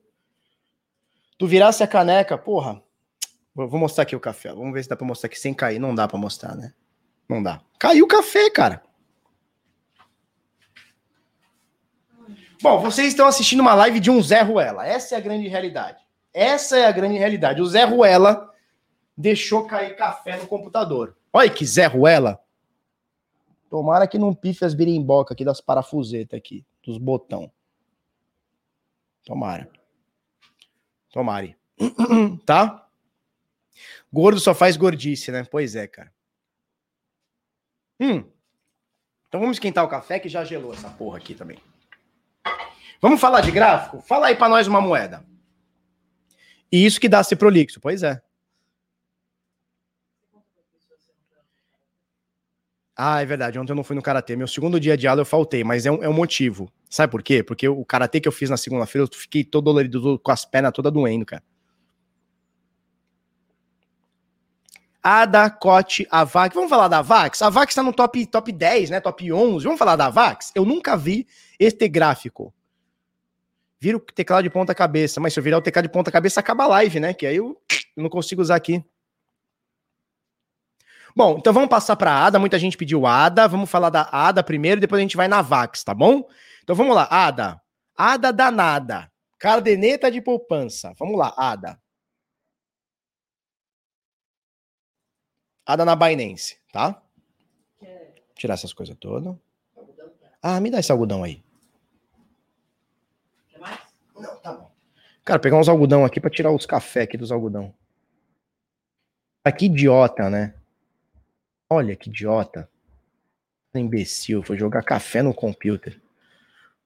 [1.38, 2.82] Tu virasse a caneca, porra.
[3.54, 4.54] Vou mostrar aqui o café.
[4.54, 5.78] Vamos ver se dá pra mostrar aqui sem cair.
[5.78, 6.74] Não dá pra mostrar, né?
[7.28, 7.62] Não dá.
[7.78, 8.87] Caiu o café, cara.
[12.62, 14.86] Bom, vocês estão assistindo uma live de um Zé Ruela.
[14.86, 16.04] Essa é a grande realidade.
[16.34, 17.62] Essa é a grande realidade.
[17.62, 18.52] O Zé Ruela
[19.16, 21.16] deixou cair café no computador.
[21.32, 22.42] Olha que Zé Ruela.
[23.70, 27.52] Tomara que não pife as birimboca aqui das parafusetas aqui, dos botão.
[29.26, 29.70] Tomara.
[31.12, 31.58] Tomare.
[32.46, 32.88] tá?
[34.12, 35.44] Gordo só faz gordice, né?
[35.44, 36.14] Pois é, cara.
[38.00, 38.24] Hum.
[39.28, 41.60] Então vamos esquentar o café que já gelou essa porra aqui também.
[43.02, 44.02] Vamos falar de gráfico?
[44.02, 45.24] Fala aí para nós uma moeda.
[46.72, 48.22] E isso que dá ser prolixo, pois é.
[53.00, 53.60] Ah, é verdade.
[53.60, 54.36] Ontem eu não fui no karatê.
[54.36, 56.72] Meu segundo dia de aula eu faltei, mas é um, é um motivo.
[56.90, 57.44] Sabe por quê?
[57.44, 60.72] Porque o karatê que eu fiz na segunda-feira, eu fiquei todo dolorido, com as pernas
[60.74, 61.44] todas doendo, cara.
[65.04, 66.56] Ada, Cote, Avax.
[66.56, 67.42] Vamos falar da Avax?
[67.44, 69.00] A Avax tá no top, top 10, né?
[69.00, 69.64] Top 11.
[69.64, 70.52] Vamos falar da Avax?
[70.56, 71.28] Eu nunca vi
[71.60, 72.54] este gráfico
[73.80, 75.20] vira o teclado de ponta cabeça.
[75.20, 77.14] Mas se eu virar o teclado de ponta cabeça, acaba a live, né?
[77.14, 77.60] Que aí eu
[77.96, 78.84] não consigo usar aqui.
[81.16, 82.38] Bom, então vamos passar para a ADA.
[82.40, 83.48] Muita gente pediu ADA.
[83.48, 86.28] Vamos falar da ADA primeiro, depois a gente vai na VAX, tá bom?
[86.64, 87.60] Então vamos lá, ADA.
[87.96, 89.12] ADA danada.
[89.40, 90.94] Cardeneta de poupança.
[90.98, 91.80] Vamos lá, ADA.
[95.66, 97.02] ADA na Binance, tá?
[98.36, 99.36] Tirar essas coisas todas.
[100.42, 101.44] Ah, me dá esse algodão aí.
[104.42, 104.72] Tá bom.
[105.24, 107.74] Cara, pegar uns algodão aqui para tirar os café aqui dos algodão.
[109.44, 110.54] Ah, que idiota, né?
[111.70, 112.70] Olha que idiota.
[113.74, 116.02] Imbecil, foi jogar café no computer.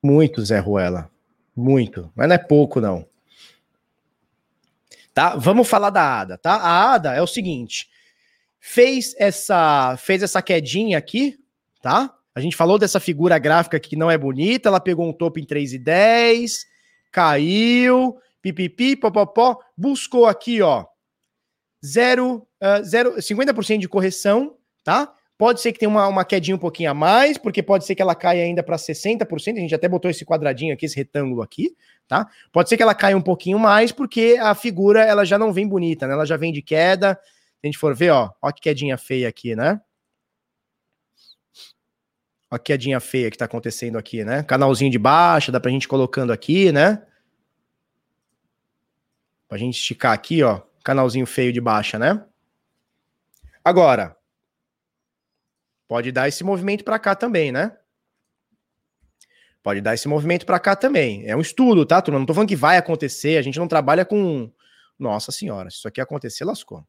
[0.04, 1.10] Muito, Zé Ruela.
[1.56, 2.12] Muito.
[2.16, 3.06] Mas não é pouco, não.
[5.14, 5.36] Tá?
[5.36, 6.56] Vamos falar da ADA, tá?
[6.56, 7.90] A ADA é o seguinte.
[8.60, 11.40] Fez essa, fez essa quedinha aqui,
[11.82, 12.16] tá?
[12.34, 15.46] A gente falou dessa figura gráfica que não é bonita, ela pegou um topo em
[15.46, 16.66] 3,10,
[17.12, 20.86] caiu, pipipi, popopó, buscou aqui, ó,
[21.86, 25.14] zero, uh, zero, 50% de correção, tá?
[25.38, 28.02] Pode ser que tenha uma, uma quedinha um pouquinho a mais, porque pode ser que
[28.02, 29.58] ela caia ainda para 60%.
[29.58, 31.76] A gente até botou esse quadradinho aqui, esse retângulo aqui,
[32.08, 32.28] tá?
[32.52, 35.68] Pode ser que ela caia um pouquinho mais, porque a figura ela já não vem
[35.68, 36.14] bonita, né?
[36.14, 37.20] Ela já vem de queda.
[37.24, 39.82] Se a gente for ver, ó, ó que quedinha feia aqui, né?
[42.52, 44.44] Que quedinha feia que tá acontecendo aqui, né?
[44.44, 47.02] Canalzinho de baixa, dá pra gente colocando aqui, né?
[49.48, 50.62] Pra gente esticar aqui, ó.
[50.84, 52.24] Canalzinho feio de baixa, né?
[53.64, 54.18] Agora,
[55.92, 57.76] Pode dar esse movimento para cá também, né?
[59.62, 61.28] Pode dar esse movimento para cá também.
[61.28, 62.18] É um estudo, tá, turma?
[62.18, 64.50] Não tô falando que vai acontecer, a gente não trabalha com.
[64.98, 66.88] Nossa senhora, se isso aqui acontecer, lascou.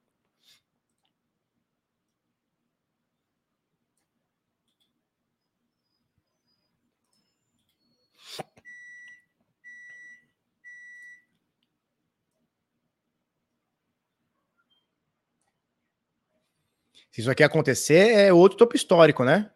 [17.12, 19.51] Se isso aqui acontecer, é outro topo histórico, né?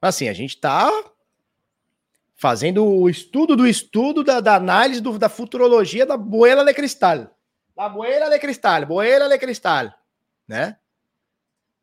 [0.00, 0.90] Mas assim, a gente está
[2.34, 7.34] fazendo o estudo do estudo da, da análise do, da futurologia da boela de cristal.
[7.74, 9.90] Da boela de cristal, boela de cristal,
[10.46, 10.78] né?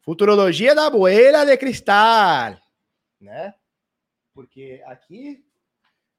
[0.02, 2.56] Futurologia da boela de cristal,
[3.20, 3.56] né?
[4.36, 5.44] Porque aqui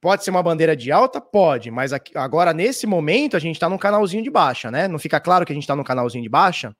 [0.02, 1.20] Pode ser uma bandeira de alta?
[1.20, 4.88] Pode, mas aqui, agora nesse momento a gente está no canalzinho de baixa, né?
[4.88, 6.76] Não fica claro que a gente está no canalzinho de baixa?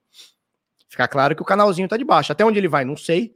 [0.89, 2.32] Fica claro que o canalzinho está de baixa.
[2.32, 2.85] Até onde ele vai?
[2.85, 3.32] Não sei.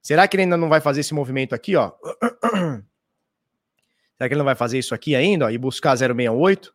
[0.00, 1.92] Será que ele ainda não vai fazer esse movimento aqui, ó?
[4.16, 6.74] Será que ele não vai fazer isso aqui ainda, ó, e buscar 068?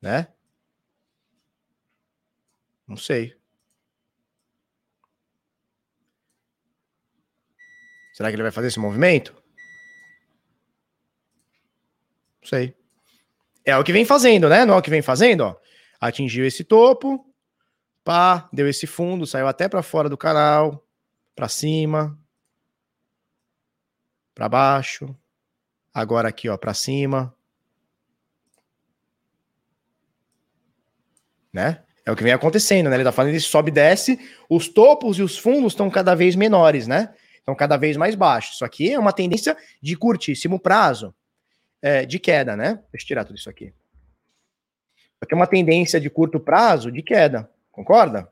[0.00, 0.28] Né?
[2.86, 3.35] Não sei.
[8.16, 9.34] Será que ele vai fazer esse movimento?
[12.40, 12.74] Não sei.
[13.62, 14.64] É o que vem fazendo, né?
[14.64, 15.56] Não é o que vem fazendo, ó.
[16.00, 17.30] Atingiu esse topo,
[18.02, 20.82] pá, deu esse fundo, saiu até para fora do canal,
[21.34, 22.18] para cima,
[24.34, 25.14] para baixo.
[25.92, 27.36] Agora aqui, ó, para cima.
[31.52, 31.84] Né?
[32.06, 32.96] É o que vem acontecendo, né?
[32.96, 34.18] Ele tá falando, ele sobe e desce,
[34.48, 37.14] os topos e os fundos estão cada vez menores, né?
[37.46, 38.54] Então, cada vez mais baixo.
[38.54, 41.14] Isso aqui é uma tendência de curtíssimo prazo
[41.80, 42.82] é, de queda, né?
[42.90, 43.66] Deixa eu tirar tudo isso aqui.
[44.96, 48.28] Isso aqui é uma tendência de curto prazo de queda, concorda?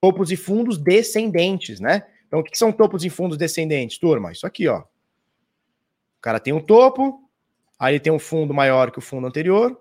[0.00, 2.08] Topos e fundos descendentes, né?
[2.26, 4.32] Então, o que são topos e fundos descendentes, turma?
[4.32, 4.80] Isso aqui, ó.
[4.80, 7.30] O cara tem um topo,
[7.78, 9.80] aí ele tem um fundo maior que o fundo anterior,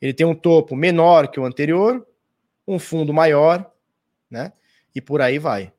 [0.00, 2.06] ele tem um topo menor que o anterior,
[2.66, 3.70] um fundo maior,
[4.30, 4.54] né?
[4.94, 5.74] E por aí vai.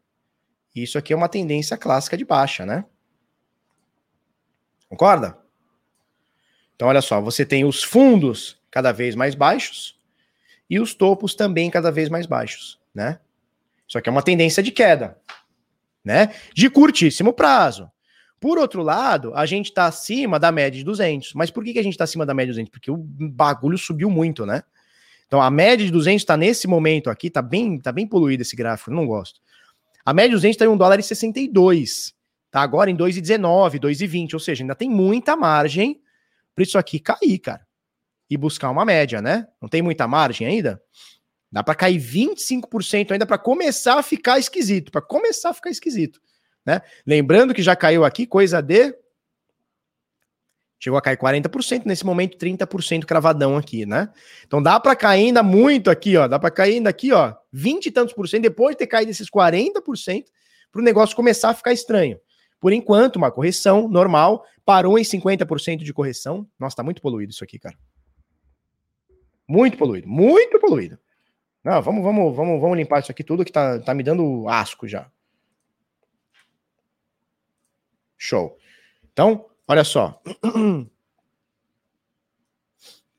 [0.75, 2.85] Isso aqui é uma tendência clássica de baixa, né?
[4.87, 5.37] Concorda?
[6.75, 9.99] Então, olha só, você tem os fundos cada vez mais baixos
[10.69, 13.19] e os topos também cada vez mais baixos, né?
[13.87, 15.19] Isso aqui é uma tendência de queda,
[16.03, 16.33] né?
[16.53, 17.91] De curtíssimo prazo.
[18.39, 21.33] Por outro lado, a gente está acima da média de 200.
[21.33, 22.71] Mas por que, que a gente está acima da média de 200?
[22.71, 24.63] Porque o bagulho subiu muito, né?
[25.27, 28.55] Então a média de 200 está nesse momento aqui, tá bem, tá bem poluído esse
[28.55, 29.41] gráfico, não gosto.
[30.09, 32.15] A média 200 está em 1 dólar e 62.
[32.49, 34.33] Tá agora em 2,19, 2,20.
[34.33, 36.01] Ou seja, ainda tem muita margem
[36.55, 37.61] para isso aqui cair, cara.
[38.27, 39.47] E buscar uma média, né?
[39.61, 40.81] Não tem muita margem ainda?
[41.51, 46.19] Dá para cair 25% ainda para começar a ficar esquisito, para começar a ficar esquisito,
[46.65, 46.81] né?
[47.05, 48.91] Lembrando que já caiu aqui coisa de
[50.79, 54.09] Chegou a cair 40%, nesse momento 30% cravadão aqui, né?
[54.47, 56.25] Então dá para cair ainda muito aqui, ó.
[56.27, 59.11] Dá para cair ainda aqui, ó, 20 e tantos por cento, depois de ter caído
[59.11, 60.23] esses 40%,
[60.71, 62.17] para o negócio começar a ficar estranho.
[62.59, 66.47] Por enquanto, uma correção normal, parou em 50% de correção.
[66.57, 67.77] Nossa, tá muito poluído isso aqui, cara.
[69.47, 70.97] Muito poluído, muito poluído.
[71.63, 74.87] Não, vamos, vamos, vamos, vamos limpar isso aqui tudo que tá, tá me dando asco
[74.87, 75.09] já.
[78.17, 78.57] Show.
[79.11, 80.19] Então, Olha só.
[80.43, 80.49] A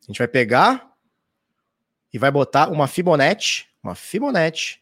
[0.04, 0.92] gente vai pegar
[2.12, 4.80] e vai botar uma Fibonacci, uma Fibonacci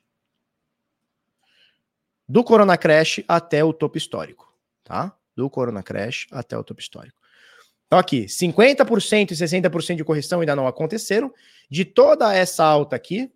[2.26, 4.50] do Corona Crash até o topo histórico,
[4.82, 5.14] tá?
[5.36, 7.20] Do Corona Crash até o topo histórico.
[7.86, 11.30] Então aqui, 50% e 60% de correção ainda não aconteceram.
[11.70, 13.30] De toda essa alta aqui,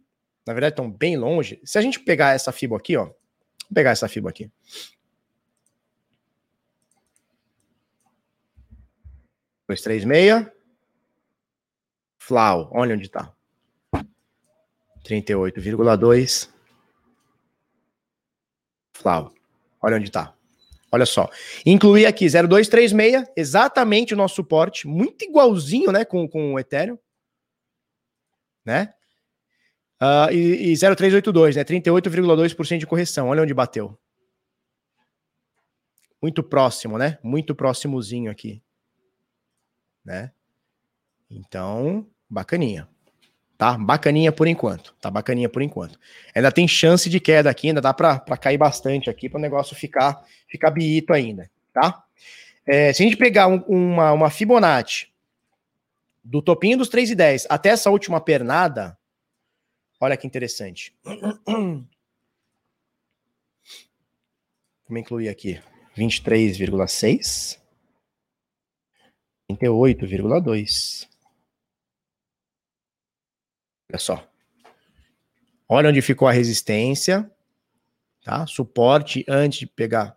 [0.47, 1.61] na verdade estão bem longe.
[1.65, 3.15] Se a gente pegar essa FIBO aqui, ó, vou
[3.75, 4.51] pegar essa FIBO aqui.
[9.69, 10.51] 236.
[12.19, 13.33] Flau, olha onde está.
[15.05, 16.49] 38,2.
[18.95, 19.35] Flau,
[19.81, 20.35] olha onde está.
[20.93, 21.29] Olha só.
[21.65, 26.99] Incluí aqui 0236, exatamente o nosso suporte, muito igualzinho, né, com, com o Ethereum.
[28.65, 28.93] Né?
[30.03, 31.65] Uh, e, e 0382, né?
[31.65, 33.29] 38,2% de correção.
[33.29, 33.97] Olha onde bateu.
[36.21, 37.19] Muito próximo, né?
[37.23, 38.61] Muito próximozinho aqui.
[40.05, 40.31] Né?
[41.31, 42.89] Então, bacaninha.
[43.57, 43.79] Tá?
[43.79, 44.95] Bacaninha por enquanto.
[45.01, 45.99] Tá bacaninha por enquanto.
[46.35, 49.77] Ainda tem chance de queda aqui, ainda dá para cair bastante aqui para o negócio
[49.77, 52.05] ficar, ficar biito ainda, tá?
[52.67, 55.09] É, se a gente pegar um, uma, uma Fibonacci
[56.25, 58.97] do topinho dos 3,10 até essa última pernada,
[60.01, 60.95] olha que interessante.
[61.47, 61.87] Vamos
[64.91, 65.61] incluir aqui
[65.97, 67.59] 23,6,
[69.57, 71.09] 38,2.
[73.91, 74.29] Olha só.
[75.69, 77.31] Olha onde ficou a resistência,
[78.25, 78.47] tá?
[78.47, 80.17] Suporte antes de pegar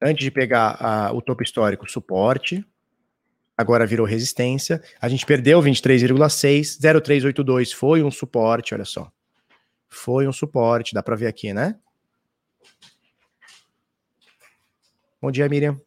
[0.00, 2.64] antes de pegar a, o topo histórico, suporte.
[3.56, 4.82] Agora virou resistência.
[5.00, 9.10] A gente perdeu 23,6, 0382 foi um suporte, olha só.
[9.88, 11.78] Foi um suporte, dá para ver aqui, né?
[15.20, 15.80] Bom dia, Miriam.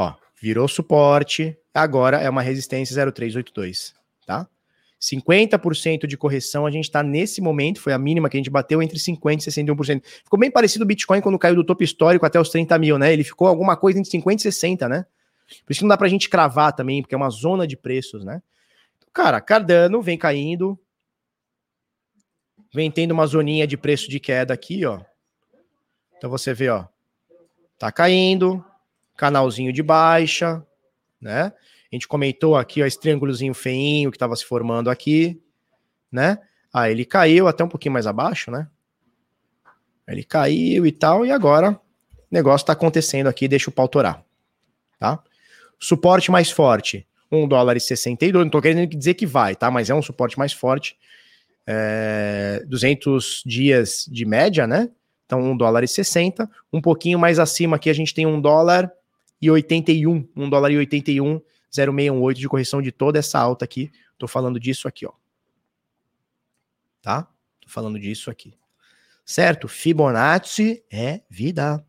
[0.00, 3.94] Ó, virou suporte, agora é uma resistência 0382,
[4.26, 4.48] tá?
[4.98, 8.82] 50% de correção, a gente está nesse momento, foi a mínima que a gente bateu
[8.82, 10.02] entre 50% e 61%.
[10.24, 13.12] Ficou bem parecido o Bitcoin quando caiu do topo histórico até os 30 mil, né?
[13.12, 15.04] Ele ficou alguma coisa entre 50% e 60%, né?
[15.66, 18.24] Por isso que não dá pra gente cravar também, porque é uma zona de preços,
[18.24, 18.42] né?
[19.12, 20.78] Cara, Cardano vem caindo,
[22.72, 25.00] vem tendo uma zoninha de preço de queda aqui, ó.
[26.16, 26.86] Então você vê, ó,
[27.78, 28.64] tá caindo,
[29.20, 30.64] canalzinho de baixa,
[31.20, 31.52] né?
[31.92, 35.38] A gente comentou aqui, ó, esse triângulozinho feinho que estava se formando aqui,
[36.10, 36.38] né?
[36.72, 38.66] Ah, ele caiu até um pouquinho mais abaixo, né?
[40.08, 41.78] Ele caiu e tal, e agora o
[42.30, 44.24] negócio está acontecendo aqui, deixa o pau torar,
[44.98, 45.22] tá?
[45.78, 49.70] Suporte mais forte, 1 dólar e 62, não tô querendo dizer que vai, tá?
[49.70, 50.96] Mas é um suporte mais forte,
[51.66, 54.88] é, 200 dias de média, né?
[55.26, 56.50] Então, 1 dólar e 60.
[56.72, 58.90] Um pouquinho mais acima aqui a gente tem 1 dólar
[59.40, 60.28] e 81.
[60.36, 61.40] 1 dólar e 81,
[61.72, 63.90] 0,618 de correção de toda essa alta aqui.
[64.18, 65.12] Tô falando disso aqui, ó.
[67.00, 67.26] Tá?
[67.60, 68.54] Tô falando disso aqui.
[69.24, 69.68] Certo?
[69.68, 71.84] Fibonacci é vida.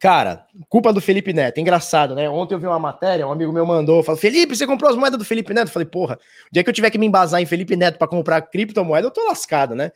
[0.00, 1.58] Cara, culpa do Felipe Neto.
[1.58, 2.28] Engraçado, né?
[2.28, 5.18] Ontem eu vi uma matéria, um amigo meu mandou, falou: Felipe, você comprou as moedas
[5.18, 5.68] do Felipe Neto?
[5.68, 8.06] Eu falei, porra, o dia que eu tiver que me embasar em Felipe Neto para
[8.06, 9.92] comprar criptomoeda, eu tô lascado, né?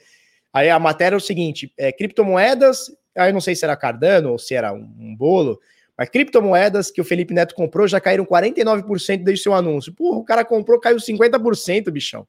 [0.50, 4.32] Aí a matéria é o seguinte: é, criptomoedas, aí eu não sei se era Cardano
[4.32, 5.60] ou se era um, um bolo,
[5.96, 9.92] mas criptomoedas que o Felipe Neto comprou já caíram 49% desde seu anúncio.
[9.92, 12.26] Porra, o cara comprou, caiu 50%, bichão.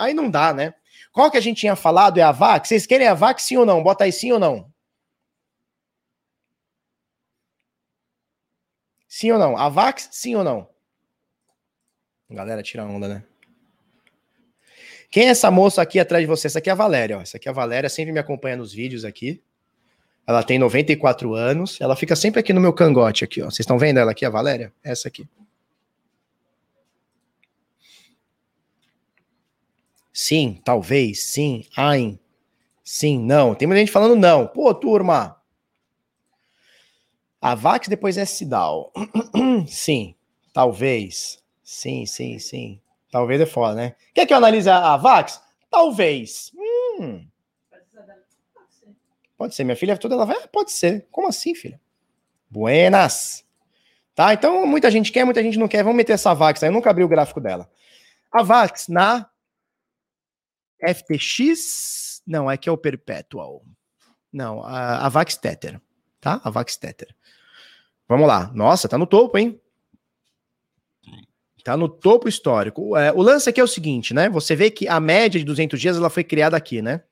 [0.00, 0.74] Aí não dá, né?
[1.12, 2.18] Qual que a gente tinha falado?
[2.18, 2.66] É a VAC?
[2.66, 3.82] Vocês querem a VAC sim ou não?
[3.82, 4.72] Bota aí sim ou não?
[9.22, 9.58] Sim ou não?
[9.58, 10.66] A Vax, sim ou não?
[12.30, 13.24] Galera, tira onda, né?
[15.10, 16.46] Quem é essa moça aqui atrás de você?
[16.46, 17.20] Essa aqui é a Valéria, ó.
[17.20, 19.44] Essa aqui é a Valéria, sempre me acompanha nos vídeos aqui.
[20.26, 23.46] Ela tem 94 anos, ela fica sempre aqui no meu cangote aqui, ó.
[23.46, 24.72] Vocês estão vendo ela aqui, a Valéria?
[24.82, 25.28] Essa aqui.
[30.12, 32.18] Sim, talvez, sim, ai,
[32.84, 33.54] sim, não.
[33.54, 34.46] Tem muita gente falando não.
[34.46, 35.42] Pô, turma,
[37.42, 38.92] a VAX depois é SIDAL.
[39.66, 40.14] sim,
[40.52, 41.42] talvez.
[41.64, 42.80] Sim, sim, sim.
[43.10, 43.96] Talvez é foda, né?
[44.14, 45.42] Quer que eu analise a, VAX?
[45.68, 46.52] Talvez.
[47.00, 47.26] Hum.
[49.42, 50.36] Pode ser, minha filha toda ela vai.
[50.36, 51.04] Ah, pode ser.
[51.10, 51.80] Como assim, filha?
[52.48, 53.44] Buenas.
[54.14, 54.32] Tá?
[54.32, 55.82] Então, muita gente quer, muita gente não quer.
[55.82, 56.68] Vamos meter essa VAX aí.
[56.68, 57.68] Eu nunca abri o gráfico dela.
[58.30, 59.28] A VAX na
[60.80, 62.22] FTX.
[62.24, 63.64] Não, aqui é o Perpetual.
[64.32, 65.80] Não, a, a VAX Tether.
[66.20, 66.40] Tá?
[66.44, 67.12] A VAX Tether.
[68.08, 68.48] Vamos lá.
[68.54, 69.60] Nossa, tá no topo, hein?
[71.64, 72.96] Tá no topo histórico.
[72.96, 74.28] É, o lance aqui é o seguinte, né?
[74.28, 77.02] Você vê que a média de 200 dias ela foi criada aqui, né?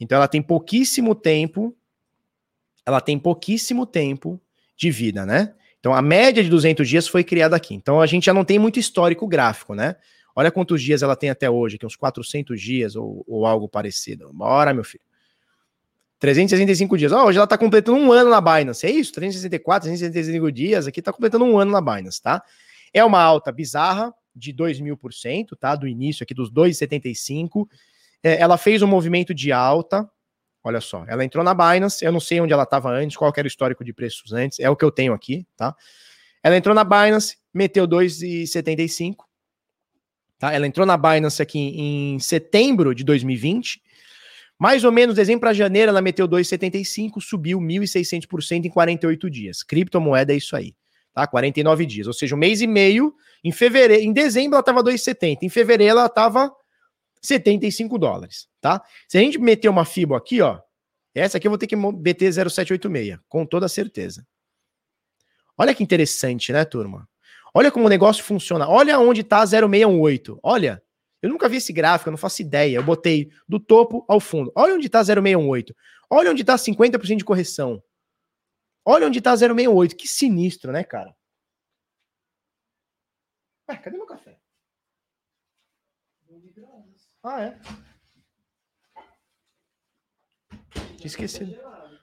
[0.00, 1.76] Então ela tem pouquíssimo tempo.
[2.84, 4.40] Ela tem pouquíssimo tempo
[4.76, 5.54] de vida, né?
[5.78, 7.74] Então a média de 200 dias foi criada aqui.
[7.74, 9.96] Então a gente já não tem muito histórico gráfico, né?
[10.34, 14.32] Olha quantos dias ela tem até hoje, aqui uns 400 dias ou, ou algo parecido.
[14.32, 15.04] Bora, meu filho.
[16.18, 17.12] 365 dias.
[17.12, 18.86] Oh, hoje ela está completando um ano na Binance.
[18.86, 19.12] É isso?
[19.12, 20.86] 364, 365 dias.
[20.86, 22.42] Aqui está completando um ano na Binance, tá?
[22.92, 25.74] É uma alta bizarra de 2 mil por cento, tá?
[25.74, 27.66] Do início aqui dos 2,75.
[28.22, 30.08] É, ela fez um movimento de alta.
[30.62, 32.04] Olha só, ela entrou na Binance.
[32.04, 34.60] Eu não sei onde ela estava antes, qual era o histórico de preços antes.
[34.60, 35.74] É o que eu tenho aqui, tá?
[36.42, 39.16] Ela entrou na Binance, meteu 2,75.
[40.38, 40.52] Tá?
[40.52, 43.80] Ela entrou na Binance aqui em setembro de 2020
[44.58, 49.62] Mais ou menos, dezembro para janeiro, ela meteu 2,75, subiu 1.600% em 48 dias.
[49.62, 50.74] Criptomoeda é isso aí,
[51.14, 51.26] tá?
[51.26, 53.14] 49 dias, ou seja, um mês e meio.
[53.42, 56.52] Em fevereiro, em dezembro ela estava 2,70, em fevereiro ela estava
[57.20, 58.82] 75 dólares, tá?
[59.08, 60.60] Se a gente meter uma FIBO aqui, ó,
[61.14, 64.26] essa aqui eu vou ter que meter 0786, com toda certeza.
[65.56, 67.08] Olha que interessante, né, turma?
[67.54, 68.68] Olha como o negócio funciona.
[68.68, 70.38] Olha onde está 0618.
[70.42, 70.82] Olha,
[71.20, 72.76] eu nunca vi esse gráfico, eu não faço ideia.
[72.76, 74.52] Eu botei do topo ao fundo.
[74.54, 75.76] Olha onde está 0618.
[76.08, 77.82] Olha onde está 50% de correção.
[78.84, 79.96] Olha onde está 068.
[79.96, 81.14] Que sinistro, né, cara?
[83.68, 84.39] Ué, cadê meu café?
[87.22, 87.58] Ah, é?
[90.96, 91.58] Tinha esquecido.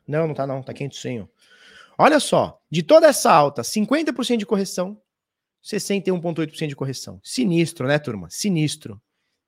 [0.08, 0.64] Não, não tá não.
[0.64, 1.30] Tá quentinho.
[1.98, 2.62] Olha só.
[2.70, 5.02] De toda essa alta, 50% de correção,
[5.64, 7.20] 61,8% de correção.
[7.24, 8.30] Sinistro, né, turma?
[8.30, 9.02] Sinistro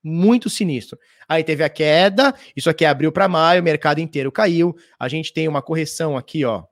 [0.03, 0.97] muito sinistro.
[1.27, 4.75] Aí teve a queda, isso aqui abriu para maio, o mercado inteiro caiu.
[4.97, 6.63] A gente tem uma correção aqui, ó.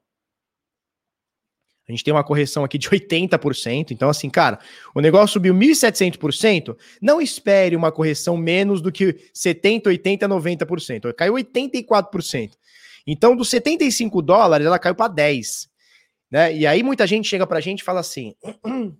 [1.87, 3.91] A gente tem uma correção aqui de 80%.
[3.91, 4.59] Então, assim, cara,
[4.93, 6.77] o negócio subiu 1.700%.
[7.01, 11.13] Não espere uma correção menos do que 70%, 80%, 90%.
[11.13, 12.51] Caiu 84%.
[13.05, 15.69] Então, dos 75 dólares, ela caiu para 10.
[16.29, 16.57] Né?
[16.57, 18.35] E aí, muita gente chega para a gente e fala assim: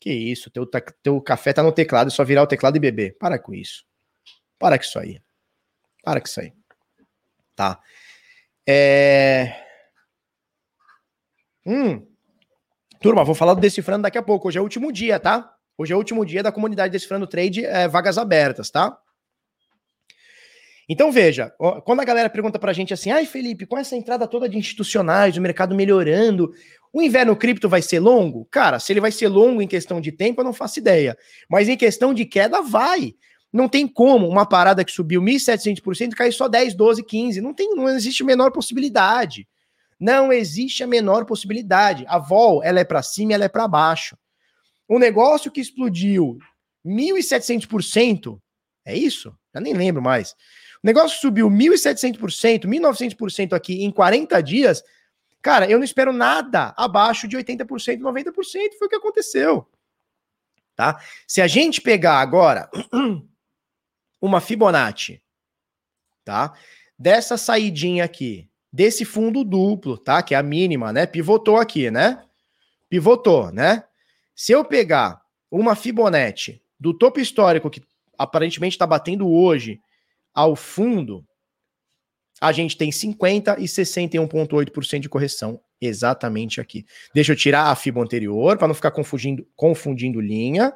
[0.00, 0.68] Que isso, teu,
[1.00, 3.16] teu café tá no teclado, é só virar o teclado e beber.
[3.18, 3.84] Para com isso.
[4.58, 5.22] Para com isso aí.
[6.02, 6.52] Para com isso aí.
[7.54, 7.80] Tá.
[8.66, 9.64] É...
[11.64, 12.15] Hum.
[13.00, 14.48] Turma, vou falar do Decifrando daqui a pouco.
[14.48, 15.52] Hoje é o último dia, tá?
[15.78, 18.96] Hoje é o último dia da comunidade Decifrando Trade, é, vagas abertas, tá?
[20.88, 21.52] Então veja,
[21.84, 25.36] quando a galera pergunta pra gente assim, ai Felipe, com essa entrada toda de institucionais,
[25.36, 26.52] o mercado melhorando,
[26.92, 28.46] o inverno cripto vai ser longo?
[28.46, 31.18] Cara, se ele vai ser longo em questão de tempo, eu não faço ideia.
[31.50, 33.14] Mas em questão de queda, vai.
[33.52, 37.40] Não tem como uma parada que subiu 1.700% cair só 10, 12, 15.
[37.40, 39.46] Não, tem, não existe a menor possibilidade.
[39.98, 42.04] Não existe a menor possibilidade.
[42.08, 44.16] A vol, ela é para cima e ela é para baixo.
[44.88, 46.38] Um negócio que explodiu
[46.84, 48.40] 1.700%,
[48.84, 49.36] é isso?
[49.52, 50.32] Eu nem lembro mais.
[50.82, 54.84] O negócio subiu 1.700%, 1.900% aqui em 40 dias,
[55.46, 58.34] Cara, eu não espero nada abaixo de 80%, 90%.
[58.76, 59.64] Foi o que aconteceu.
[60.74, 61.00] Tá?
[61.24, 62.68] Se a gente pegar agora
[64.20, 65.22] uma Fibonacci,
[66.24, 66.52] tá?
[66.98, 70.22] Dessa saidinha aqui, desse fundo duplo, tá?
[70.22, 71.06] Que é a mínima, né?
[71.06, 72.22] Pivotou aqui, né?
[72.90, 73.84] Pivotou, né?
[74.34, 77.82] Se eu pegar uma Fibonacci do topo histórico que
[78.18, 79.80] aparentemente está batendo hoje
[80.34, 81.26] ao fundo,
[82.38, 86.84] a gente tem 50 e 61,8% de correção exatamente aqui.
[87.14, 90.74] Deixa eu tirar a FIBA anterior para não ficar confundindo, confundindo linha.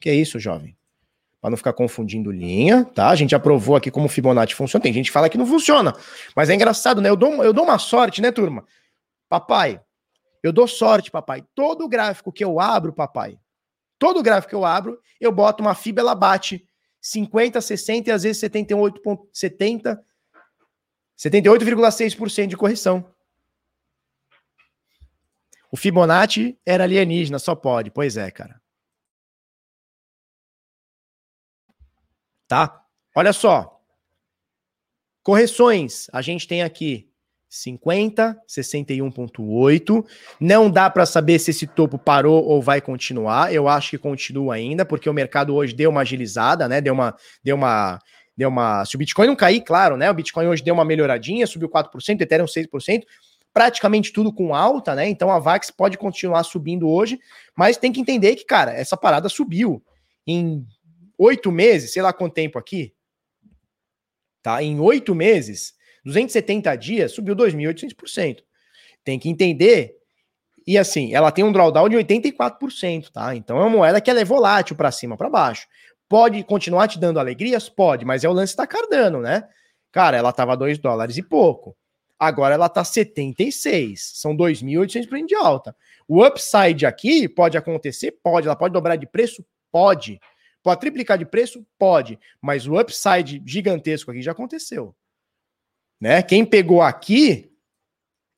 [0.00, 0.76] Que é isso, jovem?
[1.46, 3.08] Para não ficar confundindo linha, tá?
[3.08, 4.82] A gente aprovou aqui como Fibonacci funciona.
[4.82, 5.94] Tem gente que fala que não funciona,
[6.34, 7.08] mas é engraçado, né?
[7.08, 8.64] Eu dou, eu dou uma sorte, né, turma?
[9.28, 9.80] Papai,
[10.42, 11.44] eu dou sorte, papai.
[11.54, 13.38] Todo gráfico que eu abro, papai,
[13.96, 16.66] todo gráfico que eu abro, eu boto uma FIBA, ela bate
[17.00, 20.00] 50, 60 e às vezes 78,70
[21.16, 23.08] 78,6% de correção.
[25.70, 27.92] O Fibonacci era alienígena, só pode.
[27.92, 28.60] Pois é, cara.
[32.48, 32.82] Tá?
[33.14, 33.80] Olha só.
[35.22, 36.06] Correções.
[36.12, 37.08] A gente tem aqui
[37.48, 40.04] 50, 61.8.
[40.40, 43.52] Não dá para saber se esse topo parou ou vai continuar.
[43.52, 46.80] Eu acho que continua ainda, porque o mercado hoje deu uma agilizada, né?
[46.80, 47.98] Deu uma deu uma
[48.36, 48.84] deu uma.
[48.84, 50.10] Se o Bitcoin não cair, claro, né?
[50.10, 53.02] O Bitcoin hoje deu uma melhoradinha, subiu 4%, Ethereum 6%,
[53.52, 55.08] praticamente tudo com alta, né?
[55.08, 57.18] Então a VAX pode continuar subindo hoje,
[57.56, 59.82] mas tem que entender que, cara, essa parada subiu
[60.26, 60.66] em
[61.18, 62.94] oito meses, sei lá quanto tempo aqui,
[64.42, 64.62] tá?
[64.62, 65.74] Em oito meses,
[66.04, 68.42] 270 dias, subiu 2.800%.
[69.04, 69.96] Tem que entender.
[70.66, 73.34] E assim, ela tem um drawdown de 84%, tá?
[73.34, 75.66] Então é uma moeda que ela é volátil para cima, para baixo.
[76.08, 77.68] Pode continuar te dando alegrias?
[77.68, 79.48] Pode, mas é o lance da Cardano, né?
[79.90, 81.76] Cara, ela tava 2 dólares e pouco.
[82.18, 84.12] Agora ela tá 76.
[84.14, 85.74] São 2.800% de alta.
[86.08, 88.12] O upside aqui pode acontecer?
[88.22, 88.46] Pode.
[88.46, 89.44] Ela pode dobrar de preço?
[89.70, 90.20] Pode.
[90.66, 91.64] Pode triplicar de preço?
[91.78, 92.18] Pode.
[92.42, 94.96] Mas o upside gigantesco aqui já aconteceu.
[96.00, 96.20] Né?
[96.24, 97.56] Quem pegou aqui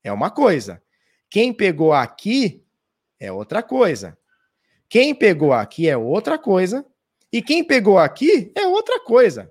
[0.05, 0.83] é uma coisa.
[1.31, 2.63] Quem pegou aqui
[3.19, 4.19] é outra coisa.
[4.91, 6.85] Quem pegou aqui é outra coisa.
[7.33, 9.51] E quem pegou aqui é outra coisa.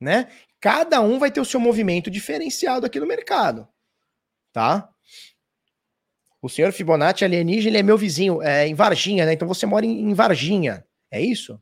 [0.00, 0.30] Né?
[0.60, 3.66] Cada um vai ter o seu movimento diferenciado aqui no mercado.
[4.52, 4.88] Tá?
[6.46, 9.32] O senhor Fibonacci alienígena, ele é meu vizinho, é em Varginha, né?
[9.32, 10.84] Então você mora em, em Varginha.
[11.10, 11.60] É isso?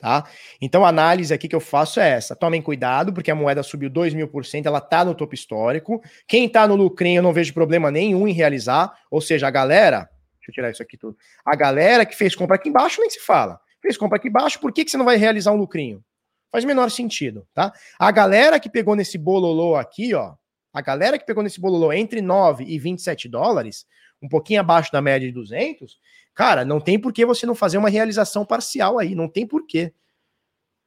[0.00, 0.28] Tá?
[0.60, 2.34] Então a análise aqui que eu faço é essa.
[2.34, 6.02] Tomem cuidado, porque a moeda subiu 2 mil por cento, ela está no topo histórico.
[6.26, 8.92] Quem está no lucrinho, eu não vejo problema nenhum em realizar.
[9.08, 10.10] Ou seja, a galera.
[10.38, 11.16] Deixa eu tirar isso aqui tudo.
[11.46, 13.60] A galera que fez compra aqui embaixo nem se fala.
[13.80, 16.02] Fez compra aqui embaixo, por que, que você não vai realizar um lucrinho?
[16.50, 17.72] Faz menor sentido, tá?
[17.96, 20.34] A galera que pegou nesse bololô aqui, ó.
[20.72, 23.86] A galera que pegou nesse bololô entre 9 e 27 dólares,
[24.22, 25.98] um pouquinho abaixo da média de 200,
[26.34, 29.92] Cara, não tem por que você não fazer uma realização parcial aí, não tem porquê.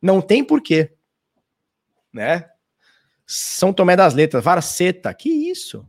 [0.01, 0.95] Não tem porquê.
[2.11, 2.49] Né?
[3.25, 5.87] São Tomé das Letras, Varceta, que isso?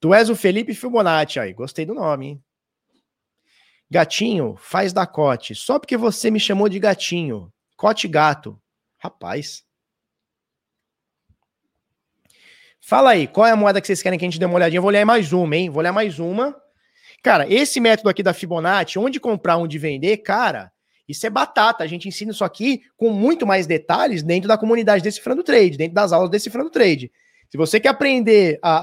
[0.00, 2.44] Tu és o Felipe Fibonacci aí, gostei do nome, hein?
[3.90, 5.54] Gatinho, faz da cote.
[5.54, 7.52] Só porque você me chamou de gatinho.
[7.76, 8.60] Cote gato.
[8.98, 9.64] Rapaz.
[12.88, 14.78] Fala aí, qual é a moeda que vocês querem que a gente dê uma olhadinha?
[14.78, 15.68] Eu vou olhar mais uma, hein?
[15.68, 16.56] Vou olhar mais uma.
[17.22, 20.72] Cara, esse método aqui da Fibonacci, onde comprar, onde vender, cara,
[21.06, 21.84] isso é batata.
[21.84, 25.92] A gente ensina isso aqui com muito mais detalhes dentro da comunidade Decifrando Trade, dentro
[25.92, 27.12] das aulas Decifrando Trade.
[27.50, 28.78] Se você quer aprender a,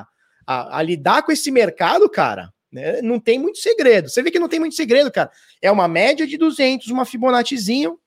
[0.00, 0.06] a,
[0.46, 4.08] a, a lidar com esse mercado, cara, né, não tem muito segredo.
[4.08, 5.30] Você vê que não tem muito segredo, cara.
[5.60, 8.00] É uma média de 200, uma Fibonaccizinho,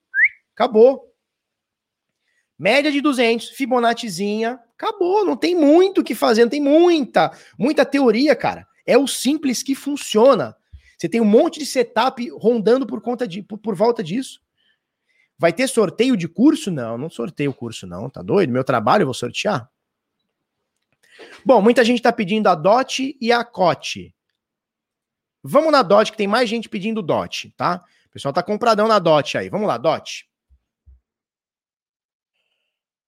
[0.52, 1.14] acabou.
[2.58, 5.24] Média de 200, Fibonaccizinha, acabou.
[5.24, 8.66] Não tem muito o que fazer, não tem muita, muita teoria, cara.
[8.86, 10.56] É o simples que funciona.
[10.98, 14.40] Você tem um monte de setup rondando por conta de por, por volta disso.
[15.38, 16.70] Vai ter sorteio de curso?
[16.70, 18.08] Não, não sorteio o curso, não.
[18.08, 18.52] Tá doido?
[18.52, 19.68] Meu trabalho eu vou sortear.
[21.44, 24.14] Bom, muita gente está pedindo a DOT e a COT.
[25.42, 27.84] Vamos na DOT, que tem mais gente pedindo DOT, tá?
[28.06, 29.48] O pessoal tá compradão na DOT aí.
[29.48, 30.26] Vamos lá, DOT.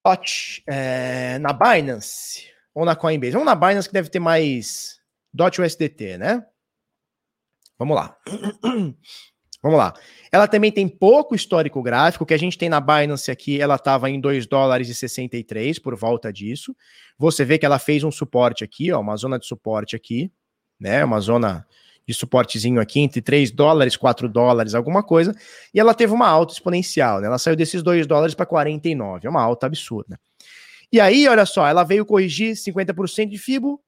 [0.06, 0.62] DOT.
[0.68, 3.32] É, na Binance ou na Coinbase?
[3.32, 4.98] Vamos na Binance, que deve ter mais
[5.32, 6.44] DOT USDT, né?
[7.78, 8.16] Vamos lá.
[9.62, 9.94] Vamos lá.
[10.30, 14.08] Ela também tem pouco histórico gráfico, que a gente tem na Binance aqui, ela estava
[14.08, 16.76] em 2 dólares e 63 por volta disso.
[17.18, 20.30] Você vê que ela fez um suporte aqui, ó, uma zona de suporte aqui,
[20.78, 21.04] né?
[21.04, 21.66] Uma zona
[22.06, 25.34] de suportezinho aqui entre 3 dólares, 4 dólares, alguma coisa,
[25.74, 27.26] e ela teve uma alta exponencial, né?
[27.26, 30.18] Ela saiu desses 2 dólares para 49, é uma alta absurda.
[30.92, 33.82] E aí, olha só, ela veio corrigir 50% de FIBO,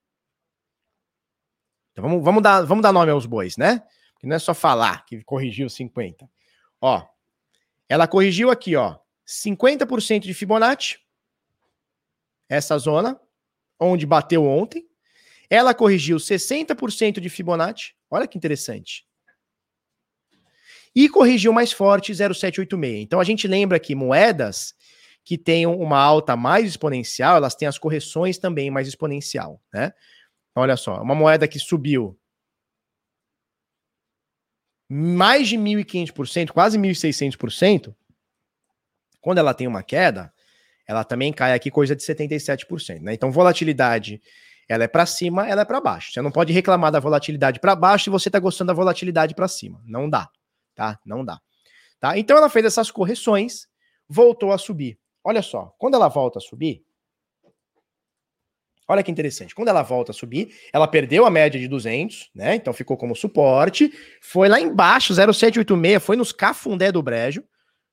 [1.98, 3.82] então vamos, vamos, dar, vamos dar nome aos bois, né?
[4.20, 6.30] Que não é só falar que corrigiu 50.
[6.80, 7.04] Ó,
[7.88, 10.98] ela corrigiu aqui, ó, 50% de Fibonacci,
[12.48, 13.20] essa zona,
[13.80, 14.86] onde bateu ontem.
[15.50, 19.06] Ela corrigiu 60% de Fibonacci, olha que interessante.
[20.94, 23.02] E corrigiu mais forte 0,786.
[23.02, 24.74] Então a gente lembra que moedas
[25.24, 29.92] que tenham uma alta mais exponencial, elas têm as correções também mais exponencial, né?
[30.54, 32.18] Olha só, uma moeda que subiu
[34.88, 37.94] mais de 1.500%, quase 1.600%,
[39.20, 40.32] quando ela tem uma queda,
[40.86, 43.12] ela também cai aqui coisa de 77%, né?
[43.12, 44.22] Então, volatilidade,
[44.68, 46.12] ela é para cima, ela é para baixo.
[46.12, 49.48] Você não pode reclamar da volatilidade para baixo se você está gostando da volatilidade para
[49.48, 49.80] cima.
[49.84, 50.28] Não dá,
[50.74, 50.98] tá?
[51.06, 51.40] Não dá.
[51.98, 52.18] Tá?
[52.18, 53.66] Então, ela fez essas correções,
[54.08, 54.98] voltou a subir.
[55.24, 56.84] Olha só, quando ela volta a subir,
[58.90, 59.54] Olha que interessante.
[59.54, 62.54] Quando ela volta a subir, ela perdeu a média de 200, né?
[62.54, 63.92] Então ficou como suporte.
[64.18, 67.44] Foi lá embaixo, 0,786, foi nos cafundé do brejo,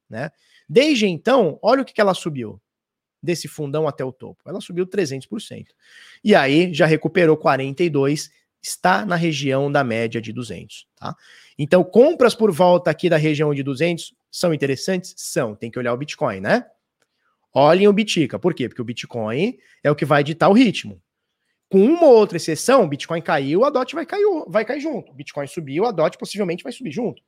[0.09, 0.31] né?
[0.69, 2.61] Desde então, olha o que, que ela subiu
[3.25, 4.41] desse fundão até o topo.
[4.45, 5.65] Ela subiu 300%.
[6.23, 8.29] E aí já recuperou 42,
[8.61, 11.15] está na região da média de 200, tá?
[11.57, 15.13] Então, compras por volta aqui da região de 200 são interessantes?
[15.17, 15.55] São.
[15.55, 16.65] Tem que olhar o Bitcoin, né?
[17.53, 18.37] Olhem o Bitica.
[18.37, 18.67] Por quê?
[18.67, 21.01] Porque o Bitcoin é o que vai ditar o ritmo.
[21.69, 25.11] Com uma ou outra exceção, o Bitcoin caiu, a DOT vai cair, vai cair junto.
[25.11, 27.23] O Bitcoin subiu, a DOT possivelmente vai subir junto.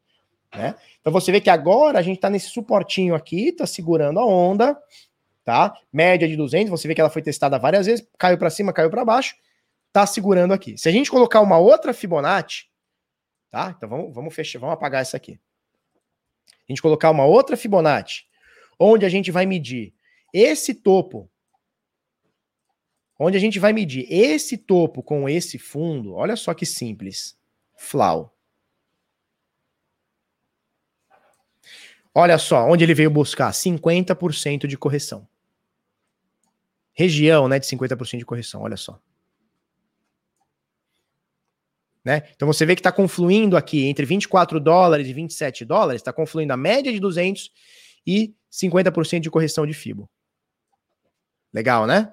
[0.54, 0.76] Né?
[1.00, 4.78] Então você vê que agora a gente está nesse suportinho aqui, está segurando a onda,
[5.48, 5.74] tá?
[5.94, 8.90] Média de 200, você vê que ela foi testada várias vezes, caiu para cima, caiu
[8.90, 9.34] para baixo,
[9.94, 10.78] tá segurando aqui.
[10.78, 12.66] Se a gente colocar uma outra Fibonacci,
[13.50, 13.74] tá?
[13.78, 15.40] Então vamos, vamos fechar, vamos apagar essa aqui.
[16.50, 18.26] A gente colocar uma outra Fibonacci,
[18.78, 19.94] onde a gente vai medir
[20.34, 21.32] esse topo,
[23.18, 27.38] onde a gente vai medir esse topo com esse fundo, olha só que simples.
[27.74, 28.36] Flau.
[32.14, 35.26] Olha só, onde ele veio buscar 50% de correção.
[36.98, 39.00] Região, né, de 50% de correção, olha só.
[42.04, 42.28] Né?
[42.36, 46.54] Então você vê que está confluindo aqui entre 24 dólares e 27 dólares, está confluindo
[46.54, 47.52] a média de 200
[48.08, 50.10] e 50% de correção de FIBO.
[51.54, 52.12] Legal, né?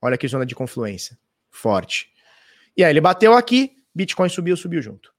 [0.00, 1.18] Olha que zona de confluência.
[1.50, 2.10] Forte.
[2.74, 5.12] E aí ele bateu aqui, Bitcoin subiu, subiu junto.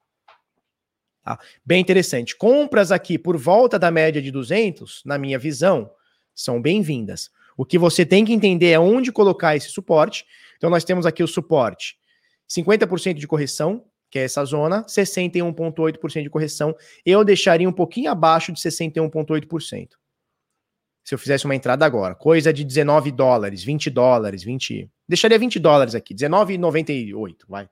[1.24, 1.40] Tá?
[1.64, 2.36] Bem interessante.
[2.36, 5.94] Compras aqui por volta da média de 200, na minha visão,
[6.34, 7.30] são bem-vindas.
[7.62, 10.26] O que você tem que entender é onde colocar esse suporte.
[10.58, 11.96] Então, nós temos aqui o suporte:
[12.50, 16.76] 50% de correção, que é essa zona, 61,8% de correção.
[17.06, 19.90] Eu deixaria um pouquinho abaixo de 61,8%.
[21.04, 24.90] Se eu fizesse uma entrada agora, coisa de 19 dólares, 20 dólares, 20.
[25.08, 27.70] Deixaria 20 dólares aqui, 19,98, vai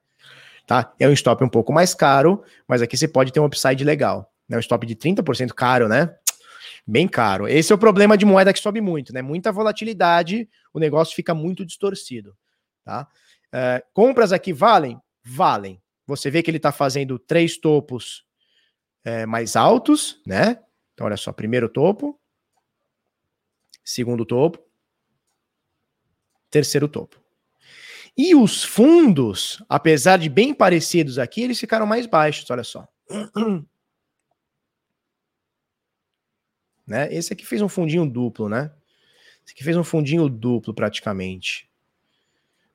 [0.67, 0.93] tá?
[0.99, 4.31] É um stop um pouco mais caro, mas aqui você pode ter um upside legal.
[4.47, 4.55] Né?
[4.55, 6.13] Um stop de 30% caro, né?
[6.89, 7.47] Bem caro.
[7.47, 9.21] Esse é o problema de moeda que sobe muito, né?
[9.21, 12.35] Muita volatilidade, o negócio fica muito distorcido,
[12.83, 13.07] tá?
[13.53, 14.99] É, compras aqui valem?
[15.23, 15.79] Valem.
[16.07, 18.25] Você vê que ele está fazendo três topos
[19.03, 20.59] é, mais altos, né?
[20.95, 22.19] Então, olha só, primeiro topo,
[23.85, 24.57] segundo topo,
[26.49, 27.21] terceiro topo.
[28.17, 32.87] E os fundos, apesar de bem parecidos aqui, eles ficaram mais baixos, olha só.
[36.89, 37.07] né?
[37.13, 38.71] Esse aqui fez um fundinho duplo, né?
[39.45, 41.69] Esse aqui fez um fundinho duplo praticamente.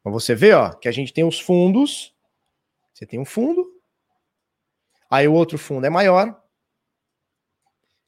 [0.05, 2.15] Mas você vê, ó, que a gente tem os fundos.
[2.93, 3.67] Você tem um fundo.
[5.11, 6.41] Aí o outro fundo é maior.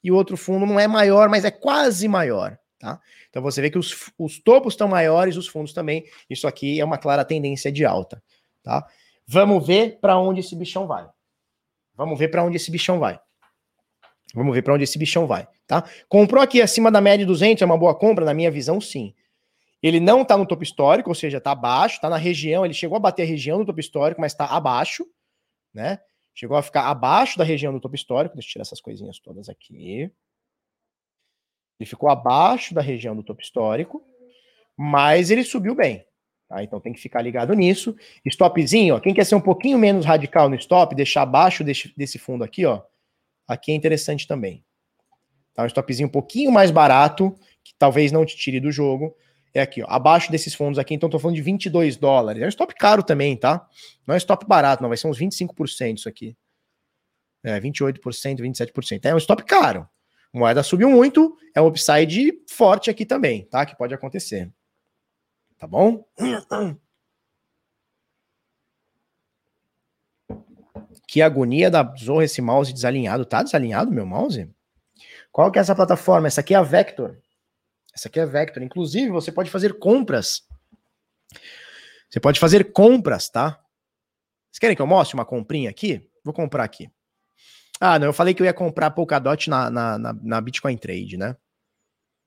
[0.03, 2.57] E o outro fundo não é maior, mas é quase maior.
[2.79, 3.01] Tá?
[3.29, 6.09] Então você vê que os, os topos estão maiores, os fundos também.
[6.31, 8.23] Isso aqui é uma clara tendência de alta.
[8.63, 8.87] Tá?
[9.27, 11.09] Vamos ver para onde esse bichão vai.
[11.97, 13.19] Vamos ver para onde esse bichão vai.
[14.35, 15.89] Vamos ver para onde esse bichão vai, tá?
[16.09, 18.25] Comprou aqui acima da média de 200, é uma boa compra?
[18.25, 19.15] Na minha visão, sim.
[19.83, 22.97] Ele não está no topo histórico, ou seja, está abaixo, está na região, ele chegou
[22.97, 25.07] a bater a região do topo histórico, mas está abaixo,
[25.73, 26.01] né?
[26.35, 28.35] Chegou a ficar abaixo da região do topo histórico.
[28.35, 30.11] Deixa eu tirar essas coisinhas todas aqui.
[31.81, 34.05] Ele ficou abaixo da região do topo histórico,
[34.77, 36.05] mas ele subiu bem.
[36.47, 36.63] Tá?
[36.63, 37.97] Então tem que ficar ligado nisso.
[38.27, 42.19] Stopzinho, ó, quem quer ser um pouquinho menos radical no stop, deixar abaixo desse, desse
[42.19, 42.83] fundo aqui, ó.
[43.47, 44.65] Aqui é interessante também.
[45.55, 45.65] Tá?
[45.65, 49.15] Um stopzinho um pouquinho mais barato, que talvez não te tire do jogo.
[49.55, 52.43] É aqui, ó, abaixo desses fundos aqui, então tô falando de 22 dólares.
[52.43, 53.67] É um stop caro também, tá?
[54.07, 56.37] Não é stop barato, não, vai ser uns 25% isso aqui.
[57.43, 58.01] É, 28%,
[58.41, 59.05] 27%.
[59.05, 59.89] É um stop caro
[60.37, 63.65] moeda subiu muito, é um upside forte aqui também, tá?
[63.65, 64.53] Que pode acontecer.
[65.59, 66.05] Tá bom?
[71.07, 73.25] Que agonia da Zorra esse mouse desalinhado.
[73.25, 74.51] Tá desalinhado meu mouse?
[75.31, 76.27] Qual que é essa plataforma?
[76.27, 77.17] Essa aqui é a Vector.
[77.95, 78.63] Essa aqui é a Vector.
[78.63, 80.43] Inclusive, você pode fazer compras.
[82.11, 83.61] Você pode fazer compras, tá?
[84.51, 86.09] Vocês querem que eu mostre uma comprinha aqui?
[86.25, 86.91] Vou comprar aqui.
[87.79, 91.17] Ah, não, eu falei que eu ia comprar Polkadot na, na, na, na Bitcoin Trade,
[91.17, 91.37] né?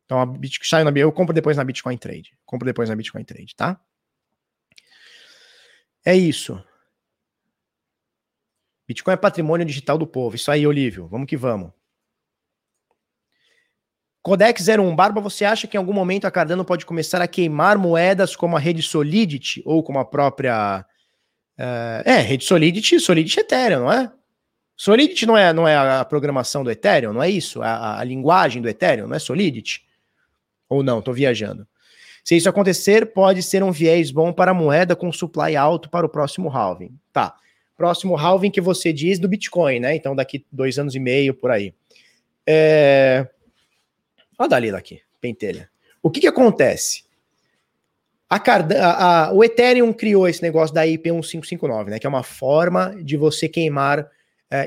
[0.06, 2.38] Então, a Bitcoin, na, eu compro depois na Bitcoin Trade.
[2.46, 3.80] Compro depois na Bitcoin Trade, tá?
[6.06, 6.64] É isso.
[8.90, 10.36] Bitcoin é patrimônio digital do povo.
[10.36, 11.08] Isso aí, Olívio.
[11.08, 11.70] Vamos que vamos.
[14.24, 17.78] Codex 01 Barba, você acha que em algum momento a Cardano pode começar a queimar
[17.78, 20.84] moedas como a rede Solidity ou como a própria.
[21.56, 24.12] Uh, é, rede Solidity, Solidity Ethereum, não é?
[24.76, 27.62] Solidity não é, não é a programação do Ethereum, não é isso?
[27.62, 29.86] A, a linguagem do Ethereum, não é Solidity?
[30.68, 31.68] Ou não, estou viajando.
[32.24, 36.08] Se isso acontecer, pode ser um viés bom para a moeda com supply alto para
[36.08, 36.98] o próximo halving.
[37.14, 37.36] Tá.
[37.80, 39.96] Próximo halving que você diz do Bitcoin, né?
[39.96, 41.74] Então, daqui dois anos e meio, por aí.
[42.46, 43.26] É...
[44.38, 45.70] Olha a Dalila aqui, pentelha.
[46.04, 47.06] O que, que acontece?
[48.30, 48.76] A Card...
[48.76, 52.00] A, a, o Ethereum criou esse negócio da IP 1559, né?
[52.00, 54.08] Que é uma forma de você queimar uh,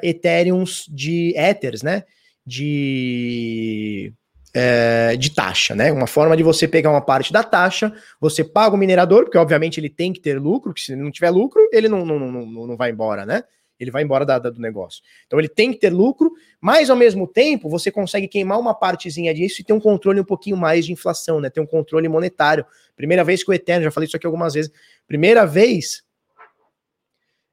[0.03, 2.05] Ethereums de Ethers, né?
[2.47, 4.11] De,
[4.57, 5.91] uh, de taxa, né?
[5.93, 9.81] Uma forma de você pegar uma parte da taxa, você paga o minerador, porque obviamente
[9.81, 12.67] ele tem que ter lucro, porque se ele não tiver lucro, ele não, não, não,
[12.67, 13.45] não vai embora, né?
[13.81, 15.03] Ele vai embora da, da, do negócio.
[15.27, 19.35] Então ele tem que ter lucro, mas ao mesmo tempo você consegue queimar uma partezinha
[19.35, 21.51] disso e ter um controle um pouquinho mais de inflação, né?
[21.51, 22.65] Ter um controle monetário.
[22.95, 24.71] Primeira vez que o Ethereum, já falei isso aqui algumas vezes,
[25.09, 26.05] primeira vez,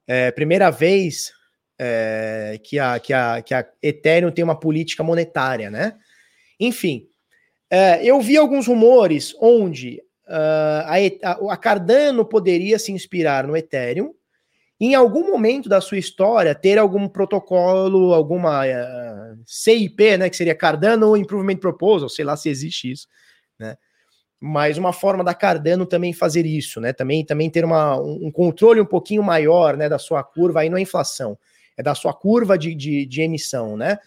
[0.06, 1.32] é, primeira vez
[1.78, 5.96] é, que, a, que, a, que a Ethereum tem uma política monetária, né?
[6.60, 7.08] Enfim,
[7.70, 10.84] é, eu vi alguns rumores onde uh,
[11.22, 14.12] a, a, Cardano poderia se inspirar no Ethereum,
[14.78, 20.54] em algum momento da sua história ter algum protocolo, alguma uh, CIP, né, que seria
[20.54, 23.08] Cardano Improvement Proposal, sei lá se existe isso,
[23.58, 23.76] né?
[24.42, 26.94] Mas uma forma da Cardano também fazer isso, né?
[26.94, 30.80] Também, também ter uma, um controle um pouquinho maior, né, da sua curva aí na
[30.80, 31.36] inflação
[31.80, 33.98] é da sua curva de, de, de emissão, né?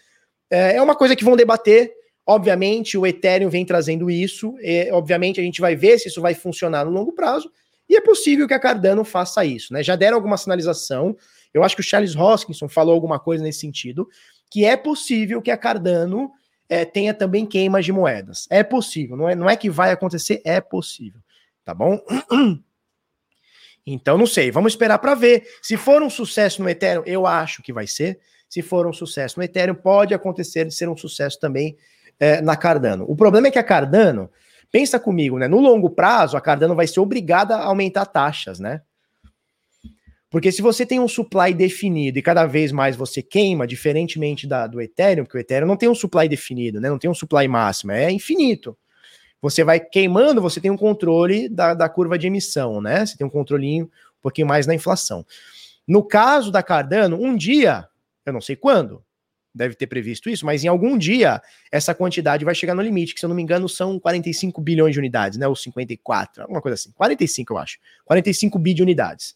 [0.50, 1.92] É, é uma coisa que vão debater.
[2.26, 4.56] Obviamente, o Ethereum vem trazendo isso.
[4.60, 7.52] E, obviamente, a gente vai ver se isso vai funcionar no longo prazo.
[7.90, 9.84] E é possível que a Cardano faça isso, né?
[9.84, 11.16] Já deram alguma sinalização.
[11.54, 14.08] Eu acho que o Charles Hoskinson falou alguma coisa nesse sentido,
[14.50, 16.32] que é possível que a Cardano
[16.70, 18.48] é, tenha também queimas de moedas.
[18.50, 21.20] É possível, não é, não é que vai acontecer, é possível.
[21.64, 22.00] Tá bom?
[23.86, 25.46] Então, não sei, vamos esperar para ver.
[25.62, 28.18] Se for um sucesso no Ethereum, eu acho que vai ser.
[28.48, 31.76] Se for um sucesso no Ethereum, pode acontecer de ser um sucesso também
[32.20, 33.06] é, na Cardano.
[33.08, 34.30] O problema é que a Cardano,
[34.72, 35.48] pensa comigo, né?
[35.48, 38.82] No longo prazo, a Cardano vai ser obrigada a aumentar taxas, né?
[40.32, 44.66] Porque se você tem um supply definido e cada vez mais você queima, diferentemente da,
[44.66, 46.90] do Ethereum, porque o Ethereum não tem um supply definido, né?
[46.90, 48.76] Não tem um supply máximo, é infinito.
[49.40, 53.06] Você vai queimando, você tem um controle da, da curva de emissão, né?
[53.06, 55.24] Você tem um controlinho um pouquinho mais na inflação.
[55.88, 57.88] No caso da Cardano, um dia,
[58.26, 59.04] eu não sei quando,
[59.54, 63.20] deve ter previsto isso, mas em algum dia essa quantidade vai chegar no limite, que
[63.20, 65.48] se eu não me engano são 45 bilhões de unidades, né?
[65.48, 66.92] Ou 54, alguma coisa assim.
[66.92, 67.78] 45, eu acho.
[68.06, 69.36] 45 bi de unidades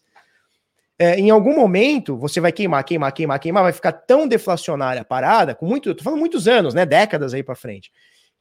[0.98, 5.04] é, em algum momento você vai queimar, queimar, queimar, queimar, vai ficar tão deflacionária a
[5.04, 7.92] parada, com muito, eu tô falando muitos anos, né, décadas aí para frente,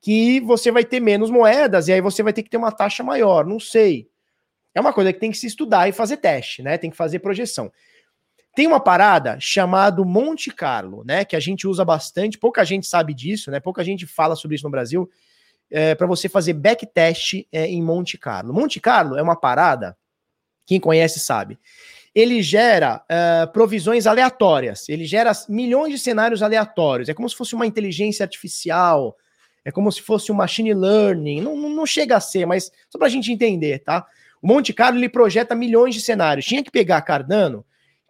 [0.01, 3.03] que você vai ter menos moedas e aí você vai ter que ter uma taxa
[3.03, 4.07] maior, não sei.
[4.73, 6.77] É uma coisa que tem que se estudar e fazer teste, né?
[6.77, 7.71] Tem que fazer projeção.
[8.57, 11.23] Tem uma parada chamada Monte Carlo, né?
[11.23, 13.59] Que a gente usa bastante, pouca gente sabe disso, né?
[13.59, 15.07] Pouca gente fala sobre isso no Brasil.
[15.69, 18.51] É, para você fazer backtest é, em Monte Carlo.
[18.51, 19.95] Monte Carlo é uma parada,
[20.65, 21.59] quem conhece sabe
[22.15, 27.09] ele gera uh, provisões aleatórias, ele gera milhões de cenários aleatórios.
[27.09, 29.15] É como se fosse uma inteligência artificial,
[29.63, 31.41] é como se fosse um machine learning.
[31.41, 34.03] Não, não, não chega a ser, mas só para a gente entender, tá?
[34.41, 36.47] O Monte Carlo ele projeta milhões de cenários.
[36.47, 37.63] Tinha que pegar Cardano,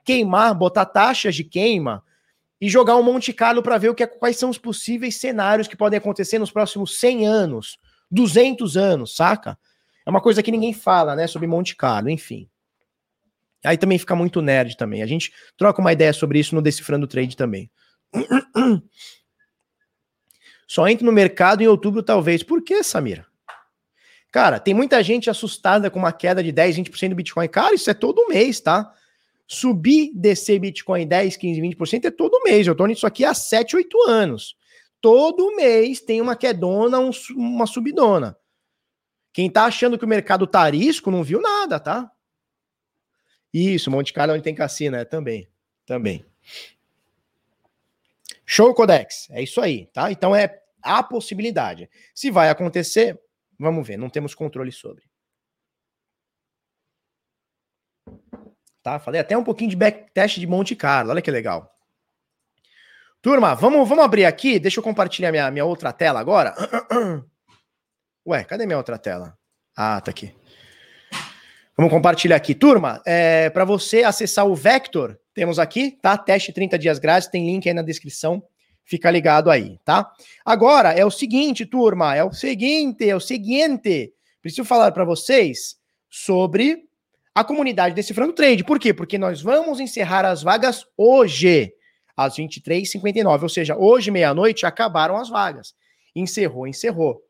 [0.08, 2.02] queimar, botar taxas de queima
[2.62, 5.68] e jogar um Monte Carlo para ver o que é, quais são os possíveis cenários
[5.68, 7.78] que podem acontecer nos próximos 100 anos,
[8.10, 9.60] 200 anos, saca?
[10.06, 12.50] É uma coisa que ninguém fala, né, sobre Monte Carlo, enfim.
[13.66, 15.04] Aí também fica muito nerd também.
[15.04, 17.70] A gente troca uma ideia sobre isso no Decifrando Trade também.
[20.66, 22.44] Só entra no mercado em outubro, talvez.
[22.44, 23.26] Por que, Samira?
[24.32, 27.48] Cara, tem muita gente assustada com uma queda de 10, 20% do Bitcoin.
[27.50, 28.94] Cara, isso é todo mês, tá?
[29.48, 32.68] Subir, descer Bitcoin 10, 15, 20% é todo mês.
[32.68, 34.58] Eu tô nisso aqui há 7, 8 anos.
[35.00, 38.38] Todo mês tem uma quedona, um, uma subidona.
[39.32, 42.12] Quem tá achando que o mercado tá risco não viu nada, tá?
[43.54, 45.48] Isso, Monte Carlo onde tem cassino, é também.
[45.86, 46.26] Também.
[48.46, 50.12] Show Codex, é isso aí, tá?
[50.12, 51.90] Então é a possibilidade.
[52.14, 53.20] Se vai acontecer,
[53.60, 55.04] vamos ver, não temos controle sobre.
[58.88, 59.00] Tá?
[59.00, 61.70] Falei até um pouquinho de backtest de Monte Carlo, olha que legal.
[63.22, 66.56] Turma, vamos, vamos abrir aqui, deixa eu compartilhar minha, minha outra tela agora.
[68.26, 69.38] Ué, cadê minha outra tela?
[69.76, 70.34] Ah, tá aqui.
[71.76, 72.56] Vamos compartilhar aqui.
[72.56, 76.18] Turma, é, para você acessar o Vector, temos aqui, tá?
[76.18, 78.42] Teste 30 dias grátis, tem link aí na descrição.
[78.86, 80.10] Fica ligado aí, tá?
[80.46, 84.14] Agora é o seguinte, turma, é o seguinte, é o seguinte.
[84.42, 85.76] Preciso falar para vocês
[86.10, 86.87] sobre
[87.38, 88.64] a comunidade Decifrando Trade.
[88.64, 88.92] Por quê?
[88.92, 91.72] Porque nós vamos encerrar as vagas hoje,
[92.16, 93.44] às 23h59.
[93.44, 95.76] Ou seja, hoje, meia-noite, acabaram as vagas.
[96.16, 97.24] Encerrou, encerrou.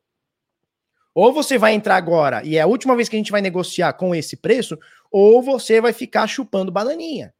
[1.13, 3.91] Ou você vai entrar agora e é a última vez que a gente vai negociar
[3.93, 4.79] com esse preço,
[5.11, 7.33] ou você vai ficar chupando bananinha,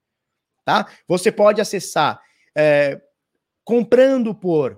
[0.65, 0.91] tá?
[1.07, 2.19] Você pode acessar
[2.53, 2.99] é,
[3.64, 4.77] comprando por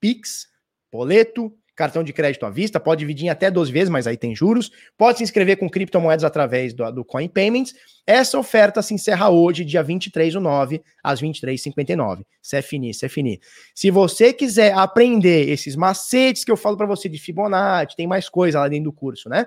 [0.00, 0.46] Pix,
[0.90, 4.34] boleto, cartão de crédito à vista, pode dividir em até 12 vezes, mas aí tem
[4.34, 4.72] juros.
[4.96, 7.72] Pode se inscrever com criptomoedas através do, do Coin Payments.
[8.04, 12.24] Essa oferta se encerra hoje, dia 23 do 9, às 23h59.
[12.42, 13.40] CFNI, CFNI.
[13.72, 18.28] Se você quiser aprender esses macetes que eu falo para você de Fibonacci, tem mais
[18.28, 19.46] coisa lá dentro do curso, né?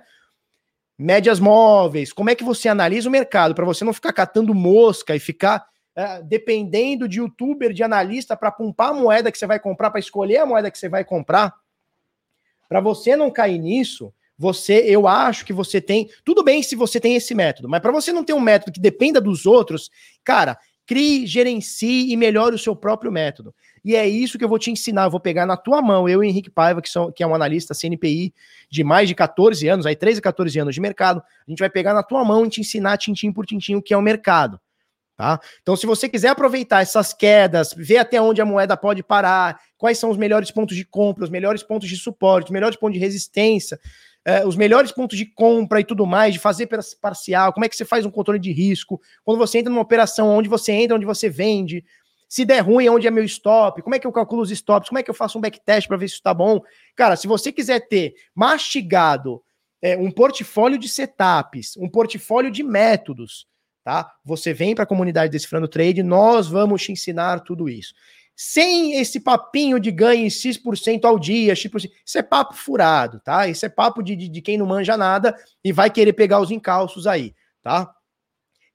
[0.98, 5.14] Médias móveis, como é que você analisa o mercado para você não ficar catando mosca
[5.14, 9.60] e ficar é, dependendo de youtuber, de analista para pumpar a moeda que você vai
[9.60, 11.54] comprar, para escolher a moeda que você vai comprar.
[12.72, 16.10] Para você não cair nisso, você, eu acho que você tem.
[16.24, 18.80] Tudo bem se você tem esse método, mas para você não ter um método que
[18.80, 19.92] dependa dos outros,
[20.24, 23.54] cara, crie, gerencie e melhore o seu próprio método.
[23.84, 25.04] E é isso que eu vou te ensinar.
[25.04, 27.36] Eu vou pegar na tua mão, eu e Henrique Paiva, que, são, que é um
[27.36, 28.34] analista CNPI
[28.70, 31.22] de mais de 14 anos, aí 13 a 14 anos de mercado.
[31.46, 33.94] A gente vai pegar na tua mão e te ensinar tintim por tintim o que
[33.94, 34.58] é o mercado.
[35.22, 35.40] Tá?
[35.62, 39.98] Então, se você quiser aproveitar essas quedas, ver até onde a moeda pode parar, quais
[39.98, 43.00] são os melhores pontos de compra, os melhores pontos de suporte, os melhores pontos de
[43.00, 43.80] resistência,
[44.24, 46.70] eh, os melhores pontos de compra e tudo mais, de fazer
[47.02, 50.30] parcial, como é que você faz um controle de risco, quando você entra numa operação,
[50.30, 51.84] onde você entra, onde você vende,
[52.30, 55.00] se der ruim, onde é meu stop, como é que eu calculo os stops, como
[55.00, 56.62] é que eu faço um backtest para ver se está bom.
[56.96, 59.42] Cara, se você quiser ter mastigado
[59.82, 63.48] é, um portfólio de setups, um portfólio de métodos,
[63.84, 64.14] tá?
[64.24, 67.96] Você vem para a comunidade Decifrando Trade, nós vamos te ensinar tudo isso.
[68.36, 73.48] Sem esse papinho de ganhe X% ao dia, X%, isso é papo furado, tá?
[73.48, 76.52] Isso é papo de, de, de quem não manja nada e vai querer pegar os
[76.52, 77.94] encalços aí, tá?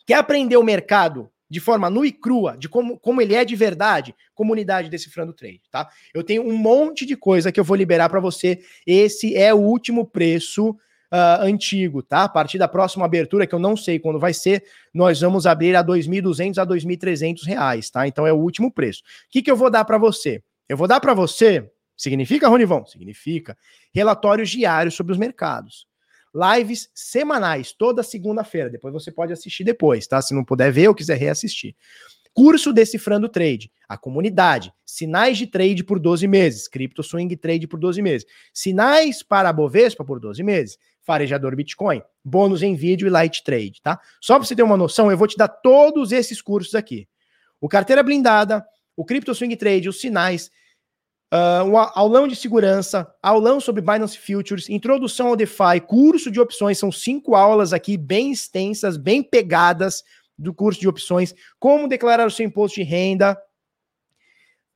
[0.07, 3.55] Quer aprender o mercado de forma nua e crua, de como, como ele é de
[3.55, 5.89] verdade, comunidade Decifrando Trade, tá?
[6.13, 8.61] Eu tenho um monte de coisa que eu vou liberar para você.
[8.87, 10.77] Esse é o último preço
[11.13, 12.25] uh, antigo, tá?
[12.25, 15.75] A partir da próxima abertura, que eu não sei quando vai ser, nós vamos abrir
[15.77, 18.07] a 2.200 a 2.300 reais, tá?
[18.07, 19.03] Então é o último preço.
[19.03, 20.43] O que, que eu vou dar para você?
[20.69, 22.85] Eu vou dar para você, significa, Ronivon?
[22.87, 23.57] Significa
[23.93, 25.87] relatórios diários sobre os mercados
[26.37, 28.69] lives semanais, toda segunda-feira.
[28.69, 30.21] Depois você pode assistir depois, tá?
[30.21, 31.75] Se não puder ver ou quiser reassistir.
[32.35, 37.81] Curso Decifrando Trade, a comunidade, sinais de trade por 12 meses, Crypto Swing Trade por
[37.81, 43.11] 12 meses, sinais para a Bovespa por 12 meses, farejador Bitcoin, bônus em vídeo e
[43.11, 43.99] light trade, tá?
[44.21, 47.09] Só para você ter uma noção, eu vou te dar todos esses cursos aqui.
[47.61, 48.67] O carteira blindada,
[48.97, 50.51] o Crypto Swing Trade, os sinais,
[51.35, 56.79] Uh, um aulão de segurança, aulão sobre Binance Futures, introdução ao DeFi, curso de opções,
[56.79, 60.05] são cinco aulas aqui bem extensas, bem pegadas
[60.39, 63.37] do curso de opções, como declarar o seu imposto de renda,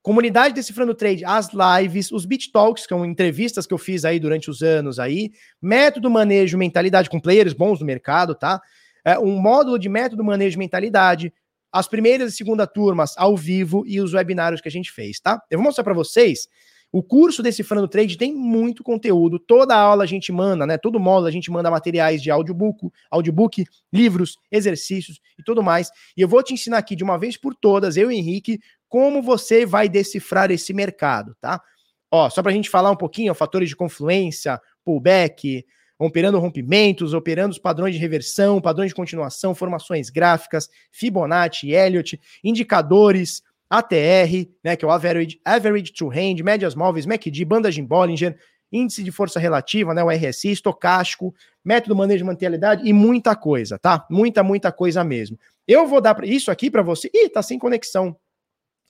[0.02, 4.18] comunidade decifrando trade, as lives, os beat talks, que são entrevistas que eu fiz aí
[4.18, 8.60] durante os anos aí, método manejo mentalidade com players bons no mercado, tá?
[9.04, 11.32] É, um módulo de método manejo mentalidade,
[11.72, 15.40] as primeiras e segunda turmas ao vivo e os webinários que a gente fez, tá?
[15.50, 16.48] Eu vou mostrar para vocês.
[16.92, 19.38] O curso Decifrando Trade tem muito conteúdo.
[19.38, 20.76] Toda aula a gente manda, né?
[20.76, 25.88] Todo módulo a gente manda materiais de audiobook, audiobook, livros, exercícios e tudo mais.
[26.16, 28.58] E eu vou te ensinar aqui de uma vez por todas, eu e Henrique,
[28.90, 31.62] como você vai decifrar esse mercado, tá?
[32.10, 35.64] Ó, só para a gente falar um pouquinho, ó, fatores de confluência, pullback,
[35.96, 43.42] operando rompimentos, operando os padrões de reversão, padrões de continuação, formações gráficas, Fibonacci, Elliott, indicadores,
[43.70, 48.36] ATR, né, que é o Average, average True Hand, médias móveis, MACD, banda de Bollinger,
[48.72, 51.32] índice de força relativa, né, o RSI, estocástico,
[51.64, 54.04] método manejo de mantelidade e muita coisa, tá?
[54.10, 55.38] Muita, muita coisa mesmo.
[55.68, 57.08] Eu vou dar isso aqui para você.
[57.14, 58.16] Ih, tá sem conexão.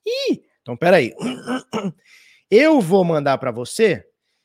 [0.06, 1.14] Ih, então peraí.
[2.51, 4.05] Eu vou mandar para você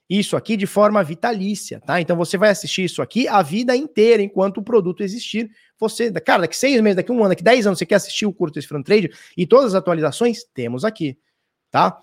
[0.09, 1.99] isso aqui de forma vitalícia, tá?
[1.99, 5.49] Então você vai assistir isso aqui a vida inteira, enquanto o produto existir.
[5.79, 8.33] Você, cara, daqui seis meses, daqui um ano, daqui dez anos, você quer assistir o
[8.33, 10.43] curso desse front trade e todas as atualizações?
[10.53, 11.17] Temos aqui,
[11.71, 11.99] tá?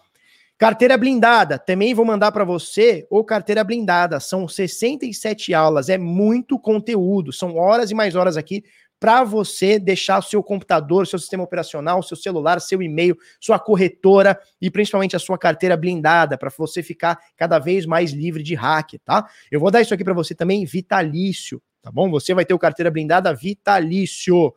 [0.59, 4.21] Carteira blindada, também vou mandar para você ou carteira blindada.
[4.21, 8.65] São 67 aulas, é muito conteúdo, são horas e mais horas aqui
[9.03, 14.39] para você deixar o seu computador, seu sistema operacional, seu celular, seu e-mail, sua corretora
[14.61, 18.93] e principalmente a sua carteira blindada para você ficar cada vez mais livre de hack,
[19.05, 19.29] tá?
[19.51, 22.09] Eu vou dar isso aqui para você também vitalício, tá bom?
[22.13, 24.55] Você vai ter o carteira blindada vitalício.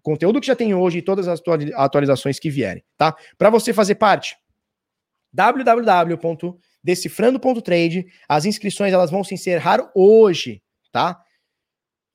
[0.00, 1.42] Conteúdo que já tem hoje e todas as
[1.74, 3.14] atualizações que vierem, tá?
[3.36, 4.34] Para você fazer parte,
[5.30, 11.22] www.decifrando.trade, as inscrições elas vão se encerrar hoje, tá?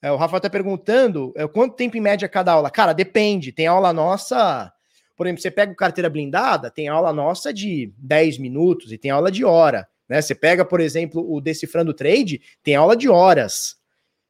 [0.01, 2.69] É, o Rafa tá perguntando é, quanto tempo em média cada aula.
[2.69, 3.51] Cara, depende.
[3.51, 4.71] Tem aula nossa.
[5.15, 9.11] Por exemplo, você pega o carteira blindada, tem aula nossa de 10 minutos e tem
[9.11, 9.87] aula de hora.
[10.07, 10.21] Né?
[10.21, 13.75] Você pega, por exemplo, o Decifrando Trade, tem aula de horas.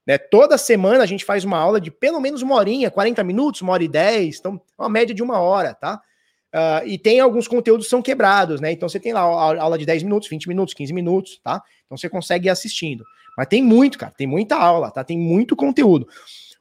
[0.05, 0.17] Né?
[0.17, 3.73] Toda semana a gente faz uma aula de pelo menos uma horinha, 40 minutos, uma
[3.73, 6.01] hora e 10, então uma média de uma hora, tá?
[6.51, 8.71] Uh, e tem alguns conteúdos que são quebrados, né?
[8.71, 11.61] Então você tem lá aula de 10 minutos, 20 minutos, 15 minutos, tá?
[11.85, 13.05] Então você consegue ir assistindo.
[13.39, 15.01] Mas tem muito, cara, tem muita aula, tá?
[15.01, 16.05] Tem muito conteúdo.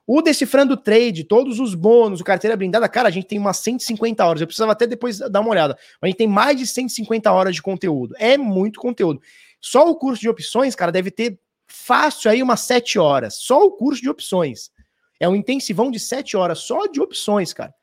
[0.06, 4.24] O Decifrando Trade, todos os bônus, o carteira blindada, cara, a gente tem umas 150
[4.24, 4.40] horas.
[4.40, 5.76] Eu precisava até depois dar uma olhada.
[6.00, 8.14] Mas a gente tem mais de 150 horas de conteúdo.
[8.16, 9.20] É muito conteúdo.
[9.60, 13.34] Só o curso de opções, cara, deve ter fácil aí umas 7 horas.
[13.40, 14.70] Só o curso de opções.
[15.18, 17.74] É um intensivão de 7 horas só de opções, cara.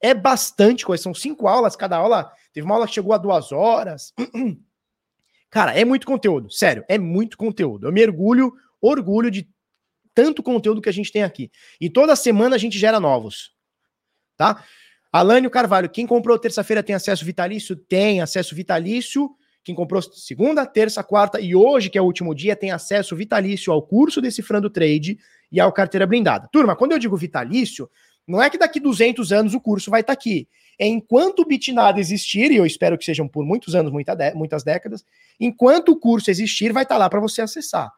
[0.00, 1.02] É bastante coisa.
[1.02, 2.32] São cinco aulas, cada aula.
[2.54, 4.14] Teve uma aula que chegou a duas horas.
[5.54, 7.86] Cara, é muito conteúdo, sério, é muito conteúdo.
[7.86, 9.48] Eu mergulho, orgulho de
[10.12, 11.48] tanto conteúdo que a gente tem aqui.
[11.80, 13.52] E toda semana a gente gera novos,
[14.36, 14.64] tá?
[15.12, 17.76] Alânio Carvalho, quem comprou terça-feira tem acesso vitalício?
[17.76, 19.30] Tem acesso vitalício.
[19.62, 23.72] Quem comprou segunda, terça, quarta e hoje, que é o último dia, tem acesso vitalício
[23.72, 25.20] ao curso Decifrando Trade
[25.52, 26.48] e ao Carteira Blindada.
[26.50, 27.88] Turma, quando eu digo vitalício,
[28.26, 30.48] não é que daqui 200 anos o curso vai estar tá aqui
[30.78, 35.04] enquanto o Bitnada existir, e eu espero que sejam por muitos anos, muita muitas décadas,
[35.38, 37.92] enquanto o curso existir, vai estar tá lá para você acessar.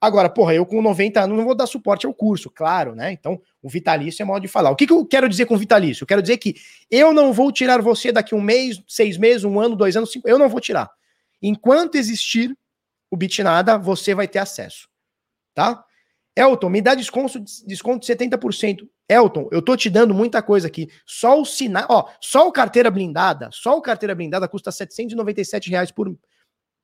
[0.00, 3.10] Agora, porra, eu com 90 anos não vou dar suporte ao curso, claro, né?
[3.10, 4.70] Então, o vitalício é modo de falar.
[4.70, 6.04] O que, que eu quero dizer com vitalício?
[6.04, 6.54] Eu quero dizer que
[6.88, 10.28] eu não vou tirar você daqui um mês, seis meses, um ano, dois anos, cinco,
[10.28, 10.88] eu não vou tirar.
[11.42, 12.56] Enquanto existir
[13.10, 14.88] o Bitnada, você vai ter acesso,
[15.52, 15.84] tá?
[16.38, 18.88] Elton, me dá desconto, desconto de 70%.
[19.08, 20.88] Elton, eu tô te dando muita coisa aqui.
[21.04, 25.90] Só o sinal, ó, só o carteira blindada, só o carteira blindada custa 797 reais
[25.90, 26.16] por,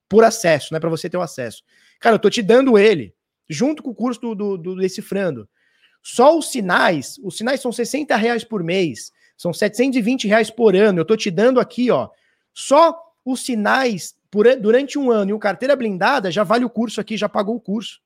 [0.09, 1.63] por acesso, né, para você ter o acesso.
[2.01, 3.15] Cara, eu tô te dando ele,
[3.49, 5.49] junto com o curso do, do, do Decifrando.
[6.03, 10.99] Só os sinais, os sinais são 60 reais por mês, são 720 reais por ano.
[10.99, 12.09] Eu tô te dando aqui, ó,
[12.53, 17.01] só os sinais por, durante um ano e o carteira blindada já vale o curso
[17.01, 18.03] aqui, já pagou o curso.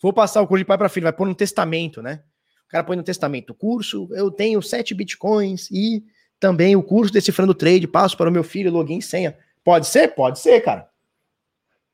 [0.00, 2.22] Vou passar o curso de pai para filho, vai pôr no testamento, né?
[2.66, 6.04] O cara põe no testamento, curso, eu tenho sete bitcoins e
[6.38, 9.36] também o curso decifrando trade, passo para o meu filho, login e senha.
[9.62, 10.14] Pode ser?
[10.14, 10.88] Pode ser, cara.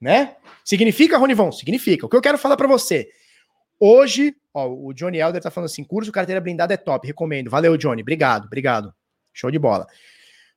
[0.00, 0.36] Né?
[0.64, 1.50] Significa, Ronivon?
[1.50, 2.06] Significa.
[2.06, 3.08] O que eu quero falar para você,
[3.80, 7.50] hoje, ó, o Johnny Elder tá falando assim, curso carteira blindada é top, recomendo.
[7.50, 8.94] Valeu, Johnny, obrigado, obrigado.
[9.32, 9.86] Show de bola.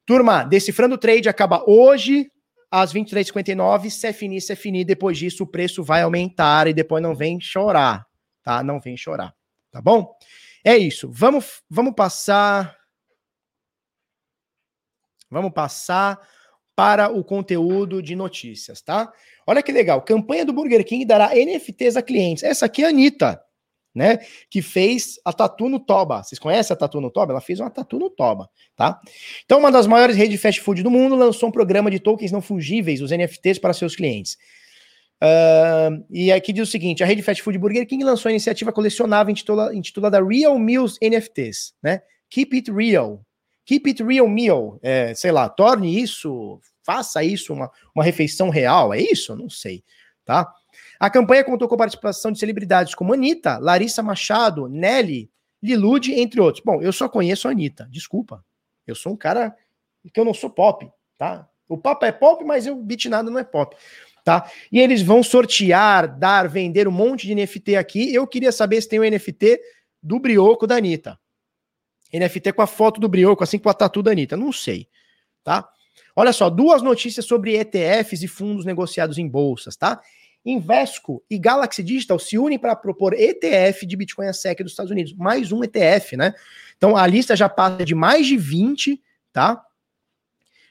[0.05, 2.31] Turma, Decifrando Trade acaba hoje,
[2.71, 6.73] às 23h59, se é finir, se é finir, depois disso o preço vai aumentar e
[6.73, 8.05] depois não vem chorar,
[8.43, 8.63] tá?
[8.63, 9.33] Não vem chorar,
[9.71, 10.15] tá bom?
[10.63, 12.77] É isso, vamos, vamos passar...
[15.31, 16.19] Vamos passar
[16.75, 19.11] para o conteúdo de notícias, tá?
[19.45, 22.43] Olha que legal, campanha do Burger King dará NFTs a clientes.
[22.43, 23.43] Essa aqui é a Anitta,
[23.93, 24.19] né?
[24.49, 26.23] Que fez a Tatu no Toba.
[26.23, 27.33] Vocês conhecem a Tatu no Toba?
[27.33, 28.99] Ela fez uma Tatu no Toba, tá?
[29.45, 32.31] Então, uma das maiores redes de fast food do mundo lançou um programa de tokens
[32.31, 34.37] não fungíveis, os NFTs, para seus clientes.
[35.21, 38.71] Uh, e aqui diz o seguinte: a rede fast food Burger King lançou a iniciativa
[38.71, 42.01] colecionável intitula, intitulada Real Meals NFTs, né?
[42.29, 43.25] Keep it real.
[43.65, 44.79] Keep it real meal.
[44.81, 48.93] É, sei lá, torne isso, faça isso uma, uma refeição real.
[48.93, 49.35] É isso?
[49.35, 49.83] Não sei,
[50.23, 50.51] tá?
[50.99, 55.31] A campanha contou com a participação de celebridades como Anitta, Larissa Machado, Nelly,
[55.63, 56.63] Lilude, entre outros.
[56.63, 58.43] Bom, eu só conheço a Anitta, desculpa.
[58.85, 59.55] Eu sou um cara
[60.13, 61.47] que eu não sou pop, tá?
[61.67, 63.75] O papo é pop, mas o nada não é pop,
[64.25, 64.49] tá?
[64.71, 68.13] E eles vão sortear, dar, vender um monte de NFT aqui.
[68.13, 69.59] Eu queria saber se tem um NFT
[70.01, 71.19] do Brioco da Anitta.
[72.11, 74.35] NFT com a foto do Brioco, assim com a tatu da Anitta.
[74.35, 74.87] Não sei,
[75.43, 75.69] tá?
[76.15, 80.01] Olha só, duas notícias sobre ETFs e fundos negociados em bolsas, tá?
[80.51, 84.91] Invesco e Galaxy Digital se unem para propor ETF de Bitcoin a SEC dos Estados
[84.91, 85.13] Unidos.
[85.13, 86.33] Mais um ETF, né?
[86.77, 89.01] Então a lista já passa de mais de 20,
[89.31, 89.63] tá?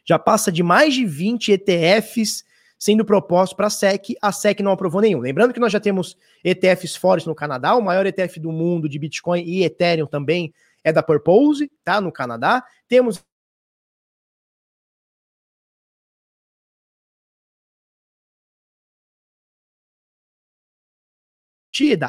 [0.05, 2.45] Já passa de mais de 20 ETFs
[2.79, 4.17] sendo propostos para a SEC.
[4.23, 5.19] A SEC não aprovou nenhum.
[5.19, 8.99] Lembrando que nós já temos ETFs fortes no Canadá, o maior ETF do mundo de
[8.99, 10.53] Bitcoin e Ethereum também
[10.83, 12.01] é da Purpose, tá?
[12.01, 12.65] No Canadá.
[12.89, 13.23] Temos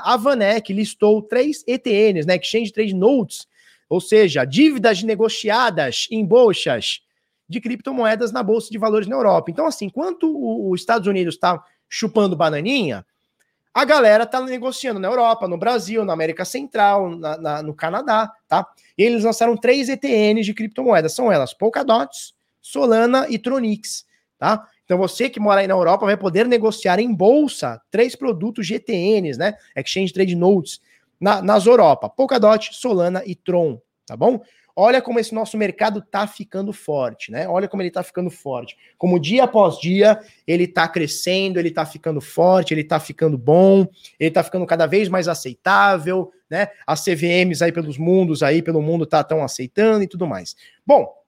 [0.04, 3.48] a Vanek listou três ETNs, né, Exchange Trade Notes,
[3.90, 7.02] ou seja, dívidas negociadas em bolsas
[7.48, 9.50] de criptomoedas na bolsa de valores na Europa.
[9.50, 10.30] Então, assim, enquanto
[10.70, 13.04] os Estados Unidos está chupando bananinha,
[13.74, 18.32] a galera tá negociando na Europa, no Brasil, na América Central, na, na, no Canadá,
[18.48, 18.68] tá?
[18.98, 22.10] E eles lançaram três ETNs de criptomoedas, são elas Polkadot,
[22.62, 24.06] Solana e Tronix,
[24.38, 24.68] tá?
[24.90, 29.38] Então você que mora aí na Europa vai poder negociar em bolsa três produtos GTNs,
[29.38, 29.54] né?
[29.76, 30.82] Exchange Trade Notes,
[31.22, 34.42] na, nas Europa, Polkadot, Solana e Tron, tá bom?
[34.76, 37.48] Olha como esse nosso mercado tá ficando forte, né?
[37.48, 38.76] Olha como ele tá ficando forte.
[38.98, 43.88] Como dia após dia ele tá crescendo, ele tá ficando forte, ele tá ficando bom,
[44.20, 46.70] ele tá ficando cada vez mais aceitável, né?
[46.88, 50.56] As CVMs aí pelos mundos aí pelo mundo tá tão aceitando e tudo mais.
[50.84, 51.19] Bom,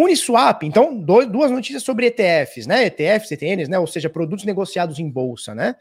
[0.00, 2.86] Uniswap, então, dois, duas notícias sobre ETFs, né?
[2.86, 3.80] ETFs, ETNs, né?
[3.80, 5.74] Ou seja, produtos negociados em bolsa, né?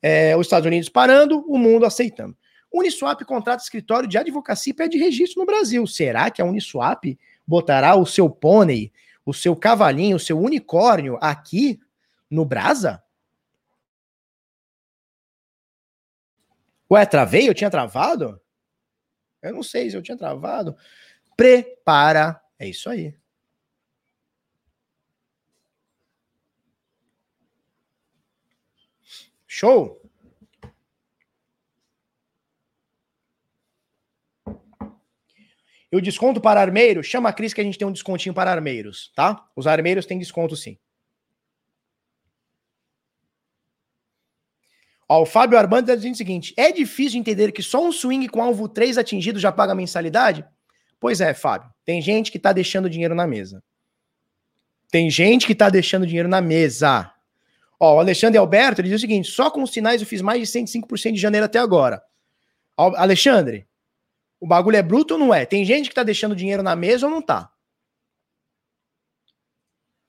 [0.00, 2.36] É, os Estados Unidos parando, o mundo aceitando.
[2.72, 5.84] Uniswap contrata escritório de advocacia e pede registro no Brasil.
[5.88, 8.92] Será que a Uniswap botará o seu pônei,
[9.26, 11.80] o seu cavalinho, o seu unicórnio aqui
[12.30, 13.02] no Brasa?
[16.88, 17.48] Ué, travei?
[17.48, 18.40] Eu tinha travado?
[19.42, 20.76] Eu não sei se eu tinha travado.
[21.36, 22.40] Prepara.
[22.56, 23.14] É isso aí.
[29.58, 30.00] Show?
[35.90, 38.52] E o desconto para armeiro, chama a Cris que a gente tem um descontinho para
[38.52, 39.48] armeiros, tá?
[39.56, 40.78] Os armeiros têm desconto sim.
[45.08, 48.28] Ó, o Fábio Armando está dizendo o seguinte: é difícil entender que só um swing
[48.28, 50.46] com alvo 3 atingido já paga mensalidade?
[51.00, 51.68] Pois é, Fábio.
[51.84, 53.60] Tem gente que está deixando dinheiro na mesa.
[54.88, 57.12] Tem gente que está deixando dinheiro na mesa.
[57.80, 60.40] Ó, o Alexandre Alberto, ele diz o seguinte: só com os sinais eu fiz mais
[60.40, 62.02] de 105% de janeiro até agora.
[62.76, 63.66] Alexandre,
[64.40, 65.44] o bagulho é bruto ou não é?
[65.44, 67.52] Tem gente que tá deixando dinheiro na mesa ou não tá?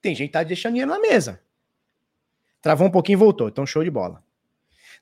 [0.00, 1.40] Tem gente que tá deixando dinheiro na mesa.
[2.62, 3.48] Travou um pouquinho e voltou.
[3.48, 4.22] Então, show de bola.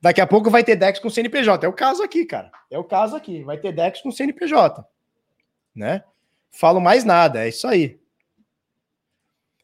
[0.01, 1.67] Daqui a pouco vai ter DEX com CNPJ.
[1.67, 2.51] É o caso aqui, cara.
[2.71, 3.43] É o caso aqui.
[3.43, 4.85] Vai ter DEX com CNPJ.
[5.75, 6.05] Né?
[6.51, 8.01] Falo mais nada, é isso aí.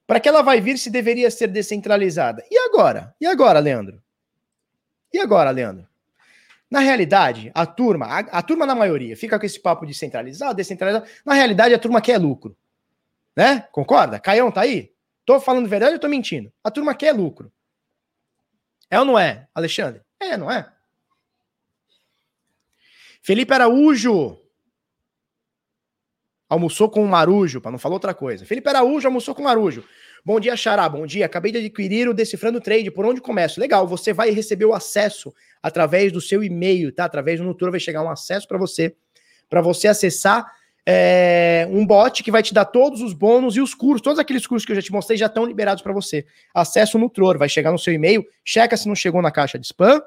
[0.07, 2.45] Para que ela vai vir se deveria ser descentralizada?
[2.51, 3.15] E agora?
[3.21, 4.03] E agora, Leandro?
[5.13, 5.89] E agora, Leandro?
[6.71, 10.53] Na realidade, a turma, a, a, turma na maioria, fica com esse papo de centralizar,
[10.55, 11.05] descentralizar.
[11.25, 12.57] Na realidade, a turma quer lucro.
[13.37, 13.61] Né?
[13.73, 14.19] Concorda?
[14.19, 14.93] Caião tá aí?
[15.25, 16.53] Tô falando verdade ou tô mentindo?
[16.63, 17.53] A turma quer lucro.
[18.91, 20.03] É ou não é, Alexandre?
[20.21, 20.71] É, não é?
[23.23, 24.44] Felipe Araújo
[26.55, 28.47] almoçou com o Marujo, para não falar outra coisa.
[28.47, 29.85] Felipe Araújo almoçou com o Marujo.
[30.25, 30.89] Bom dia, Xará.
[30.89, 31.27] Bom dia.
[31.27, 32.91] Acabei de adquirir o Decifrando Trade.
[32.91, 33.61] Por onde começo?
[33.61, 33.87] Legal.
[33.87, 37.05] Você vai receber o acesso através do seu e-mail, tá?
[37.05, 38.95] Através do Nutura vai chegar um acesso para você,
[39.51, 40.51] para você acessar
[40.87, 44.01] é, um bot que vai te dar todos os bônus e os cursos.
[44.01, 46.25] Todos aqueles cursos que eu já te mostrei já estão liberados para você.
[46.55, 47.37] Acesso no Nutror.
[47.37, 48.25] Vai chegar no seu e-mail.
[48.45, 50.01] Checa se não chegou na caixa de spam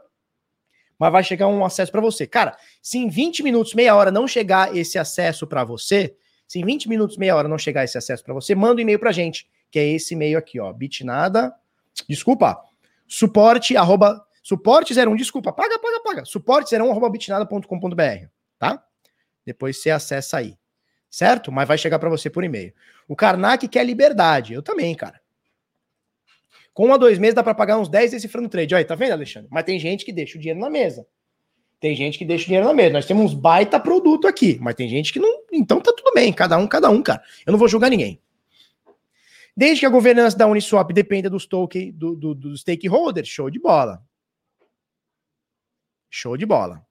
[1.00, 2.26] mas vai chegar um acesso para você.
[2.26, 6.16] Cara, se em 20 minutos, meia hora não chegar esse acesso para você,
[6.48, 8.98] se em 20 minutos, meia hora não chegar esse acesso para você, manda um e-mail
[8.98, 11.54] pra gente, que é esse e-mail aqui, ó, bitnada,
[12.08, 12.58] desculpa,
[13.06, 18.84] suporte, arroba, suporte01, desculpa, paga, paga, paga, suporte01, arroba bitnada.com.br, tá?
[19.46, 20.58] Depois você acessa aí,
[21.10, 21.52] certo?
[21.52, 22.74] Mas vai chegar para você por e-mail.
[23.08, 25.20] O Karnak quer liberdade, eu também, cara.
[26.74, 28.76] Com um a dois meses dá para pagar uns 10 decifrando trade.
[28.76, 29.50] Olha, tá vendo, Alexandre?
[29.52, 31.08] Mas tem gente que deixa o dinheiro na mesa.
[31.80, 32.94] Tem gente que deixa o dinheiro na mesa.
[32.94, 35.44] Nós temos uns baita produto aqui, mas tem gente que não.
[35.52, 37.22] Então tá tudo bem, cada um, cada um, cara.
[37.46, 38.20] Eu não vou julgar ninguém.
[39.56, 43.60] Desde que a governança da Uniswap dependa dos token, do, do, dos stakeholders, show de
[43.60, 44.04] bola.
[46.10, 46.86] Show de bola.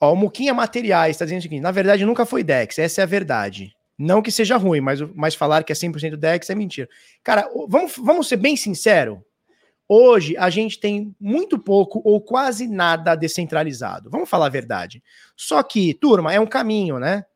[0.00, 3.04] Ó, o Muquinha Materiais está dizendo o seguinte: na verdade nunca foi DEX, essa é
[3.04, 3.74] a verdade.
[3.98, 6.88] Não que seja ruim, mas, mas falar que é 100% DEX é mentira.
[7.22, 9.24] Cara, vamos, vamos ser bem sincero.
[9.94, 14.08] Hoje a gente tem muito pouco ou quase nada descentralizado.
[14.08, 15.02] Vamos falar a verdade.
[15.36, 17.26] Só que, turma, é um caminho, né?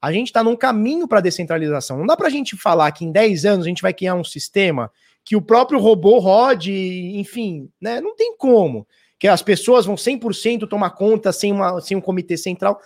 [0.00, 1.98] A gente está num caminho para descentralização.
[1.98, 4.24] Não dá para a gente falar que em 10 anos a gente vai criar um
[4.24, 4.90] sistema
[5.22, 6.72] que o próprio robô rode,
[7.14, 8.00] enfim, né?
[8.00, 8.88] Não tem como.
[9.18, 12.80] Que as pessoas vão 100% tomar conta sem, uma, sem um comitê central.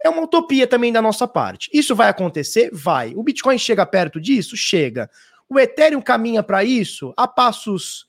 [0.00, 1.68] É uma utopia também da nossa parte.
[1.74, 2.70] Isso vai acontecer?
[2.72, 3.12] Vai.
[3.16, 4.56] O Bitcoin chega perto disso?
[4.56, 5.10] Chega.
[5.48, 8.06] O Ethereum caminha para isso a passos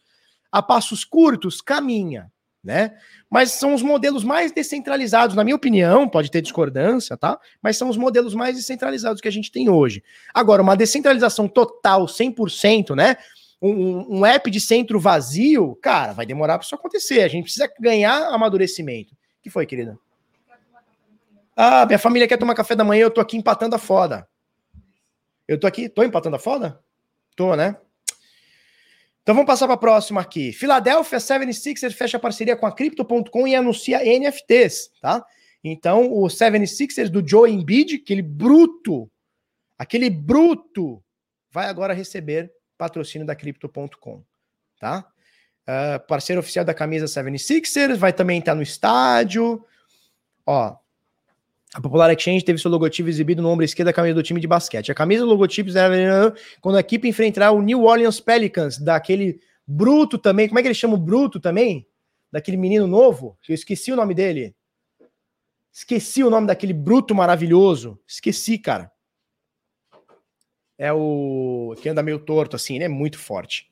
[0.51, 2.31] a passos curtos, caminha,
[2.63, 2.97] né?
[3.29, 7.39] Mas são os modelos mais descentralizados, na minha opinião, pode ter discordância, tá?
[7.61, 10.03] Mas são os modelos mais descentralizados que a gente tem hoje.
[10.33, 13.17] Agora, uma descentralização total, 100%, né?
[13.61, 17.21] Um, um app de centro vazio, cara, vai demorar para isso acontecer.
[17.21, 19.13] A gente precisa ganhar amadurecimento.
[19.13, 19.97] O que foi, querida?
[21.55, 24.27] Ah, minha família quer tomar café da manhã, eu tô aqui empatando a foda.
[25.47, 26.79] Eu tô aqui, tô empatando a foda?
[27.35, 27.77] Tô, né?
[29.27, 30.53] Então vamos passar para a próxima aqui.
[30.53, 35.21] Philadelphia 76ers fecha parceria com a Crypto.com e anuncia NFTs, tá?
[35.61, 39.11] Então o 76ers do Joe Embiid, aquele bruto,
[39.77, 41.03] aquele bruto,
[41.51, 44.23] vai agora receber patrocínio da Crypto.com,
[44.79, 45.05] tá?
[45.63, 49.61] Uh, parceiro oficial da camisa 76ers, vai também estar no estádio.
[50.45, 50.73] Ó,
[51.73, 54.47] a Popular Exchange teve seu logotipo exibido no ombro esquerdo da camisa do time de
[54.47, 54.91] basquete.
[54.91, 60.17] A camisa do logotipo era quando a equipe enfrentará o New Orleans Pelicans, daquele Bruto
[60.17, 60.47] também.
[60.47, 61.85] Como é que ele chama o Bruto também?
[62.31, 63.37] Daquele menino novo?
[63.47, 64.55] Eu esqueci o nome dele.
[65.71, 67.99] Esqueci o nome daquele Bruto maravilhoso.
[68.07, 68.89] Esqueci, cara.
[70.77, 71.75] É o.
[71.81, 72.87] que anda meio torto assim, né?
[72.87, 73.69] Muito forte.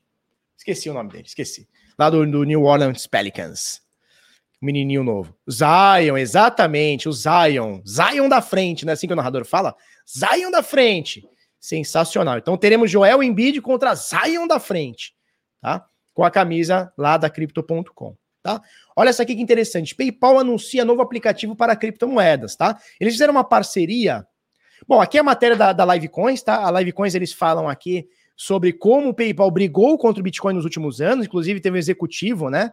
[0.56, 1.68] Esqueci o nome dele, esqueci.
[1.98, 3.85] Lá do, do New Orleans Pelicans
[4.60, 5.36] menininho novo.
[5.50, 7.80] Zion, exatamente, o Zion.
[7.86, 9.74] Zion da frente, não é assim que o narrador fala?
[10.08, 11.26] Zion da frente.
[11.58, 12.38] Sensacional.
[12.38, 15.14] Então teremos Joel Embiid contra Zion da frente,
[15.60, 15.84] tá?
[16.14, 18.62] Com a camisa lá da Crypto.com, tá?
[18.94, 19.94] Olha essa aqui que interessante.
[19.94, 22.78] PayPal anuncia novo aplicativo para criptomoedas, tá?
[23.00, 24.26] Eles fizeram uma parceria.
[24.86, 26.66] Bom, aqui é a matéria da, da Livecoins, tá?
[26.66, 31.00] A Livecoins eles falam aqui sobre como o PayPal brigou contra o Bitcoin nos últimos
[31.00, 32.72] anos, inclusive teve um executivo, né?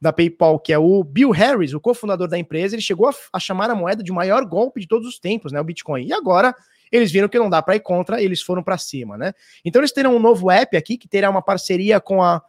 [0.00, 3.38] Da PayPal, que é o Bill Harris, o cofundador da empresa, ele chegou a, a,
[3.38, 6.06] chamar a moeda de maior golpe de todos os tempos, né, o Bitcoin.
[6.06, 6.54] E agora
[6.90, 9.32] eles viram que não dá para ir contra, eles foram para cima, né?
[9.64, 12.42] Então eles terão um novo app aqui que terá uma parceria com a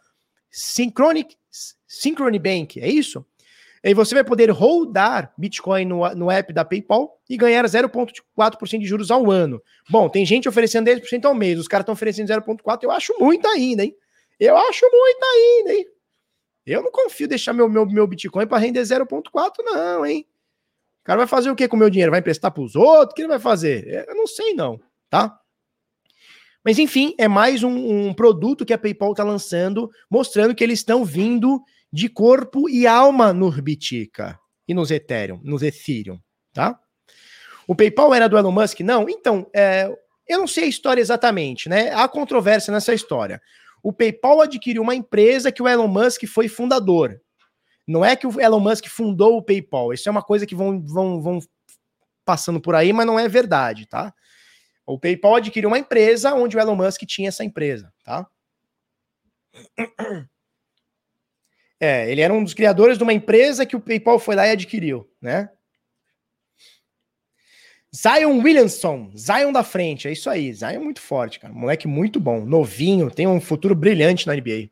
[0.50, 1.36] Synchronic
[1.86, 3.26] Synchrony Bank, é isso?
[3.84, 8.86] E você vai poder holdar Bitcoin no, no app da PayPal e ganhar 0,4% de
[8.86, 9.62] juros ao ano.
[9.90, 13.48] Bom, tem gente oferecendo 10% ao mês, os caras estão oferecendo 0,4%, eu acho muito
[13.48, 13.96] ainda, hein?
[14.40, 15.86] Eu acho muito ainda, hein?
[16.66, 19.32] Eu não confio deixar meu, meu, meu Bitcoin para render 0,4,
[19.64, 20.26] não, hein?
[21.02, 22.12] O cara vai fazer o que com o meu dinheiro?
[22.12, 23.12] Vai emprestar para os outros?
[23.12, 24.06] O que ele vai fazer?
[24.08, 24.80] Eu não sei, não,
[25.10, 25.40] tá?
[26.64, 30.80] Mas enfim, é mais um, um produto que a PayPal está lançando, mostrando que eles
[30.80, 31.60] estão vindo
[31.92, 36.20] de corpo e alma no Orbitica e nos Ethereum, nos Ethereum,
[36.54, 36.80] tá?
[37.68, 38.82] O PayPal era do Elon Musk?
[38.82, 39.10] Não.
[39.10, 39.92] Então, é,
[40.28, 41.92] eu não sei a história exatamente, né?
[41.94, 43.42] Há controvérsia nessa história.
[43.84, 47.20] O PayPal adquiriu uma empresa que o Elon Musk foi fundador.
[47.88, 49.94] Não é que o Elon Musk fundou o PayPal.
[49.94, 51.40] Isso é uma coisa que vão, vão, vão
[52.24, 54.14] passando por aí, mas não é verdade, tá?
[54.86, 58.28] O PayPal adquiriu uma empresa onde o Elon Musk tinha essa empresa, tá?
[61.80, 64.52] É, ele era um dos criadores de uma empresa que o PayPal foi lá e
[64.52, 65.50] adquiriu, né?
[67.94, 70.54] Zion Williamson, Zion da frente, é isso aí.
[70.54, 71.54] Zion é muito forte, cara.
[71.54, 74.70] Moleque muito bom, novinho, tem um futuro brilhante na NBA.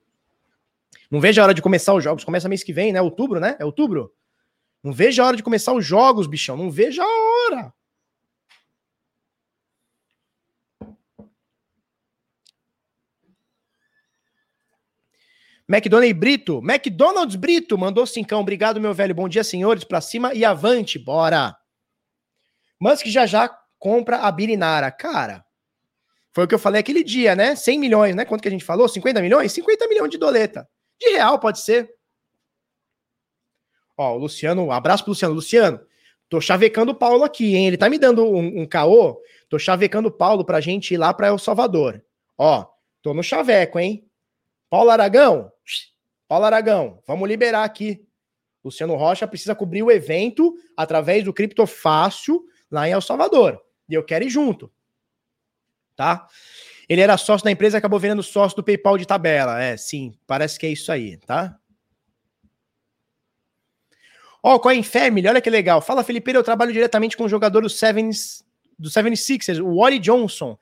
[1.11, 2.23] Não vejo a hora de começar os jogos.
[2.23, 3.01] Começa mês que vem, né?
[3.01, 3.57] Outubro, né?
[3.59, 4.13] É outubro?
[4.83, 6.55] Não vejo a hora de começar os jogos, bichão.
[6.55, 7.73] Não vejo a hora.
[15.67, 18.41] McDonald's Brito, McDonald's Brito mandou cincão.
[18.41, 19.13] Obrigado, meu velho.
[19.13, 19.83] Bom dia, senhores.
[19.83, 20.97] Pra cima e avante.
[20.97, 21.58] Bora.
[22.79, 24.91] Musk já já compra a Birinara.
[24.91, 25.45] Cara,
[26.31, 27.55] foi o que eu falei aquele dia, né?
[27.55, 28.25] 100 milhões, né?
[28.25, 28.87] Quanto que a gente falou?
[28.87, 29.51] 50 milhões?
[29.51, 30.67] 50 milhões de doleta.
[30.99, 31.89] De real, pode ser.
[33.97, 35.33] Ó, o Luciano, abraço pro Luciano.
[35.33, 35.79] Luciano,
[36.29, 37.67] tô chavecando o Paulo aqui, hein?
[37.67, 39.21] Ele tá me dando um, um caô.
[39.49, 42.03] Tô chavecando o Paulo pra gente ir lá pra El Salvador.
[42.37, 42.65] Ó,
[43.01, 44.09] tô no chaveco, hein?
[44.69, 45.51] Paulo Aragão,
[46.27, 48.05] Paulo Aragão, vamos liberar aqui.
[48.63, 53.61] Luciano Rocha precisa cobrir o evento através do Criptofácil lá em El Salvador.
[53.87, 54.71] E eu quero ir junto.
[55.95, 56.27] Tá?
[56.87, 59.61] Ele era sócio da empresa e acabou virando sócio do PayPal de tabela.
[59.61, 61.57] É, sim, parece que é isso aí, tá?
[64.41, 65.81] Ó, oh, Coin Family, olha que legal.
[65.81, 68.45] Fala, Felipe, eu trabalho diretamente com o jogador do Sevens,
[68.77, 70.57] do 76ers, o Wally Johnson.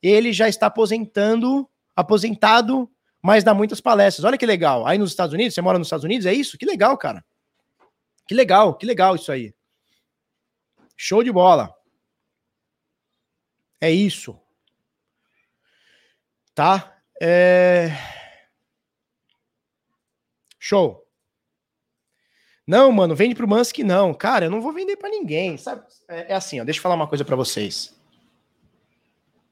[0.00, 2.88] Ele já está aposentando, aposentado
[3.26, 4.24] mas dá muitas palestras.
[4.24, 4.86] Olha que legal.
[4.86, 6.56] Aí nos Estados Unidos, você mora nos Estados Unidos, é isso?
[6.56, 7.24] Que legal, cara.
[8.24, 9.52] Que legal, que legal isso aí.
[10.96, 11.74] Show de bola.
[13.80, 14.40] É isso.
[16.54, 16.98] Tá?
[17.20, 17.90] É...
[20.58, 21.06] Show.
[22.66, 24.12] Não, mano, vende pro Musk não.
[24.12, 25.82] Cara, eu não vou vender para ninguém, sabe?
[26.08, 27.94] É, é, assim, ó, deixa eu falar uma coisa para vocês.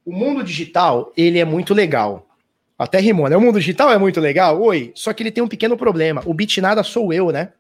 [0.04, 2.26] O mundo digital, ele é muito legal.
[2.76, 3.36] Até rimou, né?
[3.36, 4.90] O mundo digital é muito legal, oi.
[4.96, 6.22] Só que ele tem um pequeno problema.
[6.26, 7.52] O Bitnada sou eu, né?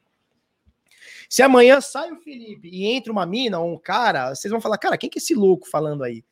[1.28, 4.78] Se amanhã sai o Felipe e entra uma mina ou um cara, vocês vão falar,
[4.78, 6.24] cara, quem que é esse louco falando aí?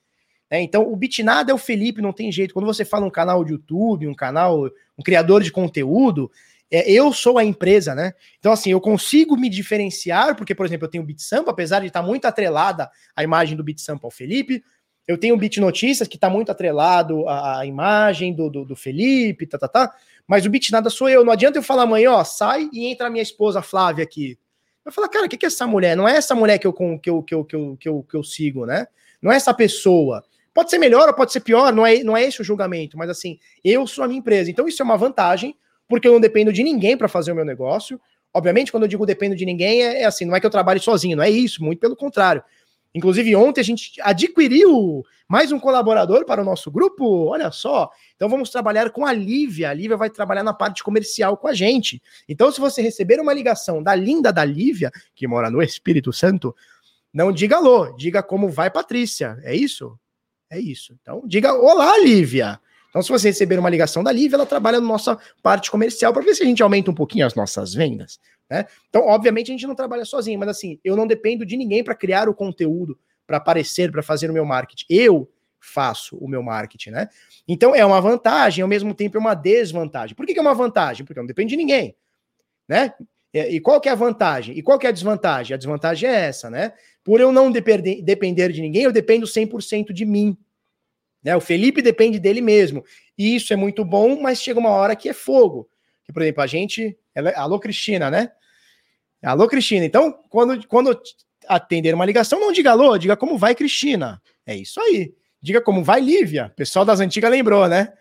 [0.51, 2.53] É, então, o Bitnada é o Felipe, não tem jeito.
[2.53, 4.65] Quando você fala um canal de YouTube, um canal,
[4.99, 6.31] um criador de conteúdo,
[6.71, 8.13] é, eu sou a empresa, né?
[8.39, 11.87] Então, assim, eu consigo me diferenciar, porque, por exemplo, eu tenho o BitSampa, apesar de
[11.87, 14.63] estar muito atrelada a imagem do BitSampa ao Felipe,
[15.07, 18.77] eu tenho o Bit Notícias, que está muito atrelado à, à imagem do, do, do,
[18.77, 19.95] Felipe, tá, tá, tá.
[20.27, 21.25] Mas o Bit Nada sou eu.
[21.25, 24.39] Não adianta eu falar amanhã, ó, sai e entra a minha esposa Flávia aqui.
[24.85, 25.97] Eu falo, cara, o que, que é essa mulher?
[25.97, 28.17] Não é essa mulher que eu, que, eu, que, eu, que, eu, que, eu, que
[28.17, 28.87] eu sigo, né?
[29.21, 30.25] Não é essa pessoa.
[30.53, 33.09] Pode ser melhor ou pode ser pior, não é, não é esse o julgamento, mas
[33.09, 34.51] assim, eu sou a minha empresa.
[34.51, 35.57] Então isso é uma vantagem,
[35.89, 38.01] porque eu não dependo de ninguém para fazer o meu negócio.
[38.35, 40.81] Obviamente, quando eu digo dependo de ninguém, é, é assim, não é que eu trabalhe
[40.81, 42.43] sozinho, não é isso, muito pelo contrário.
[42.95, 47.27] Inclusive, ontem a gente adquiriu mais um colaborador para o nosso grupo.
[47.27, 47.91] Olha só.
[48.15, 49.71] Então vamos trabalhar com a Lívia.
[49.71, 52.03] A Lívia vai trabalhar na parte comercial com a gente.
[52.29, 56.55] Então, se você receber uma ligação da linda da Lívia, que mora no Espírito Santo,
[57.13, 59.39] não diga alô, diga como vai, Patrícia.
[59.43, 59.99] É isso?
[60.51, 60.95] É isso.
[61.01, 62.61] Então, diga olá, Lívia.
[62.91, 66.23] Então, se você receber uma ligação da Lívia, ela trabalha na nossa parte comercial para
[66.23, 68.21] ver se a gente aumenta um pouquinho as nossas vendas.
[68.51, 68.67] Né?
[68.89, 71.95] Então, obviamente, a gente não trabalha sozinho, mas assim, eu não dependo de ninguém para
[71.95, 74.85] criar o conteúdo, para aparecer, para fazer o meu marketing.
[74.91, 77.09] Eu faço o meu marketing, né?
[77.47, 80.15] Então é uma vantagem, ao mesmo tempo é uma desvantagem.
[80.15, 81.07] Por que, que é uma vantagem?
[81.07, 81.97] Porque não depende de ninguém,
[82.69, 82.93] né?
[83.33, 84.59] E qual que é a vantagem?
[84.59, 85.55] E qual que é a desvantagem?
[85.55, 86.75] A desvantagem é essa, né?
[87.03, 88.03] Por eu não depender,
[88.53, 90.37] de ninguém, eu dependo 100% de mim.
[91.23, 91.35] Né?
[91.35, 92.85] O Felipe depende dele mesmo.
[93.17, 95.69] E isso é muito bom, mas chega uma hora que é fogo.
[96.13, 96.99] Por exemplo, a gente.
[97.15, 98.33] Ela, alô, Cristina, né?
[99.23, 99.85] Alô, Cristina.
[99.85, 101.01] Então, quando, quando
[101.47, 104.21] atender uma ligação, não diga alô, diga como vai, Cristina.
[104.47, 105.15] É isso aí.
[105.41, 106.53] Diga como vai, Lívia.
[106.57, 107.93] Pessoal das antigas lembrou, né?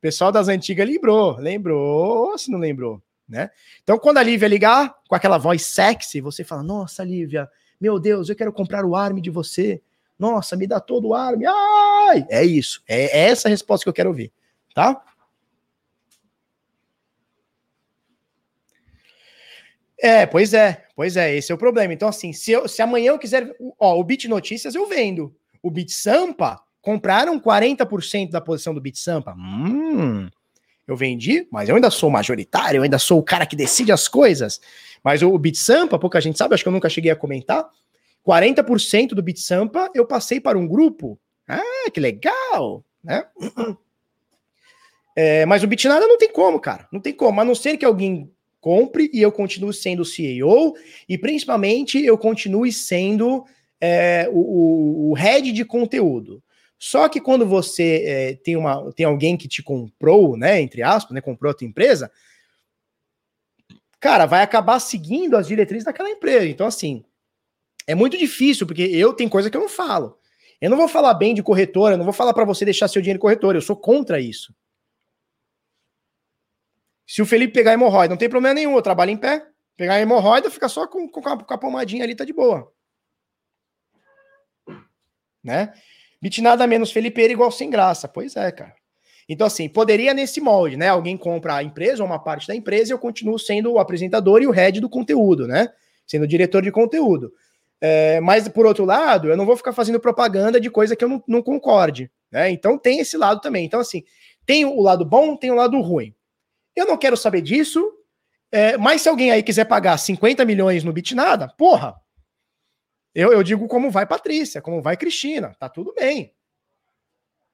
[0.00, 1.36] Pessoal das antigas lembrou.
[1.38, 3.50] Lembrou, se não lembrou, né?
[3.82, 7.48] Então, quando a Lívia ligar com aquela voz sexy, você fala: Nossa, Lívia,
[7.80, 9.82] meu Deus, eu quero comprar o arme de você.
[10.18, 11.46] Nossa, me dá todo o arme.
[11.46, 12.26] Ai!
[12.28, 12.82] É isso.
[12.86, 14.30] É essa a resposta que eu quero ouvir,
[14.74, 15.02] tá?
[20.02, 21.92] É, pois é, pois é, esse é o problema.
[21.92, 23.54] Então, assim, se, eu, se amanhã eu quiser.
[23.78, 25.34] Ó, o Bit Notícias eu vendo.
[25.62, 29.34] O Bit Sampa compraram 40% da posição do Bit Sampa.
[29.34, 30.28] Hum,
[30.88, 34.08] eu vendi, mas eu ainda sou majoritário, eu ainda sou o cara que decide as
[34.08, 34.60] coisas.
[35.04, 37.68] Mas o Bit Sampa, pouca gente sabe, acho que eu nunca cheguei a comentar.
[38.26, 41.18] 40% do Bit Sampa eu passei para um grupo.
[41.46, 43.24] Ah, que legal, né?
[45.16, 46.88] É, mas o Bitnada não tem como, cara.
[46.90, 47.40] Não tem como.
[47.40, 50.74] A não ser que alguém compre e eu continue sendo CEO
[51.08, 53.44] e principalmente eu continue sendo
[53.80, 56.42] é, o, o, head de conteúdo.
[56.78, 61.14] Só que quando você é, tem, uma, tem alguém que te comprou, né, entre aspas,
[61.14, 62.10] né, comprou a tua empresa,
[63.98, 66.46] cara, vai acabar seguindo as diretrizes daquela empresa.
[66.46, 67.04] Então, assim,
[67.86, 70.18] é muito difícil, porque eu tenho coisa que eu não falo.
[70.60, 73.00] Eu não vou falar bem de corretora, eu não vou falar para você deixar seu
[73.00, 74.54] dinheiro em corretora, eu sou contra isso.
[77.10, 79.44] Se o Felipe pegar hemorroida, não tem problema nenhum, eu trabalho em pé.
[79.76, 82.72] Pegar hemorroida, fica só com, com, a, com a pomadinha ali, tá de boa.
[85.42, 85.72] Né?
[86.22, 88.06] Bit nada menos Felipeira igual sem graça.
[88.06, 88.76] Pois é, cara.
[89.28, 90.86] Então, assim, poderia nesse molde, né?
[90.86, 94.40] Alguém compra a empresa ou uma parte da empresa e eu continuo sendo o apresentador
[94.40, 95.66] e o head do conteúdo, né?
[96.06, 97.32] Sendo diretor de conteúdo.
[97.80, 101.08] É, mas, por outro lado, eu não vou ficar fazendo propaganda de coisa que eu
[101.08, 102.50] não, não concorde, né?
[102.50, 103.66] Então, tem esse lado também.
[103.66, 104.04] Então, assim,
[104.46, 106.14] tem o lado bom, tem o lado ruim.
[106.74, 107.96] Eu não quero saber disso.
[108.52, 112.00] É, mas se alguém aí quiser pagar 50 milhões no Bitnada, porra,
[113.14, 116.34] eu, eu digo como vai Patrícia, como vai Cristina, tá tudo bem.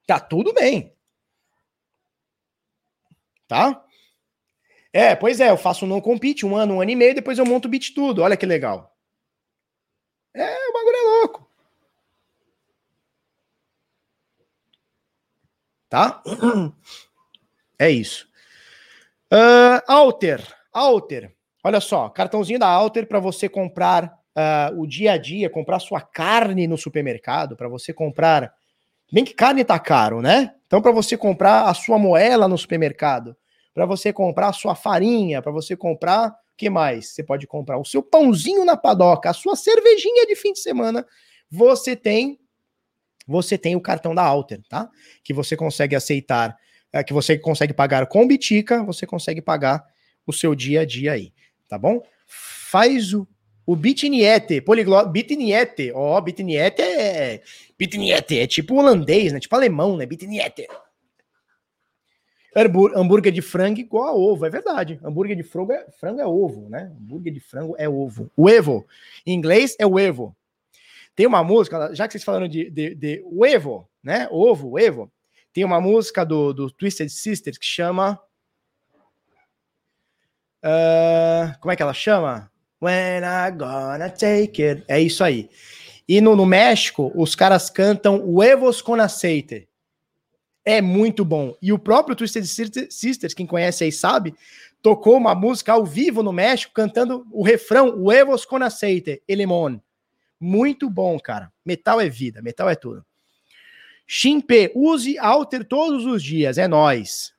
[0.07, 0.95] Tá tudo bem.
[3.47, 3.83] Tá?
[4.93, 7.37] É, pois é, eu faço um não compete um ano, um ano e meio, depois
[7.37, 8.21] eu monto o bit tudo.
[8.21, 8.95] Olha que legal.
[10.33, 11.51] É, o bagulho é louco.
[15.89, 16.23] Tá?
[17.79, 18.27] É isso.
[19.31, 20.41] Uh, Alter,
[20.71, 24.05] Alter, olha só, cartãozinho da Alter para você comprar
[24.37, 28.53] uh, o dia a dia, comprar sua carne no supermercado, para você comprar.
[29.11, 30.53] Bem que carne tá caro, né?
[30.65, 33.35] Então, para você comprar a sua moela no supermercado,
[33.73, 36.35] para você comprar a sua farinha, para você comprar.
[36.57, 37.13] Que mais?
[37.13, 41.05] Você pode comprar o seu pãozinho na padoca, a sua cervejinha de fim de semana.
[41.49, 42.39] Você tem
[43.27, 44.89] você tem o cartão da Alter, tá?
[45.21, 46.57] Que você consegue aceitar
[46.91, 49.85] é, que você consegue pagar com Bitica, você consegue pagar
[50.25, 51.33] o seu dia a dia aí,
[51.67, 52.01] tá bom?
[52.25, 53.27] Faz o,
[53.65, 57.41] o Bitniete, poliglota, Bitniete, ó, oh, Bitniete é,
[57.77, 59.39] Bitniete é tipo holandês, né?
[59.39, 60.05] Tipo alemão, né?
[60.05, 60.67] Bitniete.
[62.95, 64.99] Hambúrguer de frango igual a ovo, é verdade.
[65.03, 66.91] Hambúrguer de frango é, frango é ovo, né?
[66.99, 68.31] Hambúrguer de frango é ovo.
[68.35, 68.87] O evo.
[69.25, 70.35] Em inglês é o evo.
[71.15, 73.23] Tem uma música, já que vocês falaram de, de, de
[74.03, 74.27] né?
[74.31, 75.11] Ovo, evo.
[75.57, 78.21] Tem uma música do, do Twisted Sisters que chama.
[80.63, 82.51] Uh, como é que ela chama?
[82.79, 84.83] When I gonna take it.
[84.87, 85.49] É isso aí.
[86.07, 89.67] E no, no México, os caras cantam Huevos con aceite.
[90.63, 91.57] É muito bom.
[91.59, 92.45] E o próprio Twisted
[92.91, 94.35] Sisters, quem conhece aí sabe,
[94.79, 99.79] tocou uma música ao vivo no México, cantando o refrão Huevos con aceite, Elemon.
[100.39, 101.51] Muito bom, cara.
[101.65, 103.03] Metal é vida, metal é tudo.
[104.07, 107.35] Ximpe, use Alter todos os dias, é nós.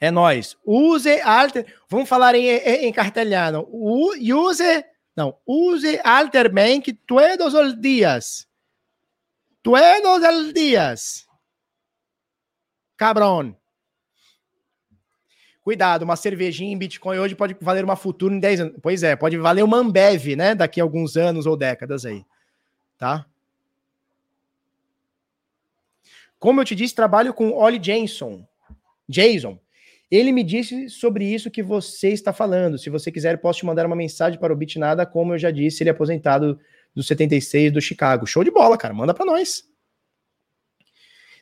[0.00, 0.56] É nós.
[0.64, 1.66] Use Alter.
[1.88, 3.68] Vamos falar em, em, em cartelhano.
[3.70, 4.84] Use,
[5.14, 8.48] não, use Alter Bank todos os dias.
[9.62, 11.28] Todos os dias.
[12.96, 13.54] Cabrão.
[15.62, 18.74] Cuidado, uma cervejinha em Bitcoin hoje pode valer uma futura em 10 anos.
[18.82, 20.54] Pois é, pode valer uma Ambev, né?
[20.54, 22.24] Daqui a alguns anos ou décadas aí.
[22.98, 23.24] Tá?
[26.42, 28.44] Como eu te disse, trabalho com Oli Jason.
[29.08, 29.60] Jason.
[30.10, 32.76] Ele me disse sobre isso que você está falando.
[32.76, 35.84] Se você quiser, posso te mandar uma mensagem para o Bitnada, como eu já disse,
[35.84, 36.58] ele é aposentado
[36.92, 38.26] do 76 do Chicago.
[38.26, 38.92] Show de bola, cara.
[38.92, 39.62] Manda para nós.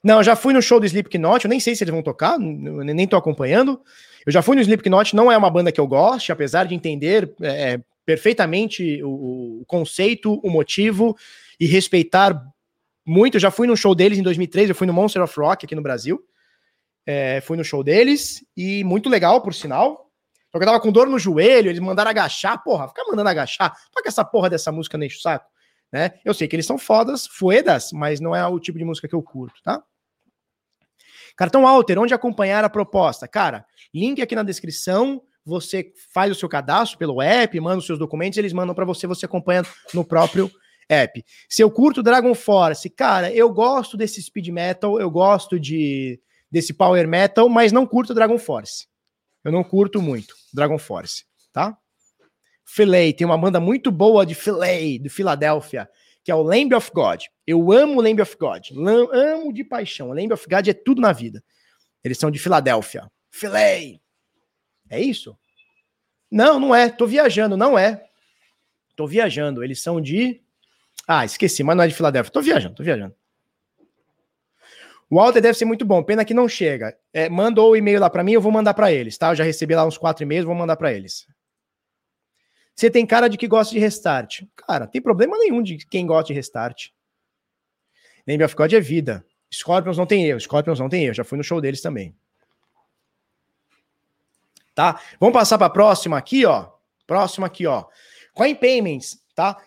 [0.04, 3.08] Não, já fui no show do Slipknot, eu nem sei se eles vão tocar, nem
[3.08, 3.80] tô acompanhando.
[4.26, 7.34] Eu já fui no Slipknot, não é uma banda que eu goste, apesar de entender
[7.40, 11.16] é, é perfeitamente o, o, conceito, o motivo
[11.58, 12.38] e respeitar
[13.10, 13.36] muito.
[13.36, 15.74] Eu já fui no show deles em 2003, eu fui no Monster of Rock aqui
[15.74, 16.22] no Brasil.
[17.04, 20.10] É, fui no show deles e muito legal, por sinal.
[20.52, 23.74] Só que eu tava com dor no joelho, eles mandaram agachar, porra, ficar mandando agachar.
[23.92, 25.46] Toca essa porra dessa música enche o saco,
[25.92, 26.12] né?
[26.24, 29.14] Eu sei que eles são fodas, fuedas, mas não é o tipo de música que
[29.14, 29.82] eu curto, tá?
[31.36, 33.26] Cartão Alter, onde acompanhar a proposta?
[33.26, 33.64] Cara,
[33.94, 35.22] link aqui na descrição.
[35.44, 39.06] Você faz o seu cadastro pelo app, manda os seus documentos, eles mandam para você,
[39.06, 39.62] você acompanha
[39.94, 40.50] no próprio
[40.90, 41.24] app.
[41.48, 46.74] Se eu curto Dragon Force, cara, eu gosto desse speed metal, eu gosto de desse
[46.74, 48.88] power metal, mas não curto Dragon Force.
[49.44, 51.78] Eu não curto muito Dragon Force, tá?
[52.64, 55.88] Filet, tem uma banda muito boa de Filet, de Filadélfia.
[56.22, 57.22] que é o Lamb of God.
[57.46, 58.68] Eu amo Lamb of God.
[59.12, 60.10] Amo de paixão.
[60.10, 61.42] Lamb of God é tudo na vida.
[62.04, 63.10] Eles são de Filadélfia.
[63.30, 64.00] Filei!
[64.88, 65.36] É isso?
[66.30, 66.88] Não, não é.
[66.88, 68.04] Tô viajando, não é.
[68.94, 69.64] Tô viajando.
[69.64, 70.42] Eles são de.
[71.06, 72.32] Ah, esqueci, mas não é de Filadélfia.
[72.32, 73.14] Tô viajando, tô viajando.
[75.10, 76.96] O Walter deve ser muito bom, pena que não chega.
[77.12, 79.30] É, mandou o e-mail lá para mim, eu vou mandar para eles, tá?
[79.30, 81.26] Eu já recebi lá uns quatro e-mails, vou mandar para eles.
[82.76, 84.42] Você tem cara de que gosta de restart.
[84.54, 86.90] Cara, tem problema nenhum de quem gosta de restart.
[88.24, 89.26] Name of God é vida.
[89.52, 91.14] Scorpions não tem erro, Scorpions não tem erro.
[91.14, 92.14] Já fui no show deles também.
[94.76, 95.00] Tá?
[95.18, 96.70] Vamos passar para a próxima aqui, ó.
[97.04, 97.86] Próxima aqui, ó.
[98.32, 99.60] Coin Payments, tá?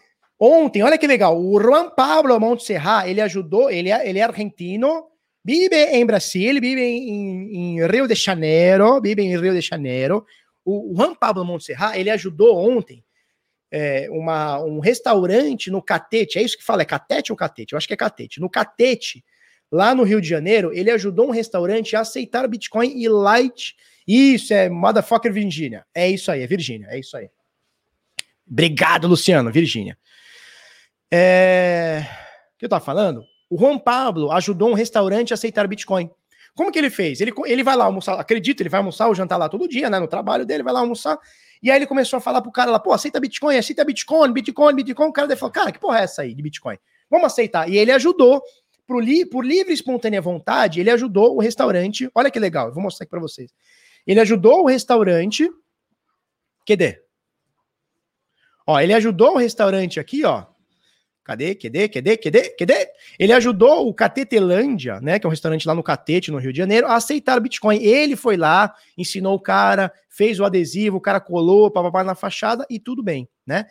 [0.45, 5.06] Ontem, olha que legal, o Juan Pablo Montserrat, ele ajudou, ele é, ele é argentino,
[5.41, 10.26] vive em Brasil, vive em, em, Rio de Janeiro, vive em Rio de Janeiro.
[10.65, 13.06] O Juan Pablo Montserrat, ele ajudou ontem
[13.72, 17.72] é, uma, um restaurante no Catete, é isso que fala, é Catete ou Catete?
[17.72, 18.41] Eu acho que é Catete.
[18.41, 19.24] No Catete,
[19.72, 23.78] lá no Rio de Janeiro, ele ajudou um restaurante a aceitar Bitcoin e Light.
[24.06, 25.86] Isso, é Motherfucker Virgínia.
[25.95, 27.30] É isso aí, é Virgínia, é isso aí.
[28.45, 29.98] Obrigado, Luciano, Virgínia.
[31.15, 32.07] É...
[32.56, 33.23] O que eu tava falando?
[33.48, 36.10] O Juan Pablo ajudou um restaurante a aceitar Bitcoin.
[36.56, 37.22] Como que ele fez?
[37.22, 39.99] Ele, ele vai lá almoçar, acredito, ele vai almoçar ou jantar lá todo dia, né?
[39.99, 41.19] No trabalho dele, vai lá almoçar.
[41.61, 44.73] E aí ele começou a falar pro cara lá, pô, aceita Bitcoin, aceita Bitcoin, Bitcoin,
[44.73, 45.07] Bitcoin.
[45.07, 46.77] O cara dele falou, cara, que porra é essa aí de Bitcoin?
[47.11, 47.69] Vamos aceitar.
[47.69, 48.41] E ele ajudou
[48.88, 52.10] por, li, por livre e espontânea vontade, ele ajudou o restaurante.
[52.15, 53.52] Olha que legal, eu vou mostrar aqui para vocês.
[54.06, 55.48] Ele ajudou o restaurante.
[56.68, 57.03] Cadê?
[58.65, 60.53] Ó, ele ajudou o restaurante aqui, ó.
[61.24, 61.56] Cadê?
[61.56, 61.88] Cadê?
[61.88, 62.18] Cadê?
[62.18, 62.50] Cadê?
[62.50, 62.88] Cadê?
[63.18, 66.58] Ele ajudou o Catetelândia, né, que é um restaurante lá no Catete, no Rio de
[66.58, 67.82] Janeiro, a aceitar o Bitcoin.
[67.82, 72.66] Ele foi lá, ensinou o cara, fez o adesivo, o cara colou, papapá na fachada
[72.70, 73.66] e tudo bem, né?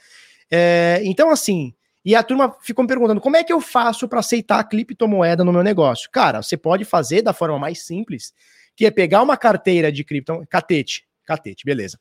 [0.50, 1.74] É, então, assim,
[2.04, 5.44] e a turma ficou me perguntando: como é que eu faço para aceitar a criptomoeda
[5.44, 6.10] no meu negócio?
[6.10, 8.32] Cara, você pode fazer da forma mais simples,
[8.74, 11.98] que é pegar uma carteira de cripto, catete, catete, beleza.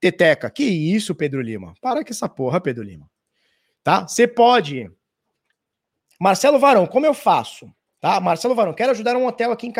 [0.00, 1.74] Teteca, que isso, Pedro Lima?
[1.80, 3.08] Para com essa porra, Pedro Lima.
[3.84, 4.08] Tá?
[4.08, 4.90] Você pode.
[6.18, 7.70] Marcelo Varão, como eu faço?
[8.00, 8.18] Tá?
[8.18, 9.72] Marcelo Varão, quero ajudar um hotel aqui em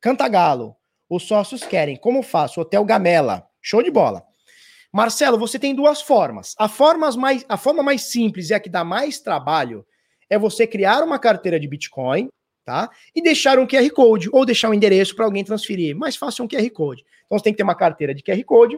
[0.00, 0.76] Cantagalo.
[1.08, 1.96] Os sócios querem.
[1.96, 2.60] Como faço?
[2.60, 3.48] Hotel Gamela.
[3.62, 4.26] Show de bola.
[4.92, 6.54] Marcelo, você tem duas formas.
[6.58, 9.86] A forma mais, a forma mais simples e a que dá mais trabalho
[10.28, 12.28] é você criar uma carteira de Bitcoin,
[12.64, 12.90] tá?
[13.14, 15.96] E deixar um QR Code ou deixar um endereço para alguém transferir.
[15.96, 17.04] Mais fácil é um QR Code.
[17.26, 18.76] Então você tem que ter uma carteira de QR Code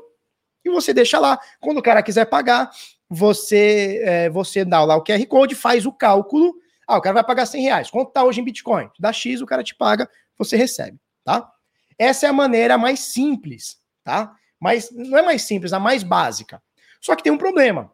[0.64, 1.38] e você deixa lá.
[1.60, 2.70] Quando o cara quiser pagar,
[3.08, 6.54] você é, você dá lá o QR Code, faz o cálculo.
[6.86, 7.90] Ah, o cara vai pagar 100 reais.
[7.90, 8.88] Quanto tá hoje em Bitcoin?
[8.98, 10.08] Dá X, o cara te paga,
[10.38, 11.50] você recebe, tá?
[11.98, 14.34] Essa é a maneira mais simples, tá?
[14.60, 16.62] Mas não é mais simples, a mais básica.
[17.00, 17.92] Só que tem um problema.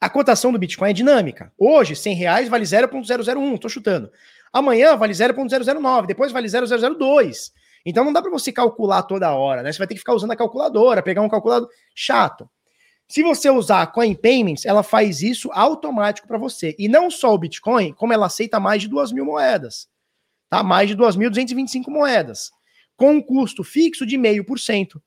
[0.00, 1.52] A cotação do Bitcoin é dinâmica.
[1.58, 4.10] Hoje, 100 reais vale 0.001, estou chutando.
[4.52, 7.52] Amanhã vale 0.009, depois vale 0.002.
[7.84, 9.72] Então não dá para você calcular toda hora, né?
[9.72, 12.48] Você vai ter que ficar usando a calculadora, pegar um calculador chato.
[13.08, 16.76] Se você usar a Coin Payments, ela faz isso automático para você.
[16.78, 19.88] E não só o Bitcoin, como ela aceita mais de 2 mil moedas.
[20.50, 20.62] Tá?
[20.62, 22.50] Mais de 2.225 moedas.
[22.96, 25.00] Com um custo fixo de 0,5%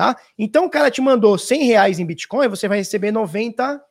[0.00, 0.18] tá?
[0.38, 3.84] Então o cara te mandou 100 reais em Bitcoin, você vai receber 90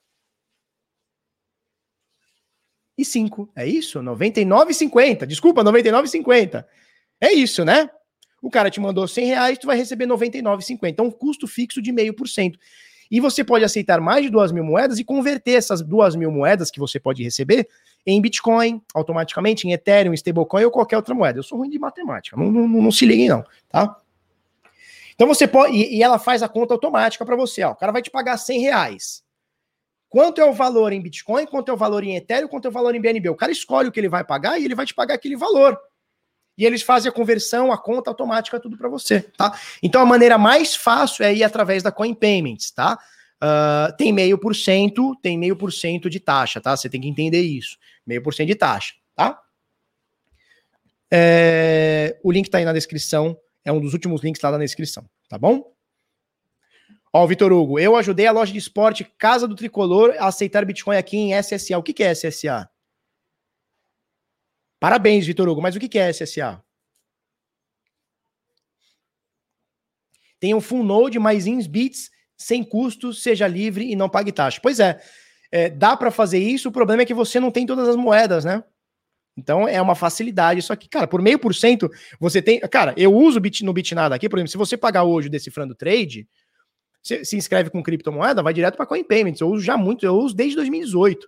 [2.97, 3.51] e 5.
[3.55, 3.99] É isso?
[3.99, 5.27] 99,50.
[5.27, 6.65] Desculpa, 99,50.
[7.21, 7.89] É isso, né?
[8.41, 10.89] O cara te mandou 100 reais, tu vai receber 99,50.
[10.89, 12.57] Então, um custo fixo de 0,5%.
[13.09, 16.69] E você pode aceitar mais de duas mil moedas e converter essas duas mil moedas
[16.69, 17.67] que você pode receber
[18.05, 21.39] em Bitcoin, automaticamente, em Ethereum, stablecoin ou qualquer outra moeda.
[21.39, 23.97] Eu sou ruim de matemática, não, não, não se liguem não, tá?
[25.15, 25.75] Então você pode.
[25.75, 27.61] E, ela faz a conta automática para você.
[27.63, 29.23] Ó, o cara vai te pagar 100 reais.
[30.07, 32.71] Quanto é o valor em Bitcoin, quanto é o valor em Ethereum, quanto é o
[32.71, 33.29] valor em BNB?
[33.29, 35.77] O cara escolhe o que ele vai pagar e ele vai te pagar aquele valor.
[36.59, 39.57] E eles fazem a conversão, a conta automática, tudo para você, tá?
[39.81, 42.99] Então a maneira mais fácil é ir através da Coin Payments, tá?
[43.41, 46.75] Uh, tem meio por cento, tem meio por cento de taxa, tá?
[46.75, 47.77] Você tem que entender isso.
[48.05, 49.39] Meio por cento de taxa, tá?
[51.11, 55.09] É, o link tá aí na descrição é um dos últimos links lá na descrição,
[55.27, 55.73] tá bom?
[57.13, 60.97] Ó, Vitor Hugo, eu ajudei a loja de esporte Casa do Tricolor a aceitar Bitcoin
[60.97, 61.77] aqui em SSA.
[61.77, 62.69] O que, que é SSA?
[64.79, 66.63] Parabéns, Vitor Hugo, mas o que, que é SSA?
[70.39, 74.59] Tem um full node mais ins bits sem custo, seja livre e não pague taxa.
[74.63, 75.01] Pois é,
[75.51, 78.45] é dá para fazer isso, o problema é que você não tem todas as moedas,
[78.45, 78.63] né?
[79.37, 80.87] Então é uma facilidade isso aqui.
[80.87, 81.89] Cara, por meio por cento
[82.19, 82.59] você tem.
[82.61, 85.75] Cara, eu uso bit, no Bitnada aqui, por exemplo, se você pagar hoje o Decifrando
[85.75, 86.27] Trade,
[87.01, 89.41] você se inscreve com criptomoeda, vai direto para Coin Payments.
[89.41, 91.27] Eu uso já muito, eu uso desde 2018.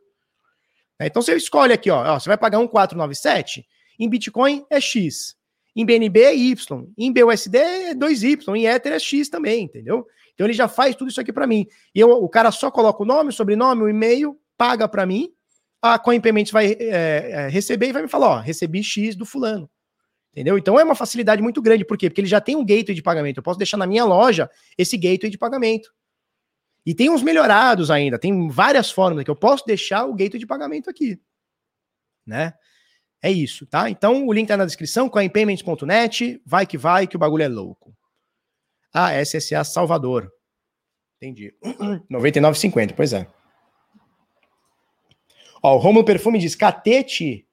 [1.02, 1.08] Né?
[1.08, 3.66] Então você escolhe aqui, ó, ó, você vai pagar 1,497,
[3.98, 5.36] em Bitcoin é X,
[5.76, 10.06] em BNB é Y, em BUSD é 2Y, em Ether é X também, entendeu?
[10.36, 11.66] Então ele já faz tudo isso aqui para mim.
[11.96, 15.32] E eu, o cara só coloca o nome, o sobrenome, o e-mail, paga para mim,
[15.82, 19.26] a Coin Payments vai é, é, receber e vai me falar, ó, recebi X do
[19.26, 19.68] fulano.
[20.32, 20.56] Entendeu?
[20.56, 21.84] Então é uma facilidade muito grande.
[21.84, 22.10] Por quê?
[22.10, 23.38] Porque ele já tem um gateway de pagamento.
[23.38, 25.92] Eu posso deixar na minha loja esse gateway de pagamento.
[26.86, 30.48] E tem uns melhorados ainda, tem várias formas que eu posso deixar o gateway de
[30.48, 31.20] pagamento aqui.
[32.26, 32.54] Né?
[33.22, 33.90] É isso, tá?
[33.90, 37.96] Então o link tá na descrição, coinpayments.net, vai que vai, que o bagulho é louco.
[38.92, 40.32] Ah, SSA Salvador.
[41.18, 41.54] Entendi.
[42.12, 43.28] 99,50, pois é.
[45.62, 47.48] Ó, o Romulo Perfume diz: Catete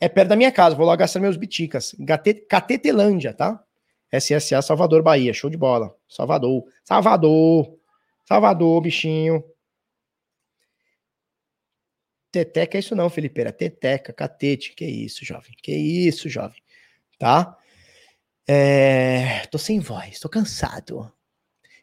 [0.00, 1.94] é perto da minha casa, vou lá gastar meus biticas.
[2.48, 3.62] Catetelândia, tá?
[4.10, 5.94] SSA Salvador, Bahia, show de bola.
[6.08, 7.78] Salvador, Salvador,
[8.26, 9.44] Salvador, bichinho.
[12.32, 13.52] Teteca é isso não, Felipeira.
[13.52, 14.74] Teteca, catete.
[14.74, 15.52] Que isso, jovem.
[15.62, 16.60] Que isso, jovem.
[17.18, 17.56] Tá?
[18.48, 19.46] É...
[19.50, 21.12] Tô sem voz, tô cansado.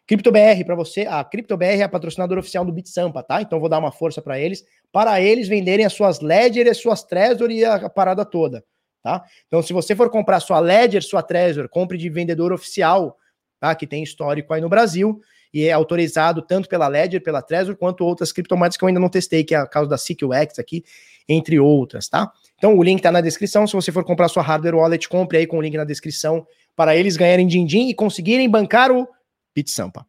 [0.06, 1.02] CryptoBR para você.
[1.02, 3.40] A CryptoBR é a patrocinadora oficial do BitSampa, tá?
[3.40, 7.02] Então vou dar uma força para eles, para eles venderem as suas Ledger, as suas
[7.02, 8.64] Trezor e a parada toda,
[9.02, 9.24] tá?
[9.46, 13.16] Então se você for comprar sua Ledger, sua Trezor, compre de vendedor oficial,
[13.58, 13.74] tá?
[13.74, 15.20] Que tem histórico aí no Brasil
[15.52, 19.08] e é autorizado tanto pela Ledger, pela Trezor, quanto outras criptomoedas que eu ainda não
[19.08, 20.84] testei, que é a causa da CQX aqui,
[21.28, 22.32] entre outras, tá?
[22.56, 23.66] Então o link tá na descrição.
[23.66, 26.96] Se você for comprar sua hardware wallet, compre aí com o link na descrição para
[26.96, 29.06] eles ganharem din-din e conseguirem bancar o
[29.54, 30.06] Bit Sampa.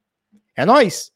[0.56, 1.12] É nóis!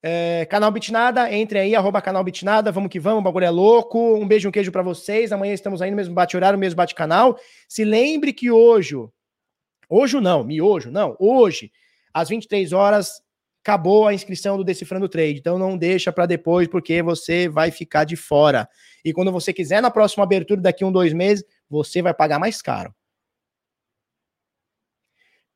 [0.00, 4.14] É, canal Bitnada, entre aí, arroba canal Bitnada, vamos que vamos, o bagulho é louco.
[4.14, 5.32] Um beijo, um queijo para vocês.
[5.32, 7.38] Amanhã estamos aí no mesmo bate-horário, mesmo bate-canal.
[7.68, 8.94] Se lembre que hoje,
[9.88, 11.72] hoje não, miojo, não, hoje,
[12.14, 13.20] às 23 horas,
[13.68, 15.38] acabou a inscrição do Decifrando Trade.
[15.38, 18.66] Então não deixa para depois, porque você vai ficar de fora.
[19.04, 22.62] E quando você quiser, na próxima abertura, daqui um, dois meses, você vai pagar mais
[22.62, 22.94] caro.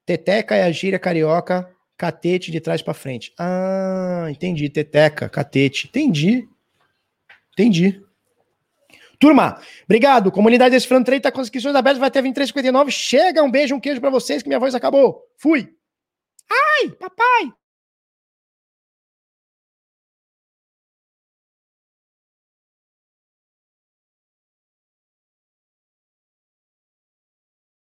[0.04, 3.32] Teteca é a gíria carioca, catete de trás para frente.
[3.38, 4.68] Ah, entendi.
[4.68, 5.88] Teteca, catete.
[5.88, 6.46] Entendi.
[7.52, 8.02] Entendi.
[9.18, 10.30] Turma, obrigado.
[10.30, 12.90] Comunidade Decifrando Trade tá com as inscrições abertas, vai até 23,59.
[12.90, 15.22] Chega, um beijo, um queijo para vocês, que minha voz acabou.
[15.38, 15.72] Fui.
[16.50, 17.61] Ai, papai.